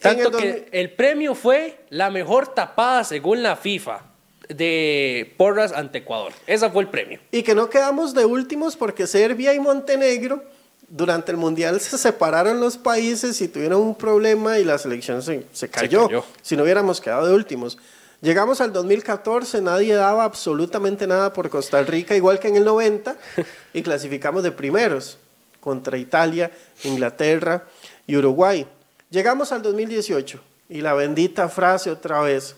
tanto 0.00 0.32
que 0.32 0.68
el 0.72 0.90
premio 0.90 1.34
fue 1.34 1.80
la 1.90 2.10
mejor 2.10 2.54
tapada 2.54 3.04
según 3.04 3.42
la 3.42 3.56
FIFA 3.56 4.02
de 4.48 5.34
Porras 5.36 5.72
ante 5.72 5.98
Ecuador. 5.98 6.32
Ese 6.46 6.70
fue 6.70 6.82
el 6.82 6.88
premio. 6.88 7.20
Y 7.30 7.42
que 7.42 7.54
no 7.54 7.68
quedamos 7.68 8.14
de 8.14 8.24
últimos 8.24 8.76
porque 8.76 9.06
Serbia 9.06 9.54
y 9.54 9.60
Montenegro 9.60 10.42
durante 10.88 11.32
el 11.32 11.36
Mundial 11.36 11.80
se 11.80 11.98
separaron 11.98 12.60
los 12.60 12.78
países 12.78 13.40
y 13.40 13.48
tuvieron 13.48 13.82
un 13.82 13.94
problema 13.94 14.58
y 14.58 14.64
la 14.64 14.78
selección 14.78 15.22
se, 15.22 15.46
se, 15.52 15.68
cayó, 15.68 16.02
se 16.02 16.08
cayó. 16.08 16.24
Si 16.40 16.56
no 16.56 16.62
hubiéramos 16.62 17.00
quedado 17.00 17.26
de 17.26 17.34
últimos. 17.34 17.78
Llegamos 18.20 18.60
al 18.60 18.72
2014, 18.72 19.60
nadie 19.60 19.94
daba 19.94 20.24
absolutamente 20.24 21.06
nada 21.06 21.32
por 21.32 21.50
Costa 21.50 21.82
Rica, 21.82 22.16
igual 22.16 22.40
que 22.40 22.48
en 22.48 22.56
el 22.56 22.64
90, 22.64 23.16
y 23.72 23.82
clasificamos 23.82 24.42
de 24.42 24.50
primeros 24.50 25.18
contra 25.60 25.98
Italia, 25.98 26.50
Inglaterra 26.82 27.64
y 28.06 28.16
Uruguay. 28.16 28.66
Llegamos 29.10 29.52
al 29.52 29.62
2018 29.62 30.40
y 30.68 30.80
la 30.80 30.94
bendita 30.94 31.48
frase 31.48 31.90
otra 31.90 32.20
vez. 32.20 32.54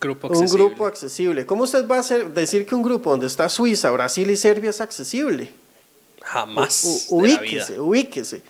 Grupo 0.00 0.28
un 0.28 0.46
grupo 0.46 0.86
accesible. 0.86 1.46
¿Cómo 1.46 1.64
usted 1.64 1.86
va 1.88 1.98
a 1.98 2.02
decir 2.02 2.66
que 2.66 2.74
un 2.74 2.82
grupo 2.82 3.10
donde 3.10 3.26
está 3.26 3.48
Suiza, 3.48 3.90
Brasil 3.90 4.30
y 4.30 4.36
Serbia 4.36 4.70
es 4.70 4.80
accesible? 4.80 5.50
Jamás. 6.22 7.06
ubíquese, 7.08 7.80
ubíquese. 7.80 8.42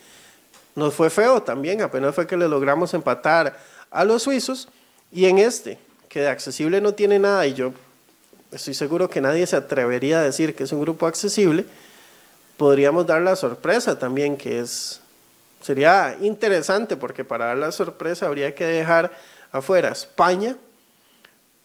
Nos 0.74 0.94
fue 0.94 1.10
feo 1.10 1.42
también, 1.42 1.82
apenas 1.82 2.14
fue 2.14 2.26
que 2.26 2.36
le 2.36 2.48
logramos 2.48 2.92
empatar 2.94 3.58
a 3.90 4.04
los 4.04 4.24
suizos. 4.24 4.68
Y 5.12 5.26
en 5.26 5.38
este, 5.38 5.78
que 6.08 6.20
de 6.20 6.28
accesible 6.28 6.80
no 6.80 6.94
tiene 6.94 7.18
nada 7.18 7.46
y 7.46 7.54
yo 7.54 7.72
estoy 8.50 8.74
seguro 8.74 9.08
que 9.08 9.20
nadie 9.20 9.46
se 9.46 9.56
atrevería 9.56 10.20
a 10.20 10.22
decir 10.22 10.54
que 10.54 10.64
es 10.64 10.72
un 10.72 10.80
grupo 10.80 11.06
accesible, 11.06 11.64
podríamos 12.56 13.06
dar 13.06 13.22
la 13.22 13.36
sorpresa 13.36 13.98
también, 13.98 14.36
que 14.36 14.60
es 14.60 15.00
sería 15.64 16.16
interesante 16.20 16.96
porque 16.96 17.24
para 17.24 17.46
dar 17.46 17.56
la 17.56 17.72
sorpresa 17.72 18.26
habría 18.26 18.54
que 18.54 18.66
dejar 18.66 19.12
afuera 19.50 19.88
España, 19.88 20.56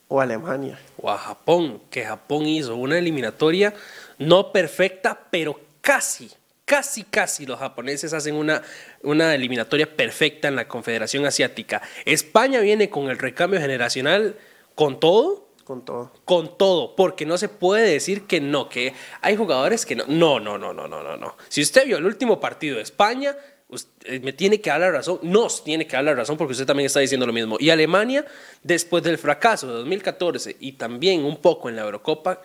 o 0.10 0.20
Alemania. 0.20 0.78
O 0.98 1.10
a 1.10 1.18
Japón, 1.18 1.82
que 1.90 2.04
Japón 2.04 2.46
hizo 2.46 2.76
una 2.76 2.98
eliminatoria 2.98 3.74
no 4.18 4.52
perfecta, 4.52 5.28
pero 5.32 5.60
casi, 5.80 6.30
casi, 6.66 7.04
casi 7.04 7.46
los 7.46 7.60
japoneses 7.60 8.12
hacen 8.14 8.36
una, 8.36 8.62
una 9.04 9.34
eliminatoria 9.34 9.96
perfecta 9.96 10.50
en 10.50 10.56
la 10.56 10.68
Confederación 10.68 11.26
Asiática. 11.26 11.82
España 12.06 12.60
viene 12.60 12.90
con 12.90 13.10
el 13.10 13.18
recambio 13.18 13.62
generacional 13.62 14.36
con 14.76 15.00
todo. 15.00 15.48
Con 15.64 15.86
todo. 15.86 16.12
Con 16.26 16.58
todo, 16.58 16.96
porque 16.96 17.28
no 17.28 17.38
se 17.38 17.48
puede 17.48 17.88
decir 17.92 18.26
que 18.26 18.42
no, 18.42 18.68
que 18.68 18.96
hay 19.22 19.36
jugadores 19.36 19.86
que 19.86 19.96
no. 19.96 20.06
No, 20.08 20.40
no, 20.40 20.58
no, 20.58 20.74
no, 20.74 20.88
no, 20.88 21.04
no, 21.04 21.16
no. 21.18 21.38
Si 21.48 21.62
usted 21.62 21.86
vio 21.86 21.98
el 21.98 22.06
último 22.06 22.40
partido 22.40 22.78
de 22.78 22.82
España, 22.82 23.38
usted 23.70 24.22
me 24.22 24.34
tiene 24.34 24.60
que 24.60 24.70
dar 24.70 24.82
la 24.82 24.92
razón, 24.92 25.20
nos 25.24 25.64
tiene 25.64 25.88
que 25.88 25.96
dar 25.96 26.04
la 26.04 26.16
razón 26.16 26.38
porque 26.38 26.54
usted 26.54 26.66
también 26.66 26.88
está 26.88 27.00
diciendo 27.00 27.26
lo 27.26 27.34
mismo. 27.34 27.58
Y 27.60 27.70
Alemania, 27.70 28.26
después 28.64 29.04
del 29.04 29.18
fracaso 29.18 29.68
de 29.68 29.74
2014 29.74 30.58
y 30.60 30.74
también 30.74 31.24
un 31.24 31.38
poco 31.38 31.70
en 31.70 31.76
la 31.76 31.84
Eurocopa, 31.84 32.42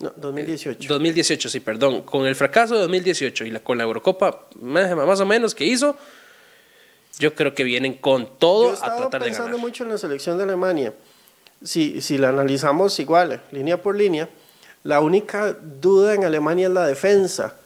no, 0.00 0.12
2018. 0.14 0.88
2018, 0.88 1.48
sí, 1.48 1.60
perdón. 1.60 2.02
Con 2.02 2.24
el 2.26 2.36
fracaso 2.36 2.74
de 2.74 2.82
2018 2.82 3.46
y 3.46 3.50
la, 3.50 3.60
con 3.60 3.78
la 3.78 3.84
Eurocopa 3.84 4.46
más, 4.60 5.20
o 5.20 5.26
menos 5.26 5.54
que 5.54 5.64
hizo, 5.64 5.96
yo 7.18 7.34
creo 7.34 7.52
que 7.52 7.64
vienen 7.64 7.94
con 7.94 8.38
todo 8.38 8.74
a 8.74 8.76
tratar 8.76 8.94
de 8.94 9.10
ganar. 9.10 9.22
pensando 9.22 9.58
mucho 9.58 9.82
en 9.82 9.90
la 9.90 9.98
selección 9.98 10.36
de 10.38 10.44
Alemania. 10.44 10.94
Si, 11.64 12.00
si 12.00 12.16
la 12.16 12.28
analizamos 12.28 13.00
igual, 13.00 13.42
línea 13.50 13.82
por 13.82 13.96
línea, 13.96 14.28
la 14.84 15.00
única 15.00 15.52
duda 15.54 16.14
en 16.14 16.24
Alemania 16.24 16.68
es 16.68 16.72
la 16.72 16.86
defensa, 16.86 17.56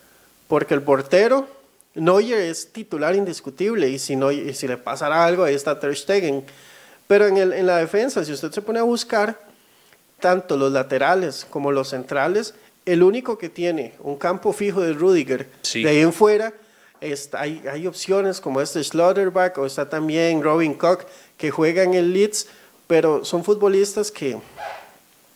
porque 0.48 0.72
el 0.72 0.80
portero, 0.80 1.46
Neuer 1.94 2.40
es 2.40 2.72
titular 2.72 3.14
indiscutible 3.14 3.88
y 3.88 3.98
si, 3.98 4.16
no, 4.16 4.32
y 4.32 4.54
si 4.54 4.66
le 4.66 4.76
pasara 4.76 5.24
algo, 5.24 5.44
ahí 5.44 5.54
está 5.54 5.78
Ter 5.78 5.96
Stegen. 5.96 6.44
Pero 7.06 7.26
en, 7.26 7.36
el, 7.36 7.52
en 7.52 7.66
la 7.66 7.78
defensa, 7.78 8.24
si 8.24 8.32
usted 8.32 8.50
se 8.50 8.62
pone 8.62 8.78
a 8.78 8.84
buscar, 8.84 9.38
tanto 10.20 10.56
los 10.56 10.72
laterales 10.72 11.46
como 11.50 11.72
los 11.72 11.88
centrales, 11.88 12.54
el 12.86 13.02
único 13.02 13.36
que 13.36 13.48
tiene 13.48 13.94
un 14.00 14.16
campo 14.16 14.52
fijo 14.52 14.80
de 14.80 14.92
Rudiger. 14.92 15.48
De 15.74 15.88
ahí 15.88 15.98
en 15.98 16.12
fuera 16.12 16.54
está, 17.00 17.42
hay, 17.42 17.62
hay, 17.70 17.86
opciones 17.86 18.40
como 18.40 18.60
este 18.60 18.82
Slaughterback 18.82 19.58
o 19.58 19.66
está 19.66 19.88
también 19.88 20.42
Robin 20.42 20.74
Koch 20.74 21.02
que 21.36 21.50
juega 21.50 21.82
en 21.82 21.94
el 21.94 22.12
Leeds, 22.12 22.46
pero 22.86 23.24
son 23.24 23.44
futbolistas 23.44 24.10
que, 24.10 24.38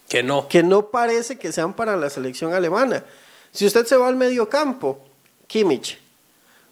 que, 0.08 0.22
no. 0.22 0.48
que 0.48 0.62
no 0.62 0.86
parece 0.86 1.36
que 1.38 1.52
sean 1.52 1.74
para 1.74 1.96
la 1.96 2.08
selección 2.08 2.54
alemana. 2.54 3.04
Si 3.52 3.66
usted 3.66 3.86
se 3.86 3.96
va 3.96 4.08
al 4.08 4.16
medio 4.16 4.48
campo, 4.48 5.00
Kimmich, 5.46 5.98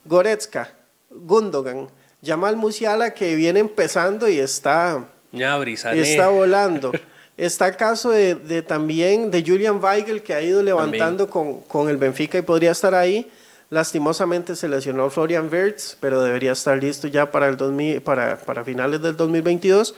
Goretzka, 0.04 0.70
Gundogan, 1.10 1.88
Jamal 2.24 2.56
Musiala 2.56 3.12
que 3.12 3.34
viene 3.34 3.60
empezando 3.60 4.28
y 4.28 4.38
está, 4.38 5.04
está 5.32 6.28
volando. 6.28 6.92
Está 7.36 7.66
el 7.66 7.76
caso 7.76 8.10
de, 8.10 8.62
también 8.62 9.28
de 9.32 9.42
Julian 9.44 9.82
Weigel, 9.82 10.22
que 10.22 10.34
ha 10.34 10.40
ido 10.40 10.62
levantando 10.62 11.28
con, 11.28 11.62
con, 11.62 11.88
el 11.88 11.96
Benfica 11.96 12.38
y 12.38 12.42
podría 12.42 12.70
estar 12.70 12.94
ahí. 12.94 13.28
Lastimosamente 13.70 14.54
se 14.54 14.68
lesionó 14.68 15.10
Florian 15.10 15.50
Wirtz, 15.52 15.96
pero 15.98 16.22
debería 16.22 16.52
estar 16.52 16.80
listo 16.80 17.08
ya 17.08 17.32
para, 17.32 17.48
el 17.48 17.56
2000, 17.56 18.02
para, 18.02 18.36
para 18.36 18.62
finales 18.62 19.02
del 19.02 19.16
2022. 19.16 19.96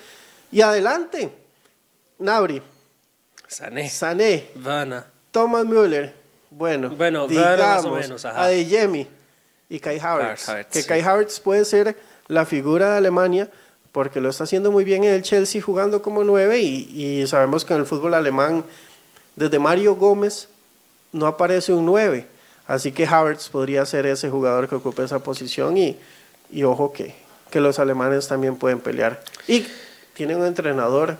Y 0.50 0.62
adelante, 0.62 1.30
Nabri. 2.18 2.62
Sané. 3.46 3.90
Sané. 3.90 4.46
Vana. 4.54 5.04
Thomas 5.30 5.66
Müller. 5.66 6.14
Bueno, 6.48 6.88
bueno 6.88 7.28
digamos, 7.28 7.58
más 7.58 7.84
o 7.84 7.90
menos, 7.96 8.24
Adeyemi 8.24 9.06
y 9.68 9.80
Kai 9.80 9.98
Havertz. 9.98 10.50
que 10.70 10.84
Kai 10.84 11.00
Havertz 11.00 11.40
puede 11.40 11.64
ser 11.64 11.96
la 12.28 12.44
figura 12.44 12.92
de 12.92 12.98
Alemania 12.98 13.50
porque 13.92 14.20
lo 14.20 14.28
está 14.28 14.44
haciendo 14.44 14.70
muy 14.70 14.84
bien 14.84 15.04
en 15.04 15.14
el 15.14 15.22
Chelsea 15.22 15.62
jugando 15.62 16.02
como 16.02 16.22
nueve 16.22 16.60
y, 16.60 17.26
sabemos 17.26 17.64
que 17.64 17.74
en 17.74 17.80
el 17.80 17.86
fútbol 17.86 18.14
alemán 18.14 18.64
desde 19.34 19.58
Mario 19.58 19.96
Gómez 19.96 20.48
no 21.12 21.26
aparece 21.26 21.72
un 21.72 21.86
nueve, 21.86 22.26
así 22.66 22.92
que 22.92 23.06
Havertz 23.06 23.48
podría 23.48 23.86
ser 23.86 24.06
ese 24.06 24.28
jugador 24.28 24.68
que 24.68 24.74
ocupe 24.74 25.02
esa 25.02 25.20
posición 25.20 25.76
y, 25.78 25.96
y 26.50 26.62
ojo 26.64 26.92
que, 26.92 27.14
que 27.50 27.60
los 27.60 27.78
alemanes 27.78 28.28
también 28.28 28.56
pueden 28.56 28.80
pelear. 28.80 29.22
Y 29.48 29.66
tienen 30.14 30.38
un 30.38 30.46
entrenador 30.46 31.16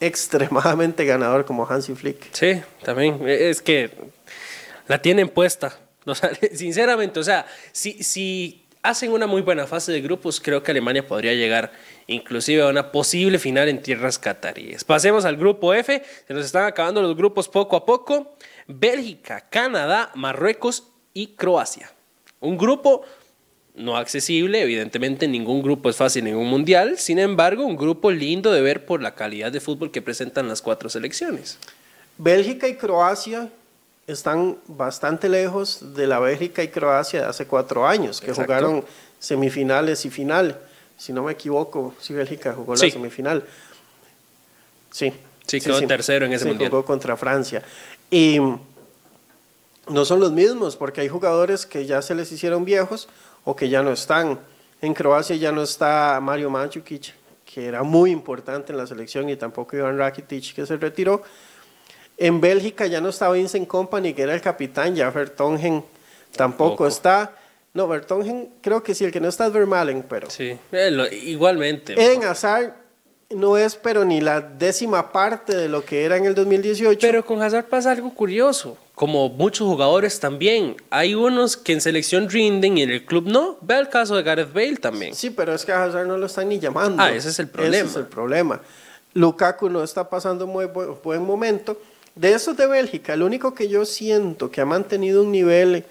extremadamente 0.00 1.04
ganador 1.04 1.44
como 1.44 1.68
Hansi 1.68 1.94
Flick. 1.94 2.32
Sí, 2.32 2.60
también 2.84 3.20
es 3.28 3.62
que 3.62 3.90
la 4.88 5.00
tienen 5.00 5.28
puesta. 5.28 5.78
sinceramente, 6.54 7.20
o 7.20 7.24
sea, 7.24 7.46
si, 7.72 8.02
si 8.02 8.62
hacen 8.82 9.12
una 9.12 9.26
muy 9.26 9.42
buena 9.42 9.66
fase 9.66 9.92
de 9.92 10.00
grupos, 10.00 10.40
creo 10.40 10.62
que 10.62 10.72
Alemania 10.72 11.06
podría 11.06 11.34
llegar 11.34 11.72
inclusive 12.06 12.62
a 12.62 12.68
una 12.68 12.90
posible 12.90 13.38
final 13.38 13.68
en 13.68 13.80
tierras 13.80 14.18
cataríes. 14.18 14.84
Pasemos 14.84 15.24
al 15.24 15.36
grupo 15.36 15.72
F, 15.72 16.02
se 16.26 16.34
nos 16.34 16.44
están 16.44 16.64
acabando 16.64 17.00
los 17.00 17.16
grupos 17.16 17.48
poco 17.48 17.76
a 17.76 17.86
poco. 17.86 18.36
Bélgica, 18.66 19.48
Canadá, 19.48 20.10
Marruecos 20.14 20.88
y 21.14 21.28
Croacia. 21.28 21.92
Un 22.40 22.58
grupo 22.58 23.02
no 23.74 23.96
accesible, 23.96 24.60
evidentemente 24.62 25.28
ningún 25.28 25.62
grupo 25.62 25.88
es 25.88 25.96
fácil, 25.96 26.24
ningún 26.24 26.48
mundial, 26.48 26.98
sin 26.98 27.18
embargo 27.18 27.64
un 27.64 27.76
grupo 27.76 28.10
lindo 28.10 28.52
de 28.52 28.60
ver 28.60 28.84
por 28.84 29.00
la 29.00 29.14
calidad 29.14 29.50
de 29.50 29.60
fútbol 29.60 29.90
que 29.90 30.02
presentan 30.02 30.48
las 30.48 30.60
cuatro 30.60 30.90
selecciones. 30.90 31.58
Bélgica 32.18 32.68
y 32.68 32.76
Croacia 32.76 33.48
están 34.06 34.58
bastante 34.66 35.28
lejos 35.28 35.94
de 35.94 36.06
la 36.06 36.18
Bélgica 36.18 36.62
y 36.62 36.68
Croacia 36.68 37.20
de 37.20 37.26
hace 37.26 37.46
cuatro 37.46 37.86
años, 37.86 38.20
que 38.20 38.32
jugaron 38.32 38.84
semifinales 39.18 40.04
y 40.04 40.10
final. 40.10 40.58
Si 40.96 41.12
no 41.12 41.22
me 41.22 41.32
equivoco, 41.32 41.94
si 42.00 42.12
Bélgica 42.12 42.52
jugó 42.52 42.74
la 42.74 42.90
semifinal. 42.90 43.44
Sí. 44.90 45.12
Sí, 45.46 45.60
quedó 45.60 45.84
tercero 45.86 46.26
en 46.26 46.32
ese 46.32 46.46
mundial. 46.46 46.70
jugó 46.70 46.84
contra 46.84 47.16
Francia. 47.16 47.62
Y 48.10 48.38
no 49.88 50.04
son 50.04 50.20
los 50.20 50.32
mismos, 50.32 50.76
porque 50.76 51.00
hay 51.00 51.08
jugadores 51.08 51.66
que 51.66 51.86
ya 51.86 52.02
se 52.02 52.14
les 52.14 52.30
hicieron 52.30 52.64
viejos 52.64 53.08
o 53.44 53.56
que 53.56 53.68
ya 53.68 53.82
no 53.82 53.92
están. 53.92 54.38
En 54.80 54.94
Croacia 54.94 55.36
ya 55.36 55.50
no 55.50 55.62
está 55.62 56.18
Mario 56.22 56.50
Mandzukic, 56.50 57.14
que 57.44 57.66
era 57.66 57.82
muy 57.82 58.10
importante 58.10 58.72
en 58.72 58.78
la 58.78 58.86
selección, 58.86 59.28
y 59.28 59.36
tampoco 59.36 59.76
Iván 59.76 59.98
Rakitic, 59.98 60.54
que 60.54 60.66
se 60.66 60.76
retiró. 60.76 61.22
En 62.22 62.40
Bélgica 62.40 62.86
ya 62.86 63.00
no 63.00 63.08
está 63.08 63.28
Vincent 63.32 63.66
Company, 63.66 64.14
que 64.14 64.22
era 64.22 64.32
el 64.32 64.40
capitán, 64.40 64.94
ya 64.94 65.10
Vertonghen 65.10 65.82
tampoco 66.36 66.86
está. 66.86 67.34
No, 67.74 67.88
Vertonghen 67.88 68.48
creo 68.60 68.80
que 68.80 68.94
sí, 68.94 69.04
el 69.04 69.10
que 69.10 69.18
no 69.18 69.26
está 69.26 69.48
es 69.48 69.52
Vermalen, 69.52 70.04
pero... 70.08 70.30
Sí, 70.30 70.56
eh, 70.70 71.20
igualmente. 71.24 71.94
En 71.98 72.22
Hazard 72.22 72.74
no 73.30 73.56
es 73.56 73.74
pero 73.74 74.04
ni 74.04 74.20
la 74.20 74.40
décima 74.40 75.10
parte 75.10 75.56
de 75.56 75.68
lo 75.68 75.84
que 75.84 76.04
era 76.04 76.16
en 76.16 76.26
el 76.26 76.36
2018. 76.36 77.00
Pero 77.00 77.24
con 77.24 77.42
Hazard 77.42 77.64
pasa 77.64 77.90
algo 77.90 78.14
curioso, 78.14 78.78
como 78.94 79.28
muchos 79.28 79.66
jugadores 79.66 80.20
también. 80.20 80.76
Hay 80.90 81.16
unos 81.16 81.56
que 81.56 81.72
en 81.72 81.80
selección 81.80 82.30
rinden 82.30 82.78
y 82.78 82.82
en 82.82 82.90
el 82.90 83.04
club 83.04 83.24
no. 83.26 83.58
Ve 83.62 83.80
el 83.80 83.88
caso 83.88 84.14
de 84.14 84.22
Gareth 84.22 84.52
Bale 84.52 84.76
también. 84.76 85.12
Sí, 85.16 85.30
pero 85.30 85.54
es 85.54 85.64
que 85.64 85.72
a 85.72 85.82
Hazard 85.82 86.06
no 86.06 86.16
lo 86.16 86.26
están 86.26 86.48
ni 86.48 86.60
llamando. 86.60 87.02
Ah, 87.02 87.10
ese 87.10 87.30
es 87.30 87.40
el 87.40 87.48
problema. 87.48 87.76
Ese 87.78 87.86
es 87.86 87.96
el 87.96 88.06
problema. 88.06 88.60
Lukaku 89.14 89.68
no 89.68 89.82
está 89.82 90.08
pasando 90.08 90.46
muy 90.46 90.66
buen 91.02 91.26
momento 91.26 91.76
de 92.14 92.34
esos 92.34 92.56
de 92.56 92.66
Bélgica, 92.66 93.14
el 93.14 93.22
único 93.22 93.54
que 93.54 93.68
yo 93.68 93.84
siento 93.84 94.50
que 94.50 94.60
ha 94.60 94.66
mantenido 94.66 95.22
un 95.22 95.32
nivel 95.32 95.84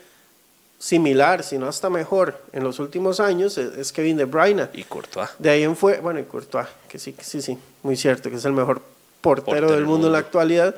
similar, 0.77 1.43
si 1.43 1.57
no 1.57 1.67
hasta 1.67 1.89
mejor, 1.89 2.41
en 2.53 2.63
los 2.63 2.79
últimos 2.79 3.19
años 3.19 3.57
es, 3.57 3.91
Kevin 3.91 4.17
De 4.17 4.25
Bruyne. 4.25 4.67
Y 4.73 4.83
Courtois. 4.83 5.29
De 5.37 5.49
ahí 5.49 5.63
en 5.63 5.75
fue, 5.75 5.99
bueno, 5.99 6.19
y 6.19 6.23
Courtois, 6.23 6.67
que 6.89 6.99
sí, 6.99 7.15
sí, 7.21 7.41
sí, 7.41 7.57
muy 7.83 7.95
cierto, 7.95 8.29
que 8.29 8.35
es 8.35 8.45
el 8.45 8.53
mejor 8.53 8.81
portero, 9.21 9.71
del 9.71 9.85
mundo, 9.85 10.07
en 10.07 10.13
la 10.13 10.19
actualidad. 10.19 10.75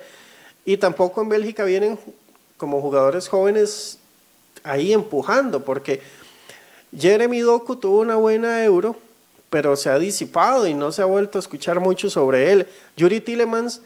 Y 0.66 0.78
tampoco 0.78 1.22
en 1.22 1.30
Bélgica 1.30 1.64
vienen 1.64 1.98
como 2.58 2.82
jugadores 2.82 3.28
jóvenes 3.28 4.00
ahí 4.64 4.94
empujando, 4.94 5.64
porque 5.64 6.02
Jeremy 6.98 7.40
Doku 7.40 7.78
tuvo 7.78 8.02
una 8.02 8.16
buena 8.16 8.64
euro, 8.64 8.98
pero 9.50 9.76
se 9.76 9.90
ha 9.90 10.00
disipado 10.00 10.68
y 10.68 10.74
no 10.74 10.92
se 10.92 11.02
ha 11.02 11.06
vuelto 11.06 11.38
a 11.38 11.42
escuchar 11.42 11.80
mucho 11.80 12.10
sobre 12.10 12.52
él. 12.52 12.68
Yuri 12.98 13.22
Tillemans 13.22 13.82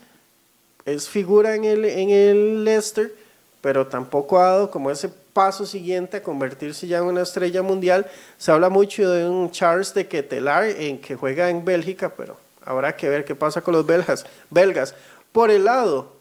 es 0.87 1.09
figura 1.09 1.53
en 1.53 1.65
el, 1.65 1.83
en 1.83 2.09
el 2.09 2.63
Leicester, 2.63 3.13
pero 3.59 3.87
tampoco 3.87 4.39
ha 4.39 4.51
dado 4.51 4.71
como 4.71 4.89
ese 4.89 5.09
paso 5.09 5.65
siguiente 5.65 6.17
a 6.17 6.23
convertirse 6.23 6.87
ya 6.87 6.99
en 6.99 7.03
una 7.03 7.23
estrella 7.23 7.61
mundial. 7.61 8.07
Se 8.37 8.51
habla 8.51 8.69
mucho 8.69 9.09
de 9.09 9.29
un 9.29 9.51
Charles 9.51 9.93
de 9.93 10.07
Ketelar 10.07 10.63
en 10.63 10.99
que 10.99 11.15
juega 11.15 11.49
en 11.49 11.65
Bélgica, 11.65 12.13
pero 12.15 12.37
habrá 12.63 12.95
que 12.95 13.09
ver 13.09 13.25
qué 13.25 13.35
pasa 13.35 13.61
con 13.61 13.73
los 13.73 13.85
belgas. 13.85 14.25
belgas. 14.49 14.95
Por 15.33 15.51
el 15.51 15.65
lado 15.65 16.15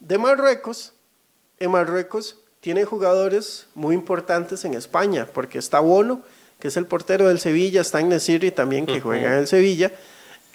de 0.00 0.18
Marruecos, 0.18 0.92
en 1.58 1.70
Marruecos 1.70 2.36
tiene 2.60 2.84
jugadores 2.84 3.68
muy 3.74 3.94
importantes 3.94 4.66
en 4.66 4.74
España, 4.74 5.26
porque 5.32 5.58
está 5.58 5.80
Bono, 5.80 6.20
que 6.60 6.68
es 6.68 6.76
el 6.76 6.84
portero 6.84 7.28
del 7.28 7.40
Sevilla, 7.40 7.80
está 7.80 8.00
en 8.00 8.10
Nesiri 8.10 8.50
también, 8.50 8.84
que 8.84 9.00
juega 9.00 9.32
en 9.32 9.38
el 9.38 9.46
Sevilla, 9.46 9.92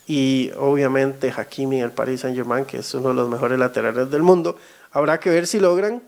y 0.10 0.49
obviamente 0.57 1.32
Hakimi 1.32 1.78
en 1.78 1.84
el 1.84 1.91
Paris 1.91 2.22
Saint 2.22 2.36
Germain, 2.36 2.66
que 2.66 2.78
es 2.78 2.91
uno 2.95 3.10
de 3.10 3.14
los 3.14 3.30
mejores 3.30 3.60
laterales 3.60 4.10
del 4.10 4.24
mundo. 4.24 4.57
Habrá 4.89 5.20
que 5.20 5.30
ver 5.30 5.45
si 5.45 5.60
logran 5.60 6.01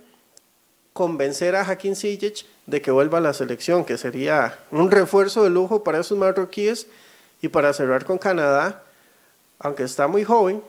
convencer 0.91 1.55
a 1.55 1.61
Hakim 1.61 1.93
Ziyech 1.93 2.47
de 2.65 2.81
que 2.81 2.89
vuelva 2.89 3.19
a 3.19 3.21
la 3.21 3.31
selección, 3.35 3.85
que 3.85 3.99
sería 3.99 4.57
un 4.71 4.89
refuerzo 4.89 5.43
de 5.43 5.51
lujo 5.51 5.83
para 5.83 5.99
esos 5.99 6.17
marroquíes 6.17 6.87
y 7.43 7.49
para 7.49 7.73
cerrar 7.73 8.03
con 8.03 8.17
Canadá, 8.17 8.81
aunque 9.59 9.83
está 9.83 10.07
muy 10.07 10.23
joven, 10.23 10.63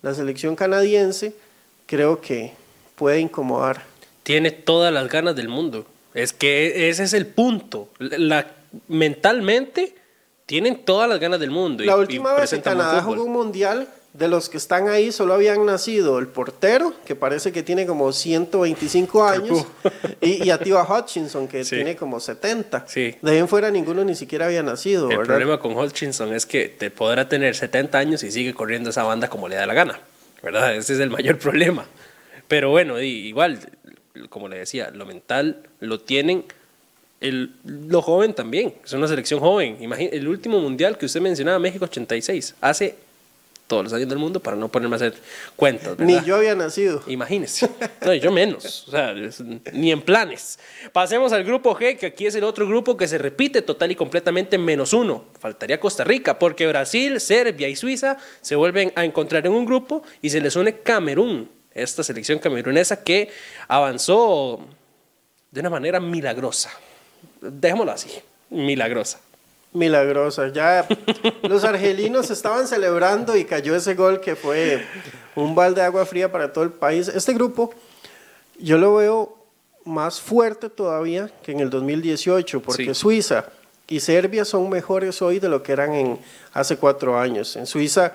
la 0.00 0.14
selección 0.14 0.56
canadiense 0.56 1.34
creo 1.84 2.22
que 2.22 2.54
puede 2.96 3.20
incomodar. 3.20 3.82
Tiene 4.22 4.50
todas 4.50 4.94
las 4.94 5.10
ganas 5.10 5.36
del 5.36 5.50
mundo. 5.50 5.84
Es 6.14 6.32
que 6.32 6.88
ese 6.88 7.02
es 7.02 7.12
el 7.12 7.26
punto. 7.26 7.90
La, 7.98 8.46
mentalmente 8.88 9.94
tienen 10.52 10.84
todas 10.84 11.08
las 11.08 11.18
ganas 11.18 11.40
del 11.40 11.50
mundo. 11.50 11.82
La 11.82 11.96
última 11.96 12.34
vez 12.34 12.50
que 12.50 12.60
Canadá 12.60 13.00
jugó 13.00 13.24
un 13.24 13.32
mundial, 13.32 13.88
de 14.12 14.28
los 14.28 14.50
que 14.50 14.58
están 14.58 14.86
ahí 14.86 15.10
solo 15.10 15.32
habían 15.32 15.64
nacido 15.64 16.18
el 16.18 16.26
portero, 16.26 16.92
que 17.06 17.14
parece 17.16 17.52
que 17.52 17.62
tiene 17.62 17.86
como 17.86 18.12
125 18.12 19.24
años, 19.24 19.64
y, 20.20 20.44
y 20.44 20.50
Atiba 20.50 20.86
Hutchinson, 20.86 21.48
que 21.48 21.64
tiene 21.64 21.96
como 21.96 22.20
70. 22.20 22.84
Sí. 22.86 23.16
De 23.22 23.30
ahí 23.30 23.38
en 23.38 23.48
fuera 23.48 23.70
ninguno 23.70 24.04
ni 24.04 24.14
siquiera 24.14 24.44
había 24.44 24.62
nacido. 24.62 25.10
El 25.10 25.20
problema 25.20 25.58
con 25.58 25.74
Hutchinson 25.74 26.34
es 26.34 26.44
que 26.44 26.68
te 26.68 26.90
podrá 26.90 27.30
tener 27.30 27.56
70 27.56 27.96
años 27.96 28.22
y 28.22 28.30
sigue 28.30 28.52
corriendo 28.52 28.90
esa 28.90 29.04
banda 29.04 29.28
como 29.28 29.48
le 29.48 29.56
da 29.56 29.64
la 29.64 29.72
gana. 29.72 30.00
¿Verdad? 30.42 30.74
Ese 30.76 30.92
es 30.92 31.00
el 31.00 31.08
mayor 31.08 31.38
problema. 31.38 31.86
Pero 32.46 32.68
bueno, 32.68 33.00
igual, 33.00 33.58
como 34.28 34.48
le 34.48 34.58
decía, 34.58 34.90
lo 34.90 35.06
mental 35.06 35.62
lo 35.80 35.98
tienen. 35.98 36.44
El, 37.22 37.52
lo 37.64 38.02
joven 38.02 38.34
también, 38.34 38.74
es 38.84 38.92
una 38.92 39.06
selección 39.06 39.38
joven. 39.38 39.76
Imagínate, 39.80 40.16
el 40.16 40.26
último 40.26 40.58
mundial 40.58 40.98
que 40.98 41.06
usted 41.06 41.20
mencionaba, 41.20 41.58
México 41.60 41.84
86, 41.84 42.56
hace 42.60 42.96
todos 43.72 43.84
los 43.84 43.92
años 43.94 44.08
del 44.08 44.18
mundo 44.18 44.40
para 44.40 44.56
no 44.56 44.68
ponerme 44.68 44.96
a 44.96 44.98
hacer 44.98 45.14
cuentas. 45.56 45.98
Ni 45.98 46.20
yo 46.24 46.36
había 46.36 46.54
nacido. 46.54 47.02
Imagínese. 47.06 47.70
No, 48.04 48.12
yo 48.12 48.32
menos. 48.32 48.86
O 48.88 48.90
sea, 48.90 49.14
ni 49.72 49.92
en 49.92 50.02
planes. 50.02 50.58
Pasemos 50.92 51.32
al 51.32 51.44
grupo 51.44 51.74
G, 51.74 51.96
que 51.96 52.06
aquí 52.06 52.26
es 52.26 52.34
el 52.34 52.44
otro 52.44 52.66
grupo 52.66 52.96
que 52.96 53.06
se 53.06 53.16
repite 53.16 53.62
total 53.62 53.92
y 53.92 53.94
completamente 53.94 54.58
menos 54.58 54.92
uno. 54.92 55.24
Faltaría 55.38 55.78
Costa 55.78 56.04
Rica, 56.04 56.38
porque 56.38 56.66
Brasil, 56.66 57.20
Serbia 57.20 57.68
y 57.68 57.76
Suiza 57.76 58.18
se 58.40 58.56
vuelven 58.56 58.92
a 58.96 59.04
encontrar 59.04 59.46
en 59.46 59.52
un 59.52 59.64
grupo 59.64 60.02
y 60.20 60.30
se 60.30 60.40
les 60.40 60.56
une 60.56 60.80
Camerún, 60.80 61.48
esta 61.72 62.02
selección 62.02 62.40
camerunesa 62.40 63.02
que 63.02 63.30
avanzó 63.68 64.66
de 65.50 65.60
una 65.60 65.70
manera 65.70 66.00
milagrosa. 66.00 66.70
Dejémoslo 67.42 67.92
así, 67.92 68.08
milagrosa 68.50 69.18
milagrosa. 69.72 70.48
Ya 70.48 70.86
los 71.42 71.64
argelinos 71.64 72.30
estaban 72.30 72.66
celebrando 72.66 73.36
y 73.36 73.44
cayó 73.44 73.74
ese 73.74 73.94
gol 73.94 74.20
que 74.20 74.36
fue 74.36 74.84
un 75.34 75.54
balde 75.54 75.80
de 75.80 75.86
agua 75.86 76.06
fría 76.06 76.30
para 76.30 76.52
todo 76.52 76.64
el 76.64 76.70
país. 76.70 77.08
Este 77.08 77.32
grupo 77.32 77.72
yo 78.58 78.78
lo 78.78 78.96
veo 78.96 79.36
más 79.84 80.20
fuerte 80.20 80.68
todavía 80.68 81.30
que 81.42 81.52
en 81.52 81.60
el 81.60 81.70
2018, 81.70 82.62
porque 82.62 82.94
Suiza 82.94 83.46
y 83.88 84.00
Serbia 84.00 84.44
son 84.44 84.68
mejores 84.70 85.20
hoy 85.22 85.40
de 85.40 85.48
lo 85.48 85.62
que 85.62 85.72
eran 85.72 85.92
en 85.94 86.18
hace 86.52 86.76
cuatro 86.76 87.18
años. 87.18 87.56
En 87.56 87.66
Suiza 87.66 88.14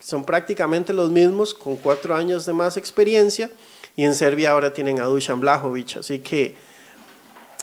son 0.00 0.24
prácticamente 0.24 0.92
los 0.92 1.10
mismos, 1.10 1.52
con 1.52 1.76
cuatro 1.76 2.14
años 2.14 2.46
de 2.46 2.52
más 2.54 2.76
experiencia, 2.76 3.50
y 3.94 4.04
en 4.04 4.14
Serbia 4.14 4.52
ahora 4.52 4.72
tienen 4.72 5.00
a 5.00 5.04
Dusan 5.04 5.40
Blajovic, 5.40 5.98
así 5.98 6.20
que 6.20 6.56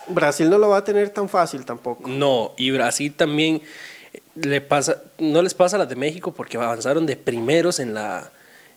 Brasil 0.10 0.50
no 0.50 0.58
lo 0.58 0.70
va 0.70 0.78
a 0.78 0.84
tener 0.84 1.10
tan 1.10 1.30
fácil 1.30 1.66
tampoco. 1.66 2.08
No, 2.08 2.54
y 2.58 2.72
Brasil 2.72 3.14
también 3.14 3.62
le 4.36 4.62
pasa, 4.62 5.02
no 5.18 5.42
les 5.42 5.54
pasa 5.54 5.76
a 5.76 5.80
las 5.80 5.90
de 5.90 5.96
México 5.96 6.34
porque 6.34 6.58
avanzaron 6.58 7.06
de 7.06 7.16
primeros 7.16 7.80
en 7.80 7.94
la, 7.94 8.32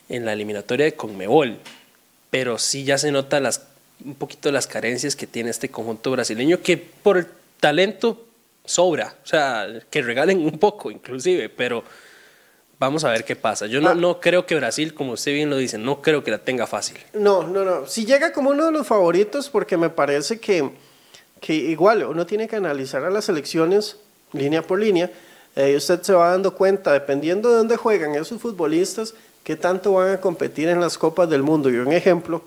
en 0.09 0.25
la 0.25 0.33
eliminatoria 0.33 0.87
de 0.87 0.95
Conmebol, 0.95 1.59
pero 2.31 2.59
sí 2.59 2.85
ya 2.85 2.99
se 2.99 3.13
nota 3.13 3.41
las, 3.41 3.63
un 4.05 4.15
poquito 4.15 4.51
las 4.53 4.67
carencias 4.67 5.17
que 5.17 5.27
tiene 5.27 5.51
este 5.51 5.71
conjunto 5.71 6.11
brasileño 6.11 6.61
que 6.61 6.77
por 6.77 7.19
el 7.19 7.27
talento 7.61 8.27
sobra, 8.65 9.15
o 9.25 9.27
sea, 9.27 9.67
que 9.91 10.03
regalen 10.03 10.45
un 10.45 10.59
poco 10.59 10.91
inclusive, 10.91 11.49
pero 11.49 11.83
vamos 12.79 13.05
a 13.05 13.11
ver 13.11 13.25
qué 13.25 13.37
pasa. 13.37 13.67
Yo 13.67 13.81
no, 13.81 13.91
ah. 13.91 13.95
no 13.95 14.21
creo 14.21 14.47
que 14.47 14.57
Brasil, 14.57 14.95
como 14.95 15.13
usted 15.13 15.33
bien 15.33 15.51
lo 15.51 15.57
dice, 15.57 15.79
no 15.79 16.03
creo 16.03 16.25
que 16.25 16.31
la 16.31 16.39
tenga 16.39 16.67
fácil. 16.67 16.99
No, 17.13 17.47
no, 17.47 17.65
no. 17.65 17.87
Si 17.87 18.05
llega 18.05 18.33
como 18.33 18.51
uno 18.51 18.67
de 18.67 18.73
los 18.73 18.87
favoritos 18.87 19.49
porque 19.49 19.77
me 19.77 19.91
parece 19.91 20.41
que 20.41 20.71
que 21.43 21.53
igual 21.53 22.05
uno 22.05 22.25
tiene 22.25 22.49
que 22.49 22.57
analizar 22.57 23.05
a 23.05 23.11
las 23.11 23.29
elecciones 23.29 23.97
línea 24.33 24.63
por 24.63 24.79
línea, 24.79 25.11
y 25.55 25.77
usted 25.77 26.01
se 26.01 26.15
va 26.15 26.31
dando 26.31 26.55
cuenta, 26.55 26.93
dependiendo 26.93 27.51
de 27.51 27.57
dónde 27.57 27.77
juegan 27.77 28.15
esos 28.15 28.41
futbolistas, 28.41 29.13
qué 29.45 29.57
tanto 29.57 29.93
van 29.93 30.13
a 30.13 30.21
competir 30.21 30.69
en 30.69 30.81
las 30.81 30.97
Copas 30.97 31.29
del 31.29 31.43
Mundo. 31.43 31.69
Y 31.69 31.77
un 31.77 31.93
ejemplo 31.93 32.43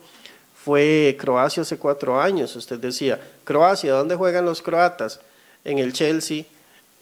fue 0.63 1.15
Croacia 1.19 1.61
hace 1.61 1.77
cuatro 1.77 2.19
años. 2.19 2.55
Usted 2.55 2.79
decía, 2.79 3.19
Croacia, 3.43 3.93
¿dónde 3.93 4.15
juegan 4.15 4.45
los 4.45 4.63
croatas? 4.63 5.19
En 5.63 5.77
el 5.77 5.93
Chelsea, 5.93 6.45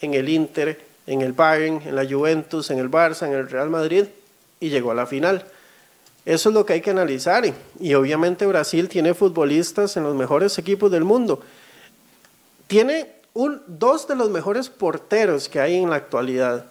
en 0.02 0.14
el 0.14 0.28
Inter, 0.28 0.82
en 1.08 1.22
el 1.22 1.32
Bayern, 1.32 1.82
en 1.86 1.96
la 1.96 2.06
Juventus, 2.06 2.70
en 2.72 2.80
el 2.80 2.92
Barça, 2.92 3.26
en 3.28 3.34
el 3.34 3.50
Real 3.50 3.70
Madrid, 3.70 4.06
y 4.60 4.70
llegó 4.70 4.92
a 4.92 4.96
la 4.96 5.06
final. 5.06 5.46
Eso 6.26 6.50
es 6.50 6.56
lo 6.56 6.66
que 6.66 6.74
hay 6.74 6.82
que 6.82 6.90
analizar. 6.90 7.46
Y 7.80 7.94
obviamente 7.94 8.46
Brasil 8.46 8.90
tiene 8.90 9.14
futbolistas 9.14 9.96
en 9.96 10.04
los 10.04 10.16
mejores 10.16 10.58
equipos 10.58 10.92
del 10.92 11.06
mundo. 11.06 11.42
Tiene 12.74 13.06
un, 13.34 13.62
dos 13.68 14.08
de 14.08 14.16
los 14.16 14.32
mejores 14.32 14.68
porteros 14.68 15.48
que 15.48 15.60
hay 15.60 15.76
en 15.76 15.92
la 15.92 15.98
actualidad, 15.98 16.66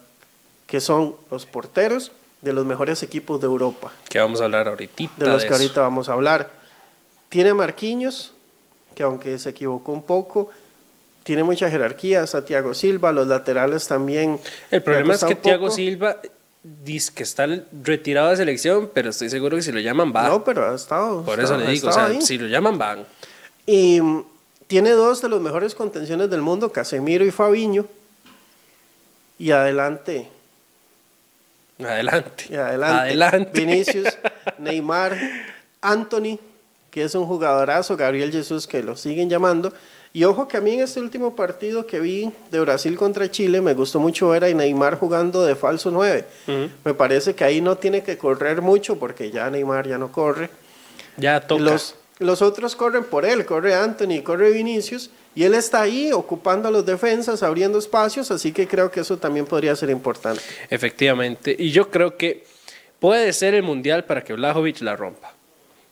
que 0.66 0.80
son 0.80 1.14
los 1.30 1.46
porteros 1.46 2.10
de 2.40 2.52
los 2.52 2.66
mejores 2.66 3.04
equipos 3.04 3.40
de 3.40 3.46
Europa. 3.46 3.92
Que 4.08 4.18
vamos 4.18 4.40
a 4.40 4.44
hablar 4.46 4.66
ahorita. 4.66 5.04
De 5.16 5.26
los 5.28 5.44
que 5.44 5.52
ahorita 5.52 5.80
vamos 5.80 6.08
a 6.08 6.14
hablar. 6.14 6.50
Tiene 7.28 7.54
Marquinhos, 7.54 8.32
que 8.96 9.04
aunque 9.04 9.38
se 9.38 9.50
equivocó 9.50 9.92
un 9.92 10.02
poco, 10.02 10.50
tiene 11.22 11.44
mucha 11.44 11.70
jerarquía. 11.70 12.24
Está 12.24 12.44
Thiago 12.44 12.74
Silva, 12.74 13.12
los 13.12 13.28
laterales 13.28 13.86
también. 13.86 14.40
El 14.72 14.82
problema 14.82 15.14
es 15.14 15.22
que 15.22 15.36
Thiago 15.36 15.70
Silva 15.70 16.16
dice 16.64 17.12
que 17.14 17.22
está 17.22 17.46
retirado 17.80 18.30
de 18.30 18.38
selección, 18.38 18.90
pero 18.92 19.10
estoy 19.10 19.30
seguro 19.30 19.56
que 19.56 19.62
si 19.62 19.70
lo 19.70 19.78
llaman 19.78 20.12
va. 20.12 20.26
No, 20.26 20.42
pero 20.42 20.68
ha 20.68 20.74
estado. 20.74 21.22
Por 21.22 21.38
eso 21.38 21.56
le 21.56 21.70
digo, 21.70 21.90
o 21.90 21.92
sea, 21.92 22.20
si 22.20 22.38
lo 22.38 22.48
llaman 22.48 22.76
van. 22.76 23.06
Y 23.66 24.00
tiene 24.72 24.92
dos 24.92 25.20
de 25.20 25.28
los 25.28 25.38
mejores 25.38 25.74
contenciones 25.74 26.30
del 26.30 26.40
mundo, 26.40 26.72
Casemiro 26.72 27.26
y 27.26 27.30
Fabiño. 27.30 27.84
Y 29.38 29.50
adelante. 29.50 30.30
Adelante. 31.78 32.46
Y 32.48 32.54
adelante. 32.54 33.50
Vinicius, 33.52 34.16
Neymar, 34.58 35.14
Anthony, 35.82 36.38
que 36.90 37.04
es 37.04 37.14
un 37.14 37.26
jugadorazo, 37.26 37.98
Gabriel 37.98 38.32
Jesús, 38.32 38.66
que 38.66 38.82
lo 38.82 38.96
siguen 38.96 39.28
llamando. 39.28 39.74
Y 40.14 40.24
ojo 40.24 40.48
que 40.48 40.56
a 40.56 40.62
mí 40.62 40.72
en 40.72 40.80
este 40.80 41.00
último 41.00 41.36
partido 41.36 41.86
que 41.86 42.00
vi 42.00 42.32
de 42.50 42.60
Brasil 42.60 42.96
contra 42.96 43.30
Chile 43.30 43.60
me 43.60 43.74
gustó 43.74 44.00
mucho 44.00 44.30
ver 44.30 44.44
a 44.44 44.48
Neymar 44.48 44.98
jugando 44.98 45.44
de 45.44 45.54
falso 45.54 45.90
9. 45.90 46.24
Me 46.82 46.94
parece 46.94 47.34
que 47.34 47.44
ahí 47.44 47.60
no 47.60 47.76
tiene 47.76 48.02
que 48.02 48.16
correr 48.16 48.62
mucho 48.62 48.98
porque 48.98 49.30
ya 49.30 49.50
Neymar 49.50 49.86
ya 49.86 49.98
no 49.98 50.10
corre. 50.10 50.48
Ya 51.18 51.42
toca. 51.42 51.62
Los, 51.62 51.94
los 52.18 52.42
otros 52.42 52.76
corren 52.76 53.04
por 53.04 53.24
él, 53.24 53.44
corre 53.44 53.74
Anthony, 53.74 54.22
corre 54.22 54.50
Vinicius, 54.50 55.10
y 55.34 55.44
él 55.44 55.54
está 55.54 55.82
ahí 55.82 56.12
ocupando 56.12 56.68
a 56.68 56.70
los 56.70 56.84
defensas, 56.84 57.42
abriendo 57.42 57.78
espacios, 57.78 58.30
así 58.30 58.52
que 58.52 58.66
creo 58.66 58.90
que 58.90 59.00
eso 59.00 59.16
también 59.16 59.46
podría 59.46 59.74
ser 59.74 59.90
importante. 59.90 60.42
Efectivamente, 60.68 61.54
y 61.58 61.70
yo 61.70 61.90
creo 61.90 62.16
que 62.16 62.44
puede 63.00 63.32
ser 63.32 63.54
el 63.54 63.62
mundial 63.62 64.04
para 64.04 64.22
que 64.22 64.34
Vlahovic 64.34 64.80
la 64.82 64.94
rompa, 64.94 65.34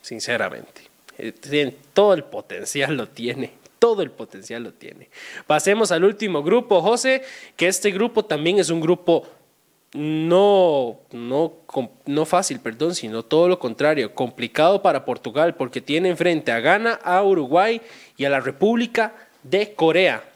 sinceramente. 0.02 0.82
Eh, 1.18 1.74
todo 1.92 2.14
el 2.14 2.24
potencial 2.24 2.96
lo 2.96 3.08
tiene, 3.08 3.52
todo 3.78 4.02
el 4.02 4.10
potencial 4.10 4.62
lo 4.62 4.72
tiene. 4.72 5.08
Pasemos 5.46 5.90
al 5.90 6.04
último 6.04 6.42
grupo, 6.42 6.82
José, 6.82 7.22
que 7.56 7.66
este 7.66 7.90
grupo 7.90 8.24
también 8.24 8.58
es 8.58 8.70
un 8.70 8.80
grupo 8.80 9.26
no, 9.92 11.00
no, 11.10 11.52
no 12.06 12.24
fácil, 12.24 12.60
perdón, 12.60 12.94
sino 12.94 13.24
todo 13.24 13.48
lo 13.48 13.58
contrario, 13.58 14.14
complicado 14.14 14.82
para 14.82 15.04
Portugal 15.04 15.56
porque 15.56 15.80
tiene 15.80 16.10
enfrente 16.10 16.52
a 16.52 16.60
Ghana, 16.60 17.00
a 17.02 17.22
Uruguay 17.22 17.80
y 18.16 18.24
a 18.24 18.30
la 18.30 18.40
República 18.40 19.14
de 19.42 19.74
Corea. 19.74 20.29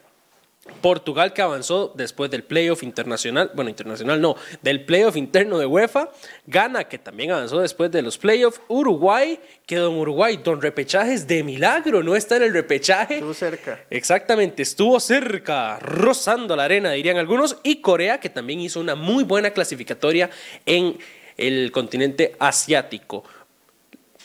Portugal 0.81 1.31
que 1.33 1.41
avanzó 1.41 1.93
después 1.95 2.31
del 2.31 2.43
playoff 2.43 2.81
internacional, 2.81 3.51
bueno, 3.53 3.69
internacional 3.69 4.19
no, 4.19 4.35
del 4.63 4.83
playoff 4.83 5.15
interno 5.15 5.59
de 5.59 5.65
UEFA, 5.67 6.09
Ghana 6.47 6.85
que 6.85 6.97
también 6.97 7.31
avanzó 7.31 7.59
después 7.59 7.91
de 7.91 8.01
los 8.01 8.17
playoffs, 8.17 8.59
Uruguay, 8.67 9.39
que 9.67 9.75
don 9.77 9.95
Uruguay, 9.95 10.39
don 10.43 10.61
repechajes 10.61 11.27
de 11.27 11.43
milagro, 11.43 12.01
no 12.01 12.15
está 12.15 12.37
en 12.37 12.43
el 12.43 12.53
repechaje. 12.53 13.15
Estuvo 13.15 13.33
cerca. 13.33 13.79
Exactamente, 13.91 14.63
estuvo 14.63 14.99
cerca, 14.99 15.77
rozando 15.79 16.55
la 16.55 16.63
arena, 16.63 16.91
dirían 16.91 17.17
algunos, 17.17 17.57
y 17.63 17.81
Corea 17.81 18.19
que 18.19 18.29
también 18.29 18.59
hizo 18.59 18.79
una 18.79 18.95
muy 18.95 19.23
buena 19.23 19.51
clasificatoria 19.51 20.31
en 20.65 20.97
el 21.37 21.71
continente 21.71 22.35
asiático. 22.39 23.23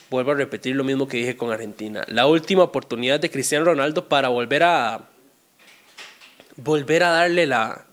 Vuelvo 0.08 0.32
a 0.32 0.34
repetir 0.34 0.74
lo 0.74 0.84
mismo 0.84 1.06
que 1.06 1.18
dije 1.18 1.36
con 1.36 1.52
Argentina. 1.52 2.04
La 2.08 2.26
última 2.26 2.64
oportunidad 2.64 3.20
de 3.20 3.30
Cristiano 3.30 3.66
Ronaldo 3.66 4.08
para 4.08 4.28
volver 4.28 4.62
a 4.64 5.09
volver 6.62 7.02
a 7.02 7.10
darle 7.10 7.46
la, 7.46 7.86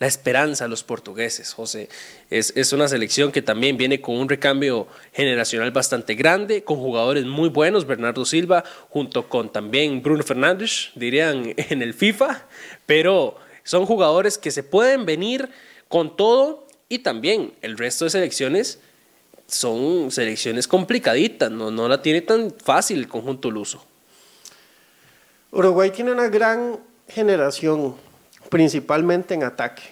esperanza 0.00 0.66
a 0.66 0.68
los 0.68 0.84
portugueses, 0.84 1.54
José. 1.54 1.88
Es, 2.28 2.72
una 2.74 2.88
selección 2.88 3.32
que 3.32 3.40
también 3.40 3.78
viene 3.78 4.02
con 4.02 4.16
un 4.16 4.28
recambio 4.28 4.86
generacional 5.14 5.70
bastante 5.70 6.14
grande, 6.14 6.62
con 6.62 6.76
jugadores 6.76 7.24
muy 7.24 7.48
buenos, 7.48 7.86
Bernardo 7.86 8.26
Silva, 8.26 8.64
junto 8.90 9.30
con 9.30 9.50
también 9.50 10.02
Bruno 10.02 10.22
Fernández, 10.22 10.90
dirían 10.94 11.54
en 11.56 11.80
el 11.80 11.94
FIFA, 11.94 12.46
pero 12.84 13.36
son 13.62 13.86
jugadores 13.86 14.36
que 14.36 14.50
se 14.50 14.62
pueden 14.62 15.06
venir 15.06 15.48
con 15.88 16.16
todo 16.16 16.66
y 16.90 16.98
también 16.98 17.54
el 17.62 17.78
resto 17.78 18.04
de 18.04 18.10
selecciones 18.10 18.78
son 19.46 20.10
selecciones 20.10 20.68
complicaditas, 20.68 21.50
no, 21.50 21.70
no 21.70 21.88
la 21.88 22.02
tiene 22.02 22.20
tan 22.20 22.50
fácil 22.50 22.98
el 22.98 23.08
conjunto 23.08 23.50
luso. 23.50 23.84
Uruguay 25.54 25.90
tiene 25.90 26.10
una 26.10 26.28
gran 26.28 26.80
generación, 27.08 27.94
principalmente 28.48 29.34
en 29.34 29.44
ataque. 29.44 29.82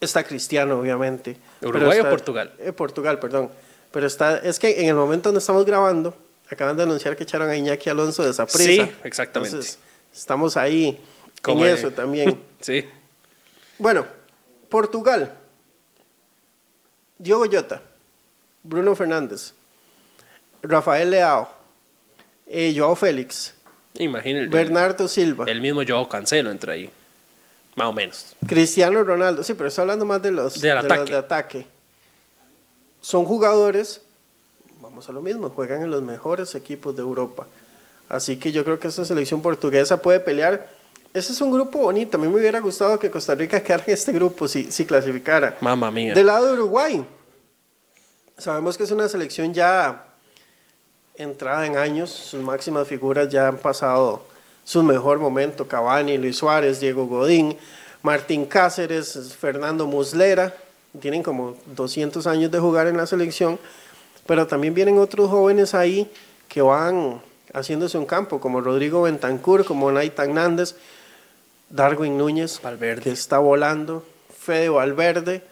Está 0.00 0.24
Cristiano, 0.24 0.78
obviamente. 0.80 1.36
¿Uruguay 1.62 2.00
o 2.00 2.08
Portugal? 2.10 2.52
eh, 2.58 2.72
Portugal, 2.72 3.18
perdón. 3.20 3.50
Pero 3.92 4.06
está, 4.06 4.38
es 4.38 4.58
que 4.58 4.80
en 4.80 4.88
el 4.88 4.94
momento 4.94 5.28
donde 5.28 5.38
estamos 5.38 5.64
grabando, 5.64 6.16
acaban 6.50 6.76
de 6.76 6.82
anunciar 6.82 7.16
que 7.16 7.22
echaron 7.22 7.48
a 7.50 7.56
Iñaki 7.56 7.88
Alonso 7.90 8.24
de 8.24 8.32
Saprissa. 8.32 8.86
Sí, 8.86 8.92
exactamente. 9.04 9.66
estamos 10.12 10.56
ahí 10.56 11.00
en 11.46 11.58
el- 11.58 11.66
eso 11.68 11.90
también. 11.90 12.40
Sí. 12.60 12.84
Bueno, 13.78 14.06
Portugal. 14.68 15.32
Diogo 17.18 17.44
Jota, 17.50 17.80
Bruno 18.62 18.94
Fernández, 18.96 19.52
Rafael 20.62 21.10
Leao, 21.10 21.48
eh, 22.46 22.72
Joao 22.76 22.94
Félix, 22.96 23.54
Imagínate. 23.98 24.48
Bernardo 24.48 25.08
Silva, 25.08 25.44
El 25.46 25.60
mismo 25.60 25.82
Joao 25.86 26.08
Cancelo 26.08 26.50
entra 26.50 26.74
ahí. 26.74 26.90
Más 27.74 27.88
o 27.88 27.92
menos. 27.92 28.36
Cristiano 28.46 29.02
Ronaldo. 29.02 29.42
Sí, 29.42 29.54
pero 29.54 29.68
estoy 29.68 29.82
hablando 29.82 30.04
más 30.04 30.22
de 30.22 30.30
los, 30.30 30.60
de 30.60 30.74
los 30.74 30.84
ataque. 30.84 31.10
de 31.10 31.16
ataque. 31.16 31.66
Son 33.00 33.24
jugadores, 33.24 34.02
vamos 34.80 35.08
a 35.08 35.12
lo 35.12 35.20
mismo, 35.20 35.48
juegan 35.50 35.82
en 35.82 35.90
los 35.90 36.02
mejores 36.02 36.54
equipos 36.54 36.94
de 36.94 37.02
Europa. 37.02 37.46
Así 38.08 38.36
que 38.36 38.52
yo 38.52 38.64
creo 38.64 38.78
que 38.78 38.88
esta 38.88 39.04
selección 39.04 39.40
portuguesa 39.40 40.00
puede 40.00 40.20
pelear. 40.20 40.68
Ese 41.14 41.32
es 41.32 41.40
un 41.40 41.50
grupo 41.50 41.78
bonito. 41.78 42.16
A 42.16 42.20
mí 42.20 42.28
me 42.28 42.34
hubiera 42.40 42.60
gustado 42.60 42.98
que 42.98 43.10
Costa 43.10 43.34
Rica 43.34 43.60
quedara 43.64 43.84
en 43.86 43.94
este 43.94 44.12
grupo 44.12 44.46
si, 44.46 44.70
si 44.70 44.84
clasificara. 44.84 45.56
Mamma 45.60 45.90
mía. 45.90 46.14
Del 46.14 46.26
lado 46.26 46.46
de 46.46 46.52
Uruguay, 46.52 47.04
sabemos 48.36 48.76
que 48.76 48.84
es 48.84 48.90
una 48.90 49.08
selección 49.08 49.54
ya 49.54 50.11
entrada 51.16 51.66
en 51.66 51.76
años, 51.76 52.10
sus 52.10 52.42
máximas 52.42 52.88
figuras 52.88 53.28
ya 53.28 53.48
han 53.48 53.58
pasado 53.58 54.24
su 54.64 54.82
mejor 54.82 55.18
momento, 55.18 55.66
Cavani, 55.66 56.18
Luis 56.18 56.36
Suárez, 56.36 56.80
Diego 56.80 57.06
Godín, 57.06 57.56
Martín 58.02 58.46
Cáceres, 58.46 59.36
Fernando 59.38 59.86
Muslera, 59.86 60.54
tienen 61.00 61.22
como 61.22 61.56
200 61.74 62.26
años 62.26 62.50
de 62.50 62.58
jugar 62.58 62.86
en 62.86 62.96
la 62.96 63.06
selección, 63.06 63.58
pero 64.26 64.46
también 64.46 64.74
vienen 64.74 64.98
otros 64.98 65.30
jóvenes 65.30 65.74
ahí 65.74 66.10
que 66.48 66.62
van 66.62 67.20
haciéndose 67.52 67.98
un 67.98 68.06
campo, 68.06 68.40
como 68.40 68.60
Rodrigo 68.60 69.02
Bentancur, 69.02 69.64
como 69.64 69.90
Naitan 69.90 70.34
Nández, 70.34 70.76
Darwin 71.68 72.18
Núñez, 72.18 72.60
Valverde. 72.62 73.02
que 73.02 73.10
está 73.10 73.38
volando, 73.38 74.04
Fede 74.38 74.68
Valverde. 74.68 75.42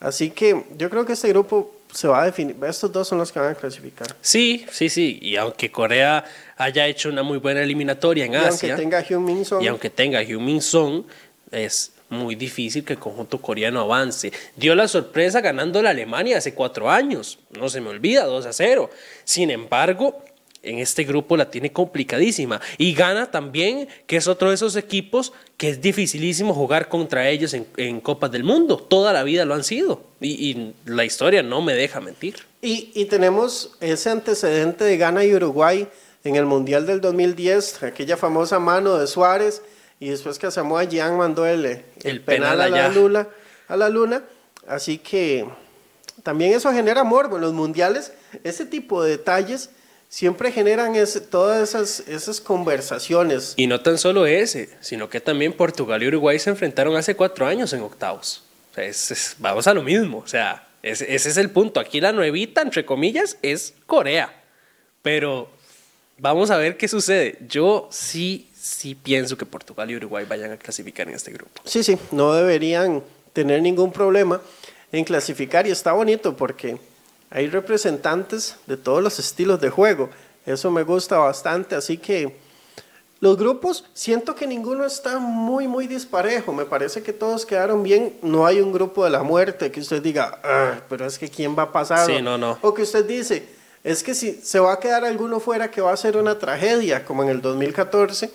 Así 0.00 0.30
que 0.30 0.64
yo 0.76 0.90
creo 0.90 1.04
que 1.04 1.12
este 1.14 1.28
grupo 1.28 1.74
se 1.92 2.08
va 2.08 2.22
a 2.22 2.26
definir. 2.26 2.56
Estos 2.66 2.90
dos 2.90 3.08
son 3.08 3.18
los 3.18 3.30
que 3.30 3.38
van 3.38 3.52
a 3.52 3.54
clasificar. 3.54 4.08
Sí, 4.20 4.66
sí, 4.70 4.88
sí. 4.88 5.18
Y 5.20 5.36
aunque 5.36 5.70
Corea 5.70 6.24
haya 6.56 6.86
hecho 6.86 7.08
una 7.08 7.22
muy 7.22 7.38
buena 7.38 7.62
eliminatoria 7.62 8.24
en 8.24 8.32
y 8.32 8.36
aunque 8.36 8.48
Asia, 8.48 8.76
tenga 8.76 8.98
a 8.98 9.02
Heung-Min 9.02 9.44
Son, 9.44 9.62
y 9.62 9.66
aunque 9.68 9.90
tenga 9.90 10.22
Heung-Min 10.22 10.60
Son, 10.60 11.06
es 11.50 11.92
muy 12.08 12.34
difícil 12.34 12.84
que 12.84 12.92
el 12.94 12.98
conjunto 12.98 13.40
coreano 13.40 13.80
avance. 13.80 14.32
Dio 14.56 14.74
la 14.74 14.86
sorpresa 14.88 15.40
ganando 15.40 15.82
la 15.82 15.90
Alemania 15.90 16.38
hace 16.38 16.54
cuatro 16.54 16.90
años, 16.90 17.38
no 17.58 17.68
se 17.68 17.80
me 17.80 17.88
olvida, 17.88 18.24
2 18.24 18.46
a 18.46 18.52
0. 18.52 18.90
Sin 19.24 19.50
embargo, 19.50 20.22
en 20.62 20.78
este 20.78 21.04
grupo 21.04 21.36
la 21.36 21.50
tiene 21.50 21.72
complicadísima. 21.72 22.60
Y 22.78 22.94
gana 22.94 23.30
también, 23.30 23.88
que 24.06 24.16
es 24.16 24.28
otro 24.28 24.48
de 24.48 24.54
esos 24.54 24.76
equipos 24.76 25.32
que 25.56 25.70
es 25.70 25.80
dificilísimo 25.80 26.54
jugar 26.54 26.88
contra 26.88 27.28
ellos 27.28 27.54
en, 27.54 27.66
en 27.76 28.00
Copas 28.00 28.30
del 28.30 28.44
Mundo. 28.44 28.76
Toda 28.76 29.12
la 29.12 29.22
vida 29.24 29.44
lo 29.44 29.54
han 29.54 29.64
sido. 29.64 30.02
Y, 30.20 30.50
y 30.50 30.74
la 30.86 31.04
historia 31.04 31.42
no 31.42 31.60
me 31.62 31.74
deja 31.74 32.00
mentir. 32.00 32.36
Y, 32.60 32.90
y 32.94 33.06
tenemos 33.06 33.72
ese 33.80 34.10
antecedente 34.10 34.84
de 34.84 34.96
Ghana 34.96 35.24
y 35.24 35.34
Uruguay 35.34 35.88
en 36.24 36.36
el 36.36 36.46
Mundial 36.46 36.86
del 36.86 37.00
2010, 37.00 37.82
aquella 37.82 38.16
famosa 38.16 38.60
mano 38.60 38.96
de 38.96 39.08
Suárez, 39.08 39.62
y 39.98 40.08
después 40.08 40.38
que 40.38 40.50
Samoa 40.50 40.84
Gyan 40.84 41.16
mandó 41.16 41.46
el, 41.46 41.64
el, 41.64 41.84
El 42.04 42.20
penal, 42.20 42.58
penal 42.58 42.60
a, 42.60 42.68
la 42.68 42.88
luna, 42.88 43.28
a 43.68 43.76
la 43.76 43.88
luna. 43.88 44.22
Así 44.66 44.98
que 44.98 45.44
también 46.22 46.52
eso 46.52 46.72
genera 46.72 47.04
morbo 47.04 47.36
en 47.36 47.42
los 47.42 47.52
mundiales. 47.52 48.12
Ese 48.44 48.64
tipo 48.66 49.02
de 49.02 49.10
detalles 49.10 49.70
siempre 50.12 50.52
generan 50.52 50.94
ese- 50.94 51.22
todas 51.22 51.70
esas, 51.70 52.00
esas 52.06 52.38
conversaciones. 52.42 53.54
Y 53.56 53.66
no 53.66 53.80
tan 53.80 53.96
solo 53.96 54.26
ese, 54.26 54.68
sino 54.80 55.08
que 55.08 55.20
también 55.22 55.54
Portugal 55.54 56.02
y 56.02 56.08
Uruguay 56.08 56.38
se 56.38 56.50
enfrentaron 56.50 56.94
hace 56.96 57.16
cuatro 57.16 57.46
años 57.46 57.72
en 57.72 57.80
octavos. 57.80 58.42
O 58.70 58.74
sea, 58.74 58.84
es- 58.84 59.10
es- 59.10 59.36
vamos 59.38 59.66
a 59.66 59.72
lo 59.72 59.82
mismo. 59.82 60.18
O 60.18 60.26
sea, 60.26 60.68
ese 60.82 61.14
es 61.16 61.36
el 61.38 61.48
punto. 61.48 61.80
Aquí 61.80 61.98
la 61.98 62.12
nuevita, 62.12 62.60
entre 62.60 62.84
comillas, 62.84 63.38
es 63.40 63.72
Corea. 63.86 64.30
Pero 65.00 65.48
vamos 66.18 66.50
a 66.50 66.58
ver 66.58 66.76
qué 66.76 66.88
sucede. 66.88 67.38
Yo 67.48 67.88
sí, 67.90 68.50
sí 68.54 68.94
pienso 68.94 69.38
que 69.38 69.46
Portugal 69.46 69.90
y 69.90 69.96
Uruguay 69.96 70.26
vayan 70.28 70.52
a 70.52 70.56
clasificar 70.58 71.08
en 71.08 71.14
este 71.14 71.32
grupo. 71.32 71.62
Sí, 71.64 71.82
sí, 71.82 71.96
no 72.10 72.34
deberían 72.34 73.02
tener 73.32 73.62
ningún 73.62 73.90
problema 73.90 74.42
en 74.92 75.04
clasificar 75.04 75.66
y 75.66 75.70
está 75.70 75.92
bonito 75.92 76.36
porque 76.36 76.76
hay 77.32 77.48
representantes 77.48 78.56
de 78.66 78.76
todos 78.76 79.02
los 79.02 79.18
estilos 79.18 79.60
de 79.60 79.70
juego. 79.70 80.10
Eso 80.44 80.70
me 80.70 80.82
gusta 80.82 81.18
bastante, 81.18 81.74
así 81.74 81.96
que 81.96 82.36
los 83.20 83.38
grupos, 83.38 83.84
siento 83.94 84.34
que 84.34 84.46
ninguno 84.48 84.84
está 84.84 85.18
muy, 85.18 85.68
muy 85.68 85.86
disparejo. 85.86 86.52
Me 86.52 86.64
parece 86.64 87.02
que 87.02 87.12
todos 87.12 87.46
quedaron 87.46 87.82
bien. 87.84 88.18
No 88.20 88.44
hay 88.44 88.60
un 88.60 88.72
grupo 88.72 89.04
de 89.04 89.10
la 89.10 89.22
muerte 89.22 89.70
que 89.70 89.78
usted 89.78 90.02
diga, 90.02 90.40
"Ah, 90.42 90.80
pero 90.88 91.06
es 91.06 91.18
que 91.18 91.28
quién 91.30 91.56
va 91.56 91.62
a 91.62 91.72
pasar. 91.72 92.04
Sí, 92.04 92.20
no, 92.20 92.36
no. 92.36 92.58
O 92.62 92.74
que 92.74 92.82
usted 92.82 93.04
dice, 93.04 93.48
es 93.84 94.02
que 94.02 94.14
si 94.14 94.32
se 94.42 94.58
va 94.58 94.72
a 94.72 94.80
quedar 94.80 95.04
alguno 95.04 95.38
fuera 95.38 95.70
que 95.70 95.80
va 95.80 95.92
a 95.92 95.96
ser 95.96 96.16
una 96.16 96.36
tragedia, 96.38 97.04
como 97.04 97.22
en 97.22 97.28
el 97.28 97.40
2014, 97.40 98.30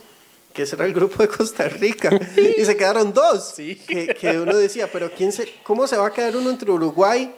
que 0.53 0.63
ese 0.63 0.75
era 0.77 0.85
el 0.85 0.93
grupo 0.93 1.21
de 1.21 1.27
Costa 1.27 1.67
Rica. 1.67 2.09
y 2.57 2.63
se 2.63 2.77
quedaron 2.77 3.13
dos. 3.13 3.53
Sí. 3.55 3.75
Que, 3.75 4.15
que 4.15 4.39
uno 4.39 4.55
decía, 4.55 4.89
pero 4.91 5.11
quién 5.11 5.33
se, 5.33 5.53
¿cómo 5.63 5.85
se 5.85 5.97
va 5.97 6.07
a 6.07 6.13
quedar 6.13 6.35
uno 6.37 6.49
entre 6.49 6.71
Uruguay, 6.71 7.35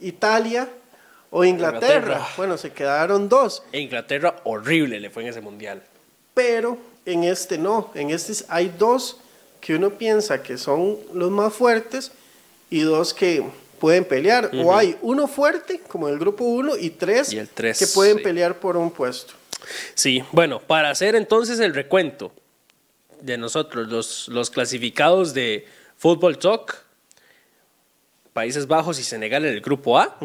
Italia 0.00 0.68
o 1.36 1.44
Inglaterra? 1.44 1.96
Inglaterra. 1.96 2.28
Bueno, 2.36 2.56
se 2.56 2.72
quedaron 2.72 3.28
dos. 3.28 3.64
E 3.72 3.80
Inglaterra 3.80 4.36
horrible 4.44 5.00
le 5.00 5.10
fue 5.10 5.24
en 5.24 5.30
ese 5.30 5.40
mundial. 5.40 5.82
Pero 6.32 6.78
en 7.04 7.24
este 7.24 7.58
no, 7.58 7.90
en 7.96 8.10
este 8.10 8.32
hay 8.48 8.72
dos 8.78 9.18
que 9.60 9.74
uno 9.74 9.90
piensa 9.90 10.44
que 10.44 10.56
son 10.56 10.96
los 11.12 11.32
más 11.32 11.52
fuertes 11.52 12.12
y 12.70 12.82
dos 12.82 13.12
que 13.12 13.42
pueden 13.80 14.04
pelear. 14.04 14.52
O 14.54 14.76
hay 14.76 14.96
uno 15.02 15.26
fuerte, 15.26 15.80
como 15.88 16.08
el 16.08 16.20
grupo 16.20 16.44
uno, 16.44 16.76
y 16.76 16.90
tres, 16.90 17.32
Y 17.32 17.38
el 17.38 17.48
tres, 17.48 17.80
que 17.80 17.88
pueden 17.88 18.18
sí. 18.18 18.22
pelear 18.22 18.60
por 18.60 18.76
un 18.76 18.92
puesto. 18.92 19.34
Sí, 19.94 20.22
bueno, 20.30 20.60
para 20.60 20.90
hacer 20.90 21.16
entonces 21.16 21.58
el 21.58 21.74
recuento 21.74 22.32
de 23.20 23.38
nosotros, 23.38 23.88
los, 23.88 24.28
los 24.28 24.50
clasificados 24.50 25.34
de 25.34 25.66
Fútbol 25.96 26.38
Talk, 26.38 26.83
Países 28.34 28.66
Bajos 28.66 28.98
y 28.98 29.04
Senegal 29.04 29.44
en 29.46 29.54
el 29.54 29.60
grupo 29.60 29.98
A, 29.98 30.18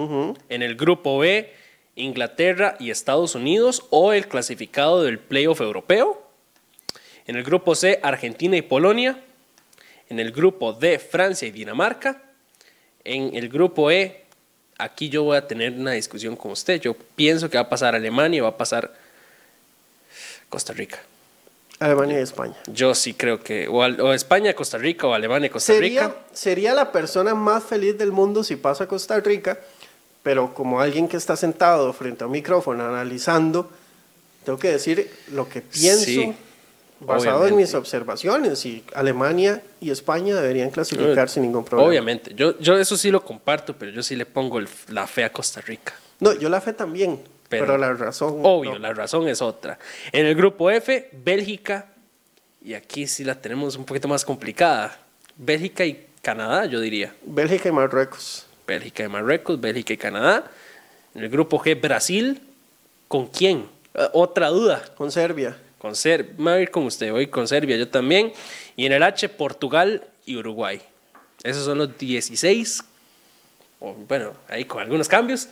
en 0.50 0.62
el 0.64 0.76
grupo 0.76 1.20
B, 1.20 1.54
Inglaterra 1.96 2.76
y 2.80 2.90
Estados 2.90 3.36
Unidos 3.36 3.86
o 3.92 4.14
el 4.14 4.28
clasificado 4.28 5.04
del 5.04 5.20
playoff 5.20 5.62
europeo, 5.62 6.22
en 7.28 7.36
el 7.36 7.44
grupo 7.44 7.76
C, 7.76 8.00
Argentina 8.02 8.58
y 8.58 8.64
Polonia, 8.64 9.20
en 10.10 10.20
el 10.20 10.32
grupo 10.32 10.74
D, 10.74 10.98
Francia 10.98 11.48
y 11.48 11.52
Dinamarca, 11.52 12.20
en 13.04 13.36
el 13.36 13.48
grupo 13.48 13.92
E, 13.92 14.24
aquí 14.80 15.10
yo 15.10 15.24
voy 15.24 15.38
a 15.38 15.46
tener 15.46 15.74
una 15.74 15.92
discusión 15.92 16.36
con 16.36 16.52
usted, 16.52 16.82
yo 16.82 16.96
pienso 17.16 17.48
que 17.48 17.58
va 17.58 17.64
a 17.64 17.70
pasar 17.70 17.94
Alemania 17.94 18.38
y 18.40 18.42
va 18.42 18.50
a 18.50 18.58
pasar 18.58 18.92
Costa 20.50 20.74
Rica. 20.74 21.00
Alemania 21.80 22.20
y 22.20 22.24
España. 22.24 22.56
Yo 22.68 22.94
sí 22.94 23.14
creo 23.14 23.42
que, 23.42 23.68
o, 23.68 23.78
o 23.78 24.14
España, 24.14 24.54
Costa 24.54 24.78
Rica, 24.78 25.08
o 25.08 25.14
Alemania, 25.14 25.50
Costa 25.50 25.74
Sería, 25.74 26.08
Rica. 26.08 26.16
sería 26.34 26.74
la 26.74 26.92
persona 26.92 27.34
más 27.36 27.64
feliz 27.64 27.98
del 27.98 28.12
mundo 28.12 28.44
si 28.44 28.56
pasa 28.58 28.84
a 28.84 28.88
Costa 28.88 29.20
Rica, 29.22 29.58
pero 30.22 30.54
como 30.54 30.82
alguien 30.82 31.08
que 31.08 31.16
está 31.18 31.36
sentado 31.38 31.92
frente 31.94 32.24
a 32.24 32.28
un 32.28 32.34
micrófono 32.34 32.86
analizando, 32.86 33.70
tengo 34.44 34.60
que 34.60 34.72
decir 34.72 35.10
lo 35.32 35.48
que 35.48 35.62
pienso 35.62 36.04
Sí, 36.04 36.34
basado 37.00 37.30
en 37.30 37.54
obviamente. 37.54 37.56
mis 37.62 37.74
observaciones. 37.76 38.66
Y 38.66 38.84
Alemania 38.94 39.62
y 39.80 39.90
España 39.92 40.36
deberían 40.36 40.72
clasificar 40.72 41.30
sin 41.30 41.44
ningún 41.44 41.64
problema. 41.64 41.88
Obviamente, 41.90 42.34
yo, 42.36 42.60
yo 42.60 42.78
eso 42.78 42.98
sí 42.98 43.10
lo 43.10 43.24
comparto, 43.24 43.74
pero 43.78 43.92
yo 43.92 44.04
sí 44.04 44.18
le 44.18 44.26
pongo 44.26 44.60
el- 44.60 44.68
la 44.90 45.08
fe 45.08 45.24
a 45.24 45.32
Costa 45.32 45.62
Rica. 45.62 45.94
No, 46.20 46.34
yo 46.34 46.50
la 46.50 46.60
fe 46.60 46.74
también, 46.74 47.22
pero, 47.50 47.66
Pero- 47.66 47.78
la 47.78 47.94
razón. 47.94 48.40
Obvio, 48.44 48.74
no. 48.74 48.80
la 48.80 48.94
razón 48.94 49.28
es 49.28 49.42
otra. 49.42 49.78
En 50.12 50.26
el 50.26 50.36
grupo 50.36 50.70
F, 50.72 51.10
Bélgica, 51.12 51.88
y 52.64 52.74
aquí 52.76 53.08
sí 53.08 53.24
la 53.24 53.36
tenemos 53.36 53.76
un 53.76 53.86
poquito 53.86 54.08
más 54.08 54.24
complicada. 54.24 54.98
Bélgica 55.36 55.86
y 55.86 56.06
Canadá, 56.22 56.66
yo 56.66 56.80
diría. 56.80 57.14
Bélgica 57.24 57.70
y 57.70 57.72
Marruecos. 57.72 58.46
Bélgica 58.68 59.04
y 59.04 59.08
Marruecos, 59.08 59.60
Bélgica 59.60 59.94
y 59.94 59.98
Canadá. 59.98 60.50
En 61.16 61.24
el 61.24 61.30
grupo 61.30 61.60
G, 61.60 61.80
Brasil. 61.80 62.42
¿Con 63.08 63.28
quién? 63.28 63.66
Eh, 63.96 64.08
otra 64.14 64.50
duda. 64.50 64.84
Con 64.96 65.12
Serbia. 65.12 65.58
Con 65.80 65.96
Ser 65.96 66.34
me 66.38 66.52
voy 66.52 66.60
a 66.60 66.62
ir 66.62 66.72
con 66.72 66.84
usted, 66.84 67.10
voy 67.12 67.28
con 67.28 67.48
Serbia, 67.48 67.78
yo 67.78 67.88
también. 67.88 68.34
Y 68.76 68.86
en 68.86 68.92
el 68.92 69.02
H, 69.02 69.30
Portugal 69.30 70.04
y 70.26 70.36
Uruguay. 70.36 70.82
Esos 71.42 71.64
son 71.64 71.78
los 71.78 71.98
16 71.98 72.84
o 73.80 73.94
bueno, 73.94 74.34
ahí 74.50 74.66
con 74.66 74.82
algunos 74.82 75.08
cambios, 75.08 75.48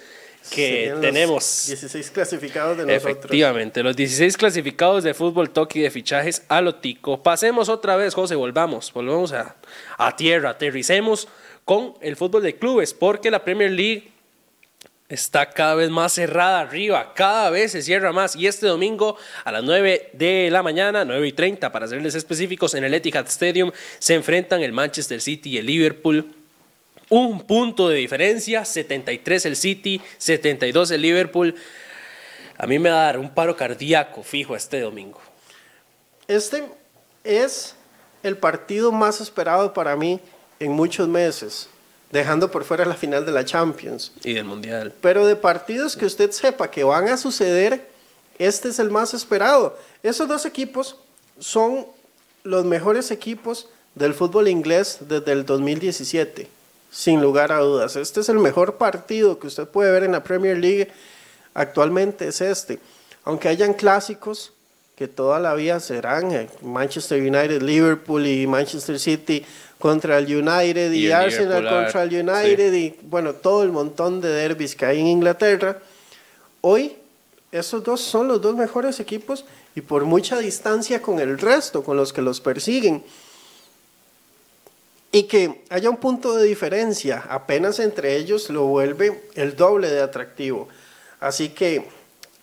que 0.49 0.89
los 0.91 1.01
tenemos. 1.01 1.65
16 1.67 2.11
clasificados 2.11 2.77
de 2.77 2.85
nosotros. 2.85 3.15
Efectivamente, 3.15 3.83
los 3.83 3.95
16 3.95 4.37
clasificados 4.37 5.03
de 5.03 5.13
fútbol 5.13 5.49
toque 5.49 5.81
de 5.81 5.91
fichajes 5.91 6.43
a 6.47 6.61
lo 6.61 6.75
tico. 6.75 7.21
Pasemos 7.23 7.69
otra 7.69 7.95
vez, 7.95 8.13
José, 8.13 8.35
volvamos, 8.35 8.91
volvamos 8.93 9.33
a, 9.33 9.55
a 9.97 10.15
tierra, 10.15 10.51
aterricemos 10.51 11.27
con 11.65 11.95
el 12.01 12.15
fútbol 12.15 12.43
de 12.43 12.55
clubes, 12.55 12.93
porque 12.93 13.29
la 13.29 13.43
Premier 13.43 13.71
League 13.71 14.11
está 15.09 15.49
cada 15.49 15.75
vez 15.75 15.89
más 15.89 16.13
cerrada 16.13 16.59
arriba, 16.59 17.13
cada 17.13 17.49
vez 17.49 17.71
se 17.71 17.81
cierra 17.81 18.11
más. 18.11 18.35
Y 18.35 18.47
este 18.47 18.67
domingo 18.67 19.17
a 19.43 19.51
las 19.51 19.63
9 19.63 20.11
de 20.13 20.49
la 20.51 20.63
mañana, 20.63 21.05
9 21.05 21.27
y 21.27 21.31
30 21.31 21.71
para 21.71 21.87
serles 21.87 22.15
específicos, 22.15 22.73
en 22.73 22.83
el 22.83 22.93
Etihad 22.93 23.27
Stadium 23.27 23.71
se 23.99 24.15
enfrentan 24.15 24.61
el 24.61 24.73
Manchester 24.73 25.21
City 25.21 25.51
y 25.51 25.57
el 25.57 25.65
Liverpool. 25.65 26.33
Un 27.09 27.41
punto 27.41 27.87
de 27.89 27.97
diferencia, 27.97 28.65
73 28.65 29.45
el 29.45 29.55
City, 29.55 30.01
72 30.17 30.91
el 30.91 31.01
Liverpool. 31.01 31.55
A 32.57 32.67
mí 32.67 32.79
me 32.79 32.89
va 32.89 33.01
a 33.01 33.05
dar 33.05 33.19
un 33.19 33.29
paro 33.29 33.55
cardíaco 33.55 34.23
fijo 34.23 34.55
este 34.55 34.81
domingo. 34.81 35.21
Este 36.27 36.63
es 37.23 37.75
el 38.23 38.37
partido 38.37 38.91
más 38.91 39.21
esperado 39.21 39.73
para 39.73 39.95
mí 39.95 40.19
en 40.59 40.71
muchos 40.71 41.07
meses, 41.07 41.69
dejando 42.11 42.51
por 42.51 42.63
fuera 42.65 42.85
la 42.85 42.95
final 42.95 43.25
de 43.25 43.31
la 43.31 43.45
Champions. 43.45 44.11
Y 44.23 44.33
del 44.33 44.45
Mundial. 44.45 44.93
Pero 45.01 45.25
de 45.25 45.35
partidos 45.35 45.95
que 45.95 46.05
usted 46.05 46.31
sepa 46.31 46.69
que 46.69 46.83
van 46.83 47.07
a 47.07 47.17
suceder, 47.17 47.89
este 48.37 48.69
es 48.69 48.79
el 48.79 48.89
más 48.89 49.13
esperado. 49.13 49.77
Esos 50.03 50.27
dos 50.27 50.45
equipos 50.45 50.97
son 51.39 51.85
los 52.43 52.65
mejores 52.65 53.11
equipos 53.11 53.69
del 53.95 54.13
fútbol 54.13 54.47
inglés 54.47 54.99
desde 55.01 55.31
el 55.31 55.45
2017, 55.45 56.47
sin 56.97 57.21
lugar 57.21 57.51
a 57.51 57.59
dudas. 57.59 57.95
Este 57.95 58.21
es 58.21 58.29
el 58.29 58.39
mejor 58.39 58.77
partido 58.77 59.37
que 59.37 59.45
usted 59.45 59.67
puede 59.67 59.91
ver 59.91 60.03
en 60.03 60.13
la 60.13 60.23
Premier 60.23 60.57
League 60.57 60.87
actualmente, 61.53 62.27
es 62.27 62.41
este. 62.41 62.79
Aunque 63.23 63.49
hayan 63.49 63.75
clásicos 63.75 64.51
que 64.95 65.07
toda 65.07 65.39
la 65.39 65.53
vida 65.53 65.79
serán 65.79 66.31
eh, 66.31 66.49
Manchester 66.63 67.21
United, 67.21 67.61
Liverpool 67.61 68.25
y 68.25 68.47
Manchester 68.47 68.99
City 68.99 69.45
contra 69.77 70.17
el 70.17 70.25
United 70.25 70.91
y, 70.91 71.01
Y 71.01 71.05
el 71.05 71.13
Arsenal 71.13 71.61
Liverpool, 71.61 71.83
contra 71.83 72.01
el 72.01 72.09
sí. 72.09 72.15
United 72.17 72.73
y 72.73 72.95
bueno, 73.03 73.33
todo 73.33 73.61
el 73.61 73.71
montón 73.71 74.19
de 74.19 74.29
derbis 74.29 74.75
que 74.75 74.87
hay 74.87 74.99
en 74.99 75.05
Inglaterra. 75.05 75.77
Hoy 76.61 76.95
esos 77.51 77.83
dos 77.83 78.01
son 78.01 78.27
los 78.27 78.41
dos 78.41 78.55
mejores 78.55 78.99
equipos 78.99 79.45
y 79.75 79.81
por 79.81 80.05
mucha 80.05 80.39
distancia 80.39 80.99
con 80.99 81.19
el 81.19 81.37
resto, 81.37 81.83
con 81.83 81.95
los 81.95 82.11
que 82.11 82.23
los 82.23 82.41
persiguen. 82.41 83.03
Y 85.17 85.23
que 85.23 85.63
haya 85.71 85.89
un 85.89 85.97
punto 85.97 86.35
de 86.35 86.43
diferencia 86.43 87.23
apenas 87.27 87.79
entre 87.79 88.17
ellos 88.17 88.51
lo 88.51 88.65
vuelve 88.65 89.23
el 89.33 89.55
doble 89.55 89.89
de 89.89 89.99
atractivo. 89.99 90.67
Así 91.19 91.49
que 91.49 91.87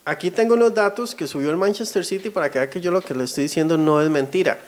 aquí 0.05 0.33
tengo 0.33 0.55
unos 0.55 0.75
datos 0.75 1.14
que 1.14 1.29
subió 1.29 1.51
el 1.51 1.57
Manchester 1.57 2.05
City 2.05 2.31
para 2.31 2.51
que 2.51 2.59
vea 2.59 2.68
que 2.68 2.81
yo 2.81 2.91
lo 2.91 3.01
que 3.01 3.14
le 3.14 3.22
estoy 3.22 3.45
diciendo 3.45 3.79
no 3.79 4.03
es 4.03 4.11
mentira. 4.11 4.59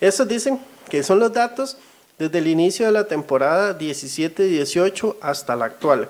Estos 0.00 0.28
dicen 0.28 0.60
que 0.88 1.02
son 1.02 1.18
los 1.18 1.32
datos 1.32 1.76
desde 2.20 2.38
el 2.38 2.46
inicio 2.46 2.86
de 2.86 2.92
la 2.92 3.08
temporada 3.08 3.76
17-18 3.76 5.16
hasta 5.20 5.56
la 5.56 5.64
actual. 5.64 6.08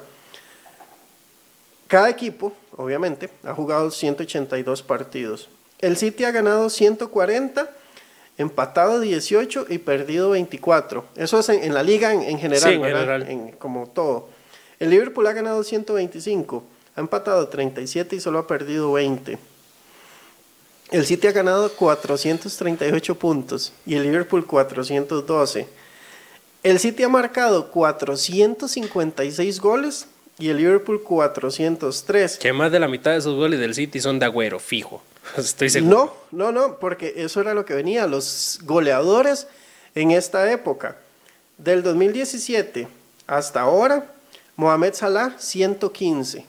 Cada 1.88 2.10
equipo, 2.10 2.52
obviamente, 2.76 3.30
ha 3.44 3.54
jugado 3.54 3.90
182 3.90 4.82
partidos. 4.82 5.48
El 5.78 5.96
City 5.96 6.24
ha 6.24 6.32
ganado 6.32 6.68
140, 6.68 7.70
empatado 8.38 9.00
18 9.00 9.66
y 9.70 9.78
perdido 9.78 10.30
24. 10.30 11.04
Eso 11.16 11.38
es 11.40 11.48
en, 11.48 11.64
en 11.64 11.74
la 11.74 11.82
liga 11.82 12.12
en, 12.12 12.22
en 12.22 12.38
general, 12.38 12.68
Sí, 12.70 12.74
en 12.76 12.82
¿verdad? 12.82 13.00
general. 13.00 13.28
En- 13.30 13.52
como 13.52 13.86
todo. 13.88 14.28
El 14.78 14.90
Liverpool 14.90 15.26
ha 15.26 15.32
ganado 15.32 15.62
125, 15.64 16.62
ha 16.96 17.00
empatado 17.00 17.48
37 17.48 18.16
y 18.16 18.20
solo 18.20 18.38
ha 18.40 18.46
perdido 18.46 18.92
20. 18.92 19.38
El 20.90 21.04
City 21.06 21.26
ha 21.26 21.32
ganado 21.32 21.72
438 21.72 23.14
puntos 23.18 23.72
y 23.86 23.94
el 23.96 24.02
Liverpool 24.04 24.46
412. 24.46 25.66
El 26.62 26.78
City 26.78 27.02
ha 27.04 27.08
marcado 27.08 27.70
456 27.70 29.60
goles 29.60 30.06
y 30.38 30.48
el 30.50 30.58
Liverpool 30.58 31.02
403. 31.02 32.38
Que 32.38 32.52
más 32.52 32.70
de 32.70 32.78
la 32.80 32.88
mitad 32.88 33.12
de 33.12 33.18
esos 33.18 33.34
goles 33.34 33.58
del 33.58 33.74
City 33.74 34.00
son 34.00 34.18
de 34.18 34.26
Agüero, 34.26 34.58
fijo. 34.58 35.02
Estoy 35.36 35.70
seguro. 35.70 36.16
No, 36.30 36.52
no, 36.52 36.68
no, 36.68 36.78
porque 36.78 37.14
eso 37.16 37.40
era 37.40 37.54
lo 37.54 37.64
que 37.64 37.74
venía. 37.74 38.06
Los 38.06 38.60
goleadores 38.62 39.46
en 39.94 40.10
esta 40.10 40.50
época, 40.50 40.96
del 41.58 41.82
2017 41.82 42.88
hasta 43.26 43.62
ahora, 43.62 44.12
Mohamed 44.56 44.94
Salah 44.94 45.34
115, 45.38 46.44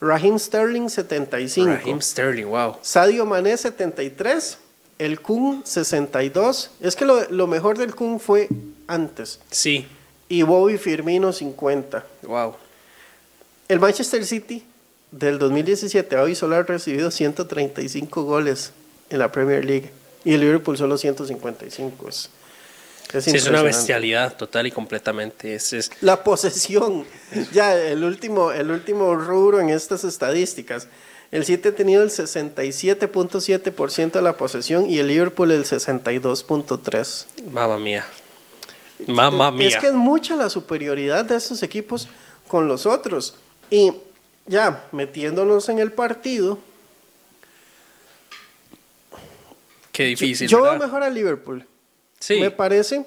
Raheem 0.00 0.38
Sterling 0.38 0.88
75, 0.88 1.68
Raheem 1.70 2.00
Sterling, 2.00 2.46
wow. 2.46 2.76
Sadio 2.82 3.26
Mané 3.26 3.56
73, 3.56 4.58
el 4.98 5.20
Kun 5.20 5.62
62. 5.64 6.70
Es 6.80 6.94
que 6.94 7.04
lo, 7.04 7.28
lo 7.30 7.46
mejor 7.46 7.78
del 7.78 7.94
Kun 7.94 8.20
fue 8.20 8.48
antes. 8.86 9.40
Sí, 9.50 9.86
Y 10.28 10.42
Bobby 10.42 10.78
Firmino 10.78 11.32
50. 11.32 12.04
wow. 12.24 12.54
El 13.68 13.80
Manchester 13.80 14.24
City 14.24 14.64
del 15.10 15.38
2017 15.38 16.16
a 16.16 16.22
hoy 16.22 16.34
solo 16.34 16.56
ha 16.56 16.62
recibido 16.62 17.10
135 17.10 18.22
goles 18.24 18.72
en 19.10 19.18
la 19.18 19.32
Premier 19.32 19.64
League 19.64 19.90
y 20.24 20.34
el 20.34 20.40
Liverpool 20.40 20.76
solo 20.76 20.98
155. 20.98 22.08
Es, 22.08 22.30
es 23.14 23.24
Sí, 23.24 23.30
es 23.30 23.46
una 23.46 23.62
bestialidad 23.62 24.36
total 24.36 24.66
y 24.66 24.70
completamente. 24.70 25.54
Es, 25.54 25.72
es, 25.72 25.90
La 26.02 26.22
posesión, 26.22 27.06
ya 27.52 27.74
el 27.74 28.04
último, 28.04 28.52
el 28.52 28.70
último 28.70 29.14
rubro 29.14 29.60
en 29.60 29.70
estas 29.70 30.04
estadísticas. 30.04 30.88
El 31.30 31.44
City 31.44 31.68
ha 31.68 31.74
tenido 31.74 32.02
el 32.02 32.10
67.7% 32.10 34.12
de 34.12 34.22
la 34.22 34.36
posesión 34.36 34.88
y 34.88 34.98
el 34.98 35.08
Liverpool 35.08 35.50
el 35.50 35.64
62.3%. 35.64 37.26
mamma 37.50 37.78
mía. 37.78 38.06
Mamma 39.06 39.50
mía. 39.50 39.68
Es 39.68 39.76
que 39.76 39.88
es 39.88 39.94
mucha 39.94 40.36
la 40.36 40.48
superioridad 40.48 41.26
de 41.26 41.36
estos 41.36 41.62
equipos 41.62 42.08
con 42.46 42.66
los 42.66 42.86
otros. 42.86 43.34
Y 43.70 43.92
ya 44.48 44.84
metiéndonos 44.92 45.68
en 45.68 45.78
el 45.78 45.92
partido, 45.92 46.58
Qué 49.92 50.04
difícil. 50.04 50.48
yo 50.48 50.62
veo 50.62 50.72
¿verdad? 50.72 50.86
mejor 50.86 51.02
a 51.02 51.10
Liverpool. 51.10 51.64
Sí, 52.20 52.40
Me 52.40 52.50
parece 52.50 53.04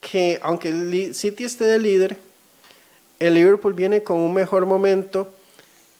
que 0.00 0.38
aunque 0.42 0.68
el 0.68 1.14
City 1.14 1.44
esté 1.44 1.64
de 1.64 1.78
líder, 1.78 2.16
el 3.18 3.34
Liverpool 3.34 3.72
viene 3.74 4.02
con 4.02 4.18
un 4.18 4.32
mejor 4.32 4.66
momento 4.66 5.32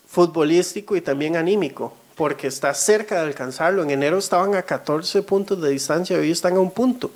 futbolístico 0.08 0.96
y 0.96 1.00
también 1.00 1.36
anímico, 1.36 1.94
porque 2.14 2.46
está 2.46 2.72
cerca 2.74 3.16
de 3.16 3.26
alcanzarlo. 3.26 3.82
En 3.82 3.90
enero 3.90 4.18
estaban 4.18 4.54
a 4.54 4.62
14 4.62 5.22
puntos 5.22 5.60
de 5.60 5.70
distancia 5.70 6.16
y 6.16 6.20
hoy 6.20 6.30
están 6.30 6.56
a 6.56 6.60
un 6.60 6.70
punto. 6.70 7.10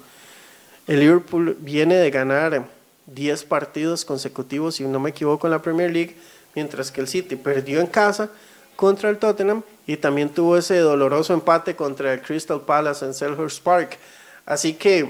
El 0.86 1.00
Liverpool 1.00 1.56
viene 1.60 1.96
de 1.96 2.10
ganar 2.10 2.66
10 3.06 3.44
partidos 3.44 4.04
consecutivos, 4.04 4.76
si 4.76 4.84
no 4.84 4.98
me 5.00 5.10
equivoco, 5.10 5.46
en 5.46 5.52
la 5.52 5.62
Premier 5.62 5.90
League, 5.90 6.16
mientras 6.54 6.90
que 6.90 7.00
el 7.00 7.08
City 7.08 7.36
perdió 7.36 7.80
en 7.80 7.86
casa 7.86 8.30
contra 8.76 9.10
el 9.10 9.18
Tottenham 9.18 9.62
y 9.86 9.96
también 9.96 10.28
tuvo 10.28 10.56
ese 10.56 10.78
doloroso 10.78 11.34
empate 11.34 11.74
contra 11.74 12.12
el 12.12 12.22
Crystal 12.22 12.60
Palace 12.60 13.04
en 13.04 13.14
Selhurst 13.14 13.62
Park. 13.62 13.98
Así 14.46 14.74
que 14.74 15.08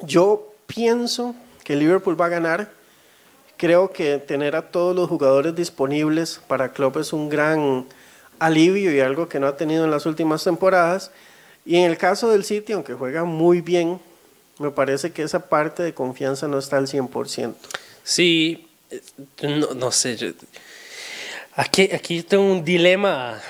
yo 0.00 0.54
pienso 0.66 1.34
que 1.64 1.76
Liverpool 1.76 2.18
va 2.18 2.26
a 2.26 2.30
ganar. 2.30 2.70
Creo 3.56 3.92
que 3.92 4.18
tener 4.18 4.56
a 4.56 4.70
todos 4.70 4.94
los 4.94 5.08
jugadores 5.08 5.54
disponibles 5.54 6.40
para 6.46 6.72
Klopp 6.72 6.96
es 6.98 7.12
un 7.12 7.28
gran 7.28 7.86
alivio 8.38 8.94
y 8.94 9.00
algo 9.00 9.28
que 9.28 9.40
no 9.40 9.46
ha 9.46 9.56
tenido 9.56 9.84
en 9.84 9.90
las 9.90 10.06
últimas 10.06 10.44
temporadas. 10.44 11.10
Y 11.66 11.76
en 11.76 11.90
el 11.90 11.98
caso 11.98 12.30
del 12.30 12.44
City, 12.44 12.72
aunque 12.72 12.94
juega 12.94 13.24
muy 13.24 13.60
bien, 13.60 14.00
me 14.58 14.70
parece 14.70 15.12
que 15.12 15.22
esa 15.22 15.48
parte 15.48 15.82
de 15.82 15.92
confianza 15.92 16.48
no 16.48 16.58
está 16.58 16.78
al 16.78 16.86
100%. 16.86 17.54
sí. 18.04 18.67
No, 19.42 19.74
no 19.74 19.92
sé. 19.92 20.34
aquí, 21.54 22.22
tengo 22.22 22.44
un 22.44 22.64
dilema 22.64 23.40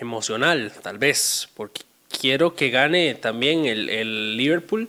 emocional, 0.00 0.72
tal 0.82 0.98
vez, 0.98 1.48
porque 1.54 1.82
quiero 2.08 2.54
que 2.54 2.70
gane 2.70 3.14
también 3.14 3.66
el, 3.66 3.88
el 3.88 4.36
Liverpool, 4.36 4.88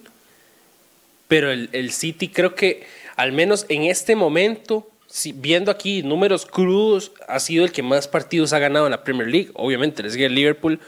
pero 1.28 1.52
el, 1.52 1.70
el 1.72 1.92
City 1.92 2.28
creo 2.28 2.56
que, 2.56 2.86
al 3.16 3.32
menos 3.32 3.66
en 3.70 3.84
este 3.84 4.16
momento, 4.16 4.92
viendo 5.36 5.72
aquí 5.72 6.04
números 6.04 6.46
crudos, 6.46 7.12
ha 7.28 7.40
sido 7.40 7.66
el 7.66 7.72
que 7.72 7.84
más 7.84 8.08
partidos 8.08 8.54
ha 8.54 8.60
ganado 8.60 8.86
en 8.88 8.92
la 8.92 9.04
Premier 9.04 9.28
League. 9.28 9.52
Obviamente, 9.54 10.04
les 10.04 10.16
el 10.16 10.36
Liverpool, 10.36 10.80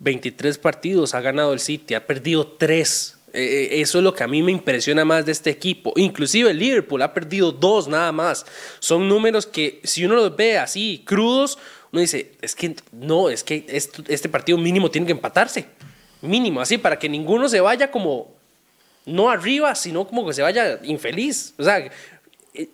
23 0.00 0.58
partidos 0.58 1.14
ha 1.14 1.20
ganado 1.20 1.52
el 1.52 1.60
City, 1.60 1.94
ha 1.94 2.06
perdido 2.06 2.46
3. 2.46 3.13
Eso 3.34 3.98
es 3.98 4.04
lo 4.04 4.14
que 4.14 4.22
a 4.22 4.28
mí 4.28 4.42
me 4.42 4.52
impresiona 4.52 5.04
más 5.04 5.26
de 5.26 5.32
este 5.32 5.50
equipo. 5.50 5.92
Inclusive 5.96 6.50
el 6.50 6.58
Liverpool 6.58 7.02
ha 7.02 7.12
perdido 7.12 7.50
2 7.50 7.88
nada 7.88 8.12
más. 8.12 8.46
Son 8.78 9.08
números 9.08 9.44
que 9.46 9.80
si 9.82 10.04
uno 10.04 10.14
los 10.14 10.36
ve 10.36 10.56
así 10.56 11.02
crudos, 11.04 11.58
uno 11.90 12.00
dice, 12.00 12.32
es 12.40 12.54
que 12.54 12.76
no, 12.92 13.28
es 13.30 13.42
que 13.42 13.66
este 13.68 14.28
partido 14.28 14.56
mínimo 14.56 14.90
tiene 14.90 15.06
que 15.06 15.12
empatarse. 15.12 15.66
Mínimo, 16.22 16.60
así, 16.60 16.78
para 16.78 16.98
que 16.98 17.08
ninguno 17.08 17.48
se 17.48 17.60
vaya 17.60 17.90
como 17.90 18.32
no 19.04 19.28
arriba, 19.28 19.74
sino 19.74 20.06
como 20.06 20.26
que 20.26 20.32
se 20.32 20.42
vaya 20.42 20.78
infeliz. 20.84 21.54
O 21.58 21.64
sea, 21.64 21.90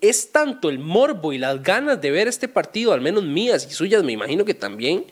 es 0.00 0.30
tanto 0.30 0.68
el 0.68 0.78
morbo 0.78 1.32
y 1.32 1.38
las 1.38 1.62
ganas 1.62 2.00
de 2.00 2.10
ver 2.10 2.28
este 2.28 2.48
partido, 2.48 2.92
al 2.92 3.00
menos 3.00 3.24
mías 3.24 3.66
y 3.68 3.72
suyas, 3.72 4.04
me 4.04 4.12
imagino 4.12 4.44
que 4.44 4.54
también, 4.54 5.06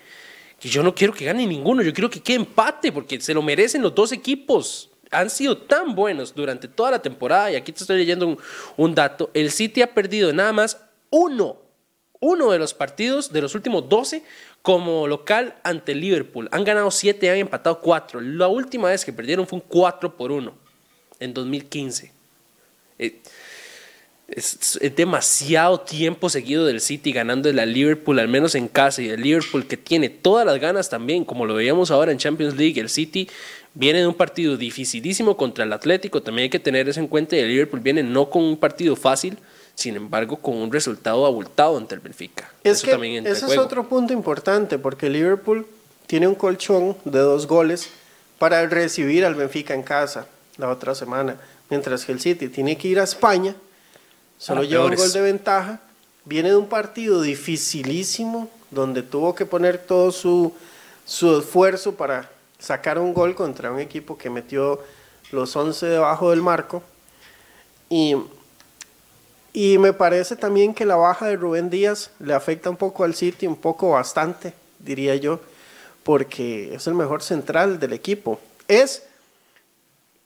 que 0.61 0.68
yo 0.68 0.82
no 0.82 0.94
quiero 0.94 1.14
que 1.14 1.24
gane 1.24 1.46
ninguno, 1.46 1.82
yo 1.82 1.92
quiero 1.92 2.11
que 2.11 2.20
quede 2.20 2.36
empate, 2.36 2.92
porque 2.92 3.20
se 3.20 3.32
lo 3.32 3.42
merecen 3.42 3.82
los 3.82 3.94
dos 3.94 4.12
equipos. 4.12 4.88
Han 5.11 5.30
sido 5.30 5.56
tan 5.56 5.94
buenos 5.94 6.34
durante 6.34 6.68
toda 6.68 6.90
la 6.92 7.02
temporada, 7.02 7.50
y 7.50 7.56
aquí 7.56 7.72
te 7.72 7.82
estoy 7.82 7.98
leyendo 7.98 8.36
un, 8.76 8.94
dato, 8.94 9.30
el 9.34 9.50
City 9.50 9.82
ha 9.82 9.94
perdido 9.94 10.32
nada 10.32 10.52
más 10.52 10.78
uno, 11.11 11.56
uno 12.20 12.50
de 12.50 12.59
los 12.59 12.74
partidos 12.74 13.32
de 13.32 13.40
los 13.40 13.54
últimos 13.54 13.88
12 13.88 14.22
como 14.62 15.06
local 15.06 15.54
ante 15.62 15.94
Liverpool. 15.94 16.48
Han 16.52 16.64
ganado 16.64 16.90
7 16.90 17.24
y 17.24 17.28
han 17.28 17.36
empatado 17.38 17.80
4. 17.80 18.20
La 18.20 18.48
última 18.48 18.88
vez 18.88 19.04
que 19.04 19.12
perdieron 19.12 19.46
fue 19.46 19.61
un 19.61 19.64
4 19.66 20.16
por 20.16 20.32
1 20.32 20.52
en 21.20 21.34
2015. 21.34 22.12
Eh, 22.98 23.20
es, 24.28 24.78
demasiado 24.94 25.80
tiempo 25.80 26.28
seguido 26.28 26.66
del 26.66 26.80
City 26.80 27.12
ganando 27.12 27.50
la 27.52 27.64
Liverpool, 27.64 28.18
al 28.18 28.28
menos 28.28 28.54
en 28.54 28.68
casa, 28.68 29.00
y 29.00 29.09
el 29.09 29.22
Liverpool 29.22 29.66
que 29.66 29.78
tiene 29.78 30.11
todas 30.11 30.44
las 30.44 30.61
ganas 30.61 30.90
también, 30.90 31.24
como 31.24 31.46
lo 31.46 31.54
veíamos 31.54 31.90
ahora 31.90 32.12
en 32.12 32.18
Champions 32.18 32.56
League. 32.56 32.78
El 32.78 32.90
City 32.90 33.28
viene 33.74 34.00
de 34.00 34.06
un 34.06 34.14
partido 34.14 34.56
dificilísimo 34.56 35.36
contra 35.36 35.64
el 35.64 35.72
Atlético, 35.72 36.22
también 36.22 36.44
hay 36.44 36.50
que 36.50 36.58
tener 36.58 36.88
eso 36.88 37.00
en 37.00 37.08
cuenta. 37.08 37.36
Y 37.36 37.40
el 37.40 37.48
Liverpool 37.48 37.80
viene 37.80 38.02
no 38.02 38.30
con 38.30 38.42
un 38.42 38.56
partido 38.56 38.96
fácil, 38.96 39.38
sin 39.74 39.96
embargo, 39.96 40.36
con 40.36 40.56
un 40.56 40.72
resultado 40.72 41.24
abultado 41.26 41.76
ante 41.76 41.94
el 41.94 42.00
Benfica. 42.00 42.50
Es 42.64 42.82
que 42.82 43.18
ese 43.24 43.46
es 43.46 43.58
otro 43.58 43.88
punto 43.88 44.12
importante, 44.12 44.78
porque 44.78 45.08
Liverpool 45.08 45.66
tiene 46.06 46.26
un 46.26 46.34
colchón 46.34 46.96
de 47.04 47.20
dos 47.20 47.46
goles 47.46 47.88
para 48.38 48.66
recibir 48.66 49.24
al 49.24 49.34
Benfica 49.34 49.74
en 49.74 49.82
casa 49.82 50.26
la 50.56 50.68
otra 50.70 50.94
semana, 50.94 51.36
mientras 51.70 52.04
que 52.04 52.12
el 52.12 52.20
City 52.20 52.48
tiene 52.48 52.76
que 52.76 52.88
ir 52.88 52.98
a 52.98 53.04
España 53.04 53.54
Solo 54.38 54.62
lleva 54.62 54.86
un 54.86 54.94
gol 54.94 55.12
de 55.12 55.20
ventaja. 55.20 55.80
Viene 56.24 56.50
de 56.50 56.56
un 56.56 56.68
partido 56.68 57.22
dificilísimo 57.22 58.48
donde 58.70 59.02
tuvo 59.02 59.34
que 59.34 59.46
poner 59.46 59.78
todo 59.78 60.12
su, 60.12 60.52
su 61.04 61.38
esfuerzo 61.38 61.94
para 61.94 62.30
sacar 62.59 62.98
un 62.98 63.14
gol 63.14 63.34
contra 63.34 63.70
un 63.70 63.80
equipo 63.80 64.18
que 64.18 64.30
metió 64.30 64.80
los 65.30 65.54
11 65.54 65.86
debajo 65.86 66.30
del 66.30 66.42
marco. 66.42 66.82
Y, 67.88 68.16
y 69.52 69.78
me 69.78 69.92
parece 69.92 70.36
también 70.36 70.74
que 70.74 70.84
la 70.84 70.96
baja 70.96 71.26
de 71.26 71.36
Rubén 71.36 71.70
Díaz 71.70 72.11
le 72.18 72.34
afecta 72.34 72.70
un 72.70 72.76
poco 72.76 73.04
al 73.04 73.14
City, 73.14 73.46
un 73.46 73.56
poco 73.56 73.90
bastante, 73.90 74.54
diría 74.78 75.16
yo, 75.16 75.40
porque 76.02 76.74
es 76.74 76.86
el 76.86 76.94
mejor 76.94 77.22
central 77.22 77.78
del 77.78 77.92
equipo. 77.92 78.40
Es 78.66 79.04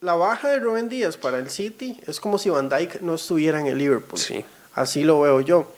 la 0.03 0.15
baja 0.17 0.49
de 0.49 0.59
Rubén 0.59 0.89
Díaz 0.89 1.17
para 1.17 1.39
el 1.39 1.49
City 1.49 1.99
es 2.07 2.19
como 2.21 2.37
si 2.37 2.51
Van 2.51 2.69
Dijk 2.69 3.01
no 3.01 3.15
estuviera 3.15 3.61
en 3.61 3.69
el 3.69 3.79
Liverpool. 3.79 4.19
Sí. 4.19 4.45
Así 4.75 5.05
lo 5.05 5.21
veo 5.21 5.41
yo. 5.41 5.73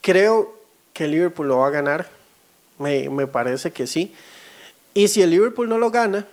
Creo 0.00 0.56
que 0.92 1.04
el 1.04 1.10
Liverpool 1.10 1.48
lo 1.48 1.58
va 1.58 1.66
a 1.66 1.70
ganar. 1.70 2.08
Me, 2.78 3.10
me, 3.10 3.26
parece 3.26 3.72
que 3.72 3.86
sí. 3.86 4.14
Y 4.96 5.08
si 5.08 5.20
el 5.20 5.28
Liverpool 5.28 5.68
no 5.68 5.76
lo 5.76 5.90
gana, 5.90 6.26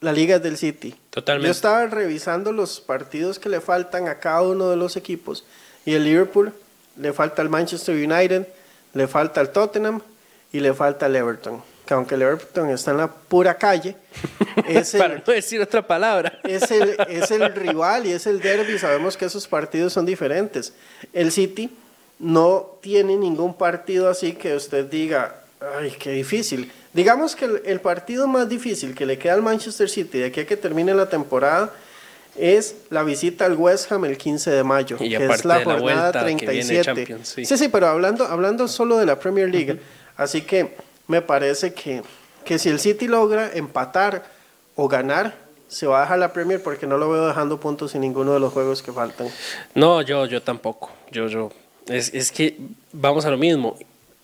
la 0.00 0.12
liga 0.12 0.36
es 0.36 0.42
del 0.42 0.56
City. 0.56 0.94
Totalmente. 1.10 1.46
Yo 1.46 1.52
estaba 1.52 1.84
revisando 1.84 2.52
los 2.52 2.80
partidos 2.80 3.38
que 3.38 3.50
le 3.50 3.60
faltan 3.60 4.08
a 4.08 4.18
cada 4.18 4.40
uno 4.40 4.70
de 4.70 4.76
los 4.76 4.96
equipos. 4.96 5.44
Y 5.84 5.92
el 5.92 6.04
Liverpool 6.04 6.54
le 6.96 7.12
falta 7.12 7.42
al 7.42 7.50
Manchester 7.50 7.94
United, 7.94 8.48
le 8.94 9.06
falta 9.06 9.40
al 9.40 9.50
Tottenham 9.50 10.00
y 10.54 10.60
le 10.60 10.72
falta 10.72 11.04
al 11.04 11.14
Everton 11.14 11.62
que 11.84 11.94
aunque 11.94 12.14
el 12.14 12.22
Everton 12.22 12.70
está 12.70 12.92
en 12.92 12.98
la 12.98 13.08
pura 13.08 13.58
calle, 13.58 13.96
es 14.68 14.94
el, 14.94 15.00
para 15.00 15.16
no 15.16 15.32
decir 15.32 15.60
otra 15.60 15.86
palabra, 15.86 16.38
es 16.44 16.70
el, 16.70 16.96
es 17.08 17.30
el 17.30 17.52
rival 17.54 18.06
y 18.06 18.12
es 18.12 18.26
el 18.26 18.40
derby. 18.40 18.78
Sabemos 18.78 19.16
que 19.16 19.24
esos 19.24 19.46
partidos 19.48 19.92
son 19.92 20.06
diferentes. 20.06 20.72
El 21.12 21.32
City 21.32 21.76
no 22.18 22.78
tiene 22.80 23.16
ningún 23.16 23.54
partido 23.54 24.08
así 24.08 24.32
que 24.32 24.54
usted 24.54 24.86
diga, 24.86 25.42
ay, 25.76 25.90
qué 25.98 26.12
difícil. 26.12 26.70
Digamos 26.92 27.34
que 27.34 27.62
el, 27.64 27.80
partido 27.80 28.28
más 28.28 28.48
difícil 28.48 28.94
que 28.94 29.06
le 29.06 29.18
queda 29.18 29.34
al 29.34 29.42
Manchester 29.42 29.88
City 29.88 30.18
de 30.18 30.26
aquí 30.26 30.40
a 30.40 30.46
que 30.46 30.58
termine 30.58 30.94
la 30.94 31.08
temporada 31.08 31.72
es 32.36 32.76
la 32.90 33.02
visita 33.02 33.46
al 33.46 33.56
West 33.56 33.90
Ham 33.90 34.04
el 34.04 34.18
15 34.18 34.50
de 34.50 34.64
mayo, 34.64 34.98
que 34.98 35.16
es 35.16 35.44
la 35.44 35.64
jornada 35.64 36.12
37. 36.12 37.18
sí. 37.22 37.44
sí. 37.44 37.68
pero 37.68 37.88
hablando, 37.88 38.26
hablando 38.26 38.68
solo 38.68 38.98
de 38.98 39.06
la 39.06 39.18
Premier 39.18 39.50
League. 39.50 39.78
Así 40.16 40.42
que 40.42 40.74
me 41.08 41.22
parece 41.22 41.72
que, 41.72 42.02
que 42.44 42.58
si 42.58 42.68
el 42.68 42.78
City 42.78 43.08
logra 43.08 43.50
empatar 43.54 44.24
o 44.76 44.88
ganar, 44.88 45.34
se 45.68 45.86
va 45.86 45.98
a 45.98 46.02
dejar 46.02 46.18
la 46.18 46.32
Premier 46.32 46.62
porque 46.62 46.86
no 46.86 46.98
lo 46.98 47.10
veo 47.10 47.26
dejando 47.26 47.58
puntos 47.58 47.94
en 47.94 48.02
ninguno 48.02 48.34
de 48.34 48.40
los 48.40 48.52
juegos 48.52 48.82
que 48.82 48.92
faltan. 48.92 49.28
No, 49.74 50.02
yo, 50.02 50.26
yo 50.26 50.42
tampoco. 50.42 50.90
Yo, 51.10 51.28
yo. 51.28 51.50
Es, 51.86 52.12
es 52.12 52.30
que 52.30 52.58
vamos 52.92 53.24
a 53.24 53.30
lo 53.30 53.38
mismo. 53.38 53.78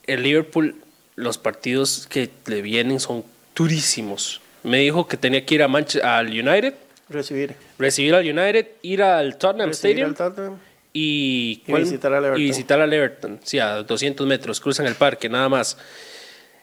El 0.07 0.23
Liverpool, 0.23 0.77
los 1.19 1.37
partidos 1.37 2.07
que 2.09 2.31
le 2.47 2.63
vienen 2.63 3.01
son 3.01 3.25
durísimos. 3.55 4.41
Me 4.63 4.79
dijo 4.79 5.09
que 5.09 5.17
tenía 5.17 5.45
que 5.45 5.57
ir 5.57 5.63
a 5.63 5.67
al 5.67 6.29
United. 6.29 6.75
Recibir. 7.09 7.55
Recibir 7.79 8.15
al 8.15 8.25
United, 8.25 8.67
ir 8.83 9.03
al 9.03 9.37
Tottenham 9.37 9.71
Stadium. 9.71 10.15
Y, 10.93 11.63
visitar 11.67 12.13
al 12.13 12.25
Everton. 12.25 12.41
Y 12.41 12.45
visitar 12.45 12.81
al 12.81 12.93
Everton. 12.93 13.41
Sí, 13.43 13.59
a 13.59 13.83
200 13.83 14.27
metros. 14.27 14.61
Cruzan 14.61 14.87
el 14.87 14.95
parque, 14.95 15.29
nada 15.29 15.49
más 15.49 15.77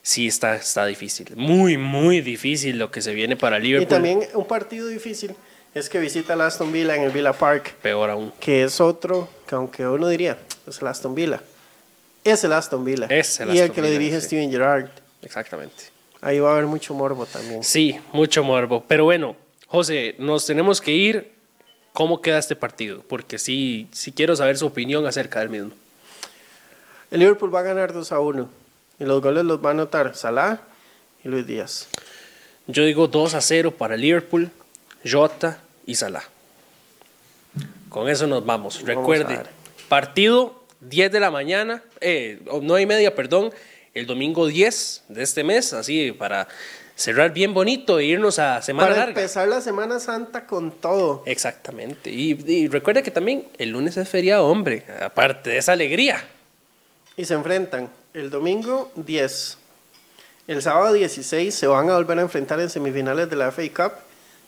sí 0.01 0.27
está, 0.27 0.55
está 0.55 0.85
difícil. 0.85 1.35
Muy, 1.35 1.77
muy 1.77 2.21
difícil 2.21 2.77
lo 2.77 2.91
que 2.91 3.01
se 3.01 3.13
viene 3.13 3.35
para 3.35 3.59
Liverpool. 3.59 3.87
Y 3.87 3.89
también 3.89 4.19
un 4.33 4.45
partido 4.45 4.87
difícil 4.87 5.35
es 5.73 5.89
que 5.89 5.99
visita 5.99 6.33
el 6.33 6.41
Aston 6.41 6.71
Villa 6.71 6.95
en 6.95 7.03
el 7.03 7.11
Villa 7.11 7.33
Park. 7.33 7.75
Peor 7.81 8.09
aún. 8.09 8.31
Que 8.39 8.63
es 8.63 8.79
otro, 8.79 9.27
que 9.47 9.55
aunque 9.55 9.85
uno 9.85 10.07
diría, 10.07 10.37
es 10.67 10.81
el 10.81 10.87
Aston 10.87 11.15
Villa. 11.15 11.41
Es 12.25 12.43
el 12.43 12.53
Aston 12.53 12.83
Villa. 12.83 13.05
Es 13.07 13.39
el 13.39 13.53
y 13.53 13.59
el 13.59 13.71
que 13.71 13.81
lo 13.81 13.87
dirige 13.87 14.19
Steven 14.19 14.49
Gerrard. 14.49 14.89
Exactamente. 15.21 15.85
Ahí 16.21 16.39
va 16.39 16.49
a 16.49 16.53
haber 16.53 16.65
mucho 16.65 16.95
morbo 16.95 17.27
también. 17.27 17.63
Sí, 17.63 17.99
mucho 18.13 18.43
morbo. 18.43 18.83
Pero 18.87 19.03
bueno, 19.03 19.35
José, 19.67 20.15
nos 20.17 20.43
tenemos 20.43 20.81
que 20.81 20.91
ir. 20.91 21.35
¿Cómo 21.93 22.21
queda 22.21 22.39
este 22.39 22.55
partido? 22.55 23.03
Porque 23.07 23.37
sí, 23.37 23.87
sí 23.91 24.11
quiero 24.11 24.35
saber 24.35 24.57
su 24.57 24.65
opinión 24.65 25.05
acerca 25.05 25.39
del 25.39 25.49
mismo. 25.49 25.71
El 27.11 27.19
Liverpool 27.19 27.53
va 27.53 27.59
a 27.59 27.63
ganar 27.63 27.93
2 27.93 28.11
a 28.11 28.19
1. 28.19 28.49
Y 28.99 29.03
los 29.03 29.21
goles 29.21 29.45
los 29.45 29.63
va 29.63 29.69
a 29.69 29.73
anotar 29.73 30.15
Salah 30.15 30.61
y 31.23 31.29
Luis 31.29 31.45
Díaz. 31.45 31.87
Yo 32.65 32.83
digo 32.83 33.07
2 33.07 33.35
a 33.35 33.41
0 33.41 33.69
para 33.77 33.95
Liverpool, 33.95 34.49
Jota 35.09 35.59
y 35.85 35.93
Salah. 35.93 36.23
Con 37.89 38.09
eso 38.09 38.25
nos 38.25 38.43
vamos. 38.43 38.81
Recuerde, 38.81 39.43
partido 39.87 40.64
10 40.89 41.11
de 41.11 41.19
la 41.19 41.31
mañana, 41.31 41.83
eh, 42.01 42.39
9 42.61 42.81
y 42.81 42.85
media, 42.85 43.15
perdón, 43.15 43.51
el 43.93 44.05
domingo 44.05 44.47
10 44.47 45.03
de 45.09 45.23
este 45.23 45.43
mes, 45.43 45.73
así 45.73 46.11
para 46.11 46.47
cerrar 46.95 47.33
bien 47.33 47.53
bonito 47.53 47.99
e 47.99 48.05
irnos 48.05 48.39
a 48.39 48.61
Semana 48.61 48.87
Para 48.87 48.99
Larga. 48.99 49.21
empezar 49.21 49.47
la 49.47 49.61
Semana 49.61 49.99
Santa 49.99 50.45
con 50.45 50.71
todo. 50.71 51.23
Exactamente. 51.25 52.09
Y, 52.09 52.39
y 52.47 52.67
recuerde 52.67 53.03
que 53.03 53.11
también 53.11 53.45
el 53.57 53.69
lunes 53.69 53.97
es 53.97 54.07
feriado, 54.07 54.45
hombre, 54.47 54.85
aparte 55.01 55.51
de 55.51 55.57
esa 55.57 55.73
alegría. 55.73 56.23
Y 57.17 57.25
se 57.25 57.33
enfrentan 57.33 57.89
el 58.13 58.29
domingo 58.29 58.91
10. 58.95 59.57
El 60.47 60.61
sábado 60.61 60.93
16 60.93 61.53
se 61.53 61.67
van 61.67 61.89
a 61.89 61.95
volver 61.95 62.19
a 62.19 62.21
enfrentar 62.21 62.59
en 62.59 62.69
semifinales 62.69 63.29
de 63.29 63.35
la 63.35 63.51
FA 63.51 63.63
Cup. 63.73 63.93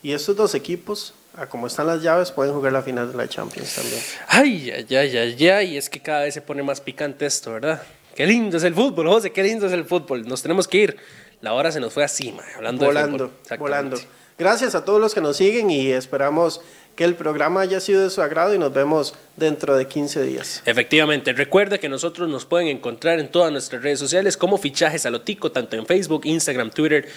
Y 0.04 0.14
estos 0.14 0.36
dos 0.36 0.54
equipos, 0.54 1.14
a 1.38 1.46
como 1.48 1.68
están 1.68 1.88
las 1.88 2.02
llaves, 2.02 2.32
pueden 2.32 2.54
jugar 2.54 2.74
la 2.74 2.82
final 2.82 3.12
de 3.12 3.18
la 3.18 3.28
Champions 3.28 3.76
también. 3.76 4.02
Ay, 4.28 4.72
ay, 4.72 4.96
ay, 4.96 5.18
ay, 5.18 5.50
ay. 5.50 5.78
Es 5.78 5.90
que 5.90 6.00
cada 6.00 6.24
vez 6.24 6.34
se 6.34 6.42
pone 6.42 6.64
más 6.64 6.82
picante 6.82 7.28
esto, 7.28 7.54
¿verdad? 7.54 7.84
Qué 8.16 8.26
lindo 8.26 8.58
es 8.58 8.64
el 8.64 8.74
fútbol, 8.74 9.08
José, 9.08 9.32
qué 9.32 9.44
lindo 9.44 9.68
es 9.68 9.74
el 9.74 9.86
fútbol. 9.86 10.28
Nos 10.28 10.42
tenemos 10.42 10.68
que 10.68 10.78
ir. 10.80 10.98
La 11.42 11.54
hora 11.54 11.72
se 11.72 11.80
nos 11.80 11.94
fue 11.94 12.04
así, 12.04 12.36
hablando 12.56 12.84
volando, 12.84 13.32
de 13.48 13.58
Volando. 13.58 13.98
Gracias 14.40 14.74
a 14.74 14.84
todos 14.84 15.00
los 15.00 15.14
que 15.14 15.22
nos 15.22 15.38
siguen 15.38 15.70
y 15.70 15.92
esperamos 15.92 16.62
que 16.96 17.04
el 17.04 17.14
programa 17.14 17.62
haya 17.62 17.80
sido 17.80 18.02
de 18.02 18.10
su 18.10 18.24
agrado 18.24 18.56
y 18.56 18.58
nos 18.58 18.74
vemos 18.74 19.14
dentro 19.36 19.78
de 19.78 19.88
15 19.88 20.24
días. 20.24 20.64
Efectivamente, 20.66 21.34
recuerda 21.34 21.78
que 21.78 21.90
nosotros 21.90 22.28
nos 22.28 22.46
pueden 22.46 22.68
encontrar 22.70 23.20
en 23.20 23.30
todas 23.30 23.52
nuestras 23.52 23.84
redes 23.84 24.00
sociales 24.00 24.36
como 24.36 24.58
fichajes 24.58 25.06
a 25.06 25.12
lo 25.12 25.22
tico, 25.22 25.52
tanto 25.52 25.76
en 25.76 25.86
Facebook, 25.86 26.26
Instagram, 26.26 26.72
Twitter, 26.72 27.08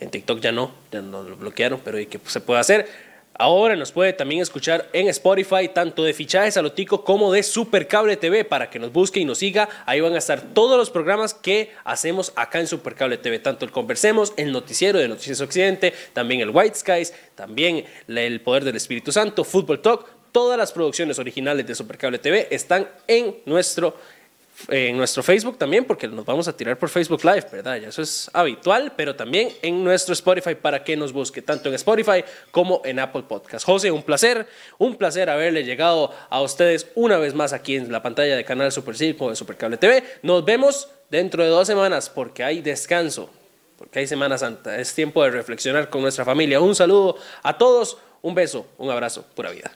en 0.00 0.10
TikTok 0.10 0.40
ya 0.40 0.50
no, 0.50 0.72
ya 0.90 1.00
no 1.00 1.22
lo 1.22 1.36
bloquearon, 1.36 1.80
pero 1.84 2.00
¿y 2.00 2.06
qué 2.06 2.18
se 2.26 2.40
puede 2.40 2.58
hacer? 2.58 3.07
Ahora 3.40 3.76
nos 3.76 3.92
puede 3.92 4.12
también 4.12 4.42
escuchar 4.42 4.88
en 4.92 5.06
Spotify, 5.06 5.68
tanto 5.72 6.02
de 6.02 6.12
Fichajes 6.12 6.56
a 6.56 6.62
Lotico 6.62 7.04
como 7.04 7.32
de 7.32 7.44
Supercable 7.44 8.16
TV, 8.16 8.44
para 8.44 8.68
que 8.68 8.80
nos 8.80 8.92
busque 8.92 9.20
y 9.20 9.24
nos 9.24 9.38
siga. 9.38 9.68
Ahí 9.86 10.00
van 10.00 10.14
a 10.16 10.18
estar 10.18 10.42
todos 10.54 10.76
los 10.76 10.90
programas 10.90 11.34
que 11.34 11.70
hacemos 11.84 12.32
acá 12.34 12.58
en 12.58 12.66
Supercable 12.66 13.16
TV, 13.16 13.38
tanto 13.38 13.64
el 13.64 13.70
Conversemos, 13.70 14.32
el 14.36 14.50
Noticiero 14.50 14.98
de 14.98 15.06
Noticias 15.06 15.40
Occidente, 15.40 15.94
también 16.14 16.40
el 16.40 16.50
White 16.50 16.74
Skies, 16.74 17.14
también 17.36 17.84
el 18.08 18.40
Poder 18.40 18.64
del 18.64 18.74
Espíritu 18.74 19.12
Santo, 19.12 19.44
Fútbol 19.44 19.82
Talk. 19.82 20.04
Todas 20.32 20.58
las 20.58 20.72
producciones 20.72 21.20
originales 21.20 21.64
de 21.64 21.76
Supercable 21.76 22.18
TV 22.18 22.48
están 22.50 22.88
en 23.06 23.36
nuestro 23.46 23.96
en 24.68 24.96
nuestro 24.96 25.22
Facebook 25.22 25.56
también, 25.56 25.84
porque 25.84 26.08
nos 26.08 26.24
vamos 26.24 26.48
a 26.48 26.56
tirar 26.56 26.78
por 26.78 26.88
Facebook 26.88 27.24
Live, 27.24 27.46
¿verdad? 27.52 27.76
Ya 27.76 27.88
eso 27.88 28.02
es 28.02 28.28
habitual, 28.32 28.92
pero 28.96 29.14
también 29.14 29.50
en 29.62 29.84
nuestro 29.84 30.12
Spotify 30.12 30.54
para 30.54 30.82
que 30.82 30.96
nos 30.96 31.12
busque, 31.12 31.42
tanto 31.42 31.68
en 31.68 31.76
Spotify 31.76 32.24
como 32.50 32.82
en 32.84 32.98
Apple 32.98 33.22
Podcast. 33.28 33.64
José, 33.64 33.90
un 33.90 34.02
placer, 34.02 34.46
un 34.78 34.96
placer 34.96 35.30
haberle 35.30 35.64
llegado 35.64 36.12
a 36.28 36.40
ustedes 36.40 36.88
una 36.94 37.18
vez 37.18 37.34
más 37.34 37.52
aquí 37.52 37.76
en 37.76 37.92
la 37.92 38.02
pantalla 38.02 38.36
de 38.36 38.44
Canal 38.44 38.72
Super 38.72 38.96
Circo 38.96 39.30
de 39.30 39.36
Supercable 39.36 39.76
TV. 39.76 40.02
Nos 40.22 40.44
vemos 40.44 40.88
dentro 41.10 41.44
de 41.44 41.50
dos 41.50 41.66
semanas 41.66 42.10
porque 42.10 42.42
hay 42.42 42.60
descanso, 42.60 43.30
porque 43.78 44.00
hay 44.00 44.06
Semana 44.06 44.38
Santa. 44.38 44.78
Es 44.78 44.94
tiempo 44.94 45.22
de 45.22 45.30
reflexionar 45.30 45.88
con 45.88 46.02
nuestra 46.02 46.24
familia. 46.24 46.60
Un 46.60 46.74
saludo 46.74 47.16
a 47.42 47.56
todos, 47.56 47.98
un 48.22 48.34
beso, 48.34 48.66
un 48.76 48.90
abrazo, 48.90 49.24
pura 49.34 49.50
vida. 49.50 49.70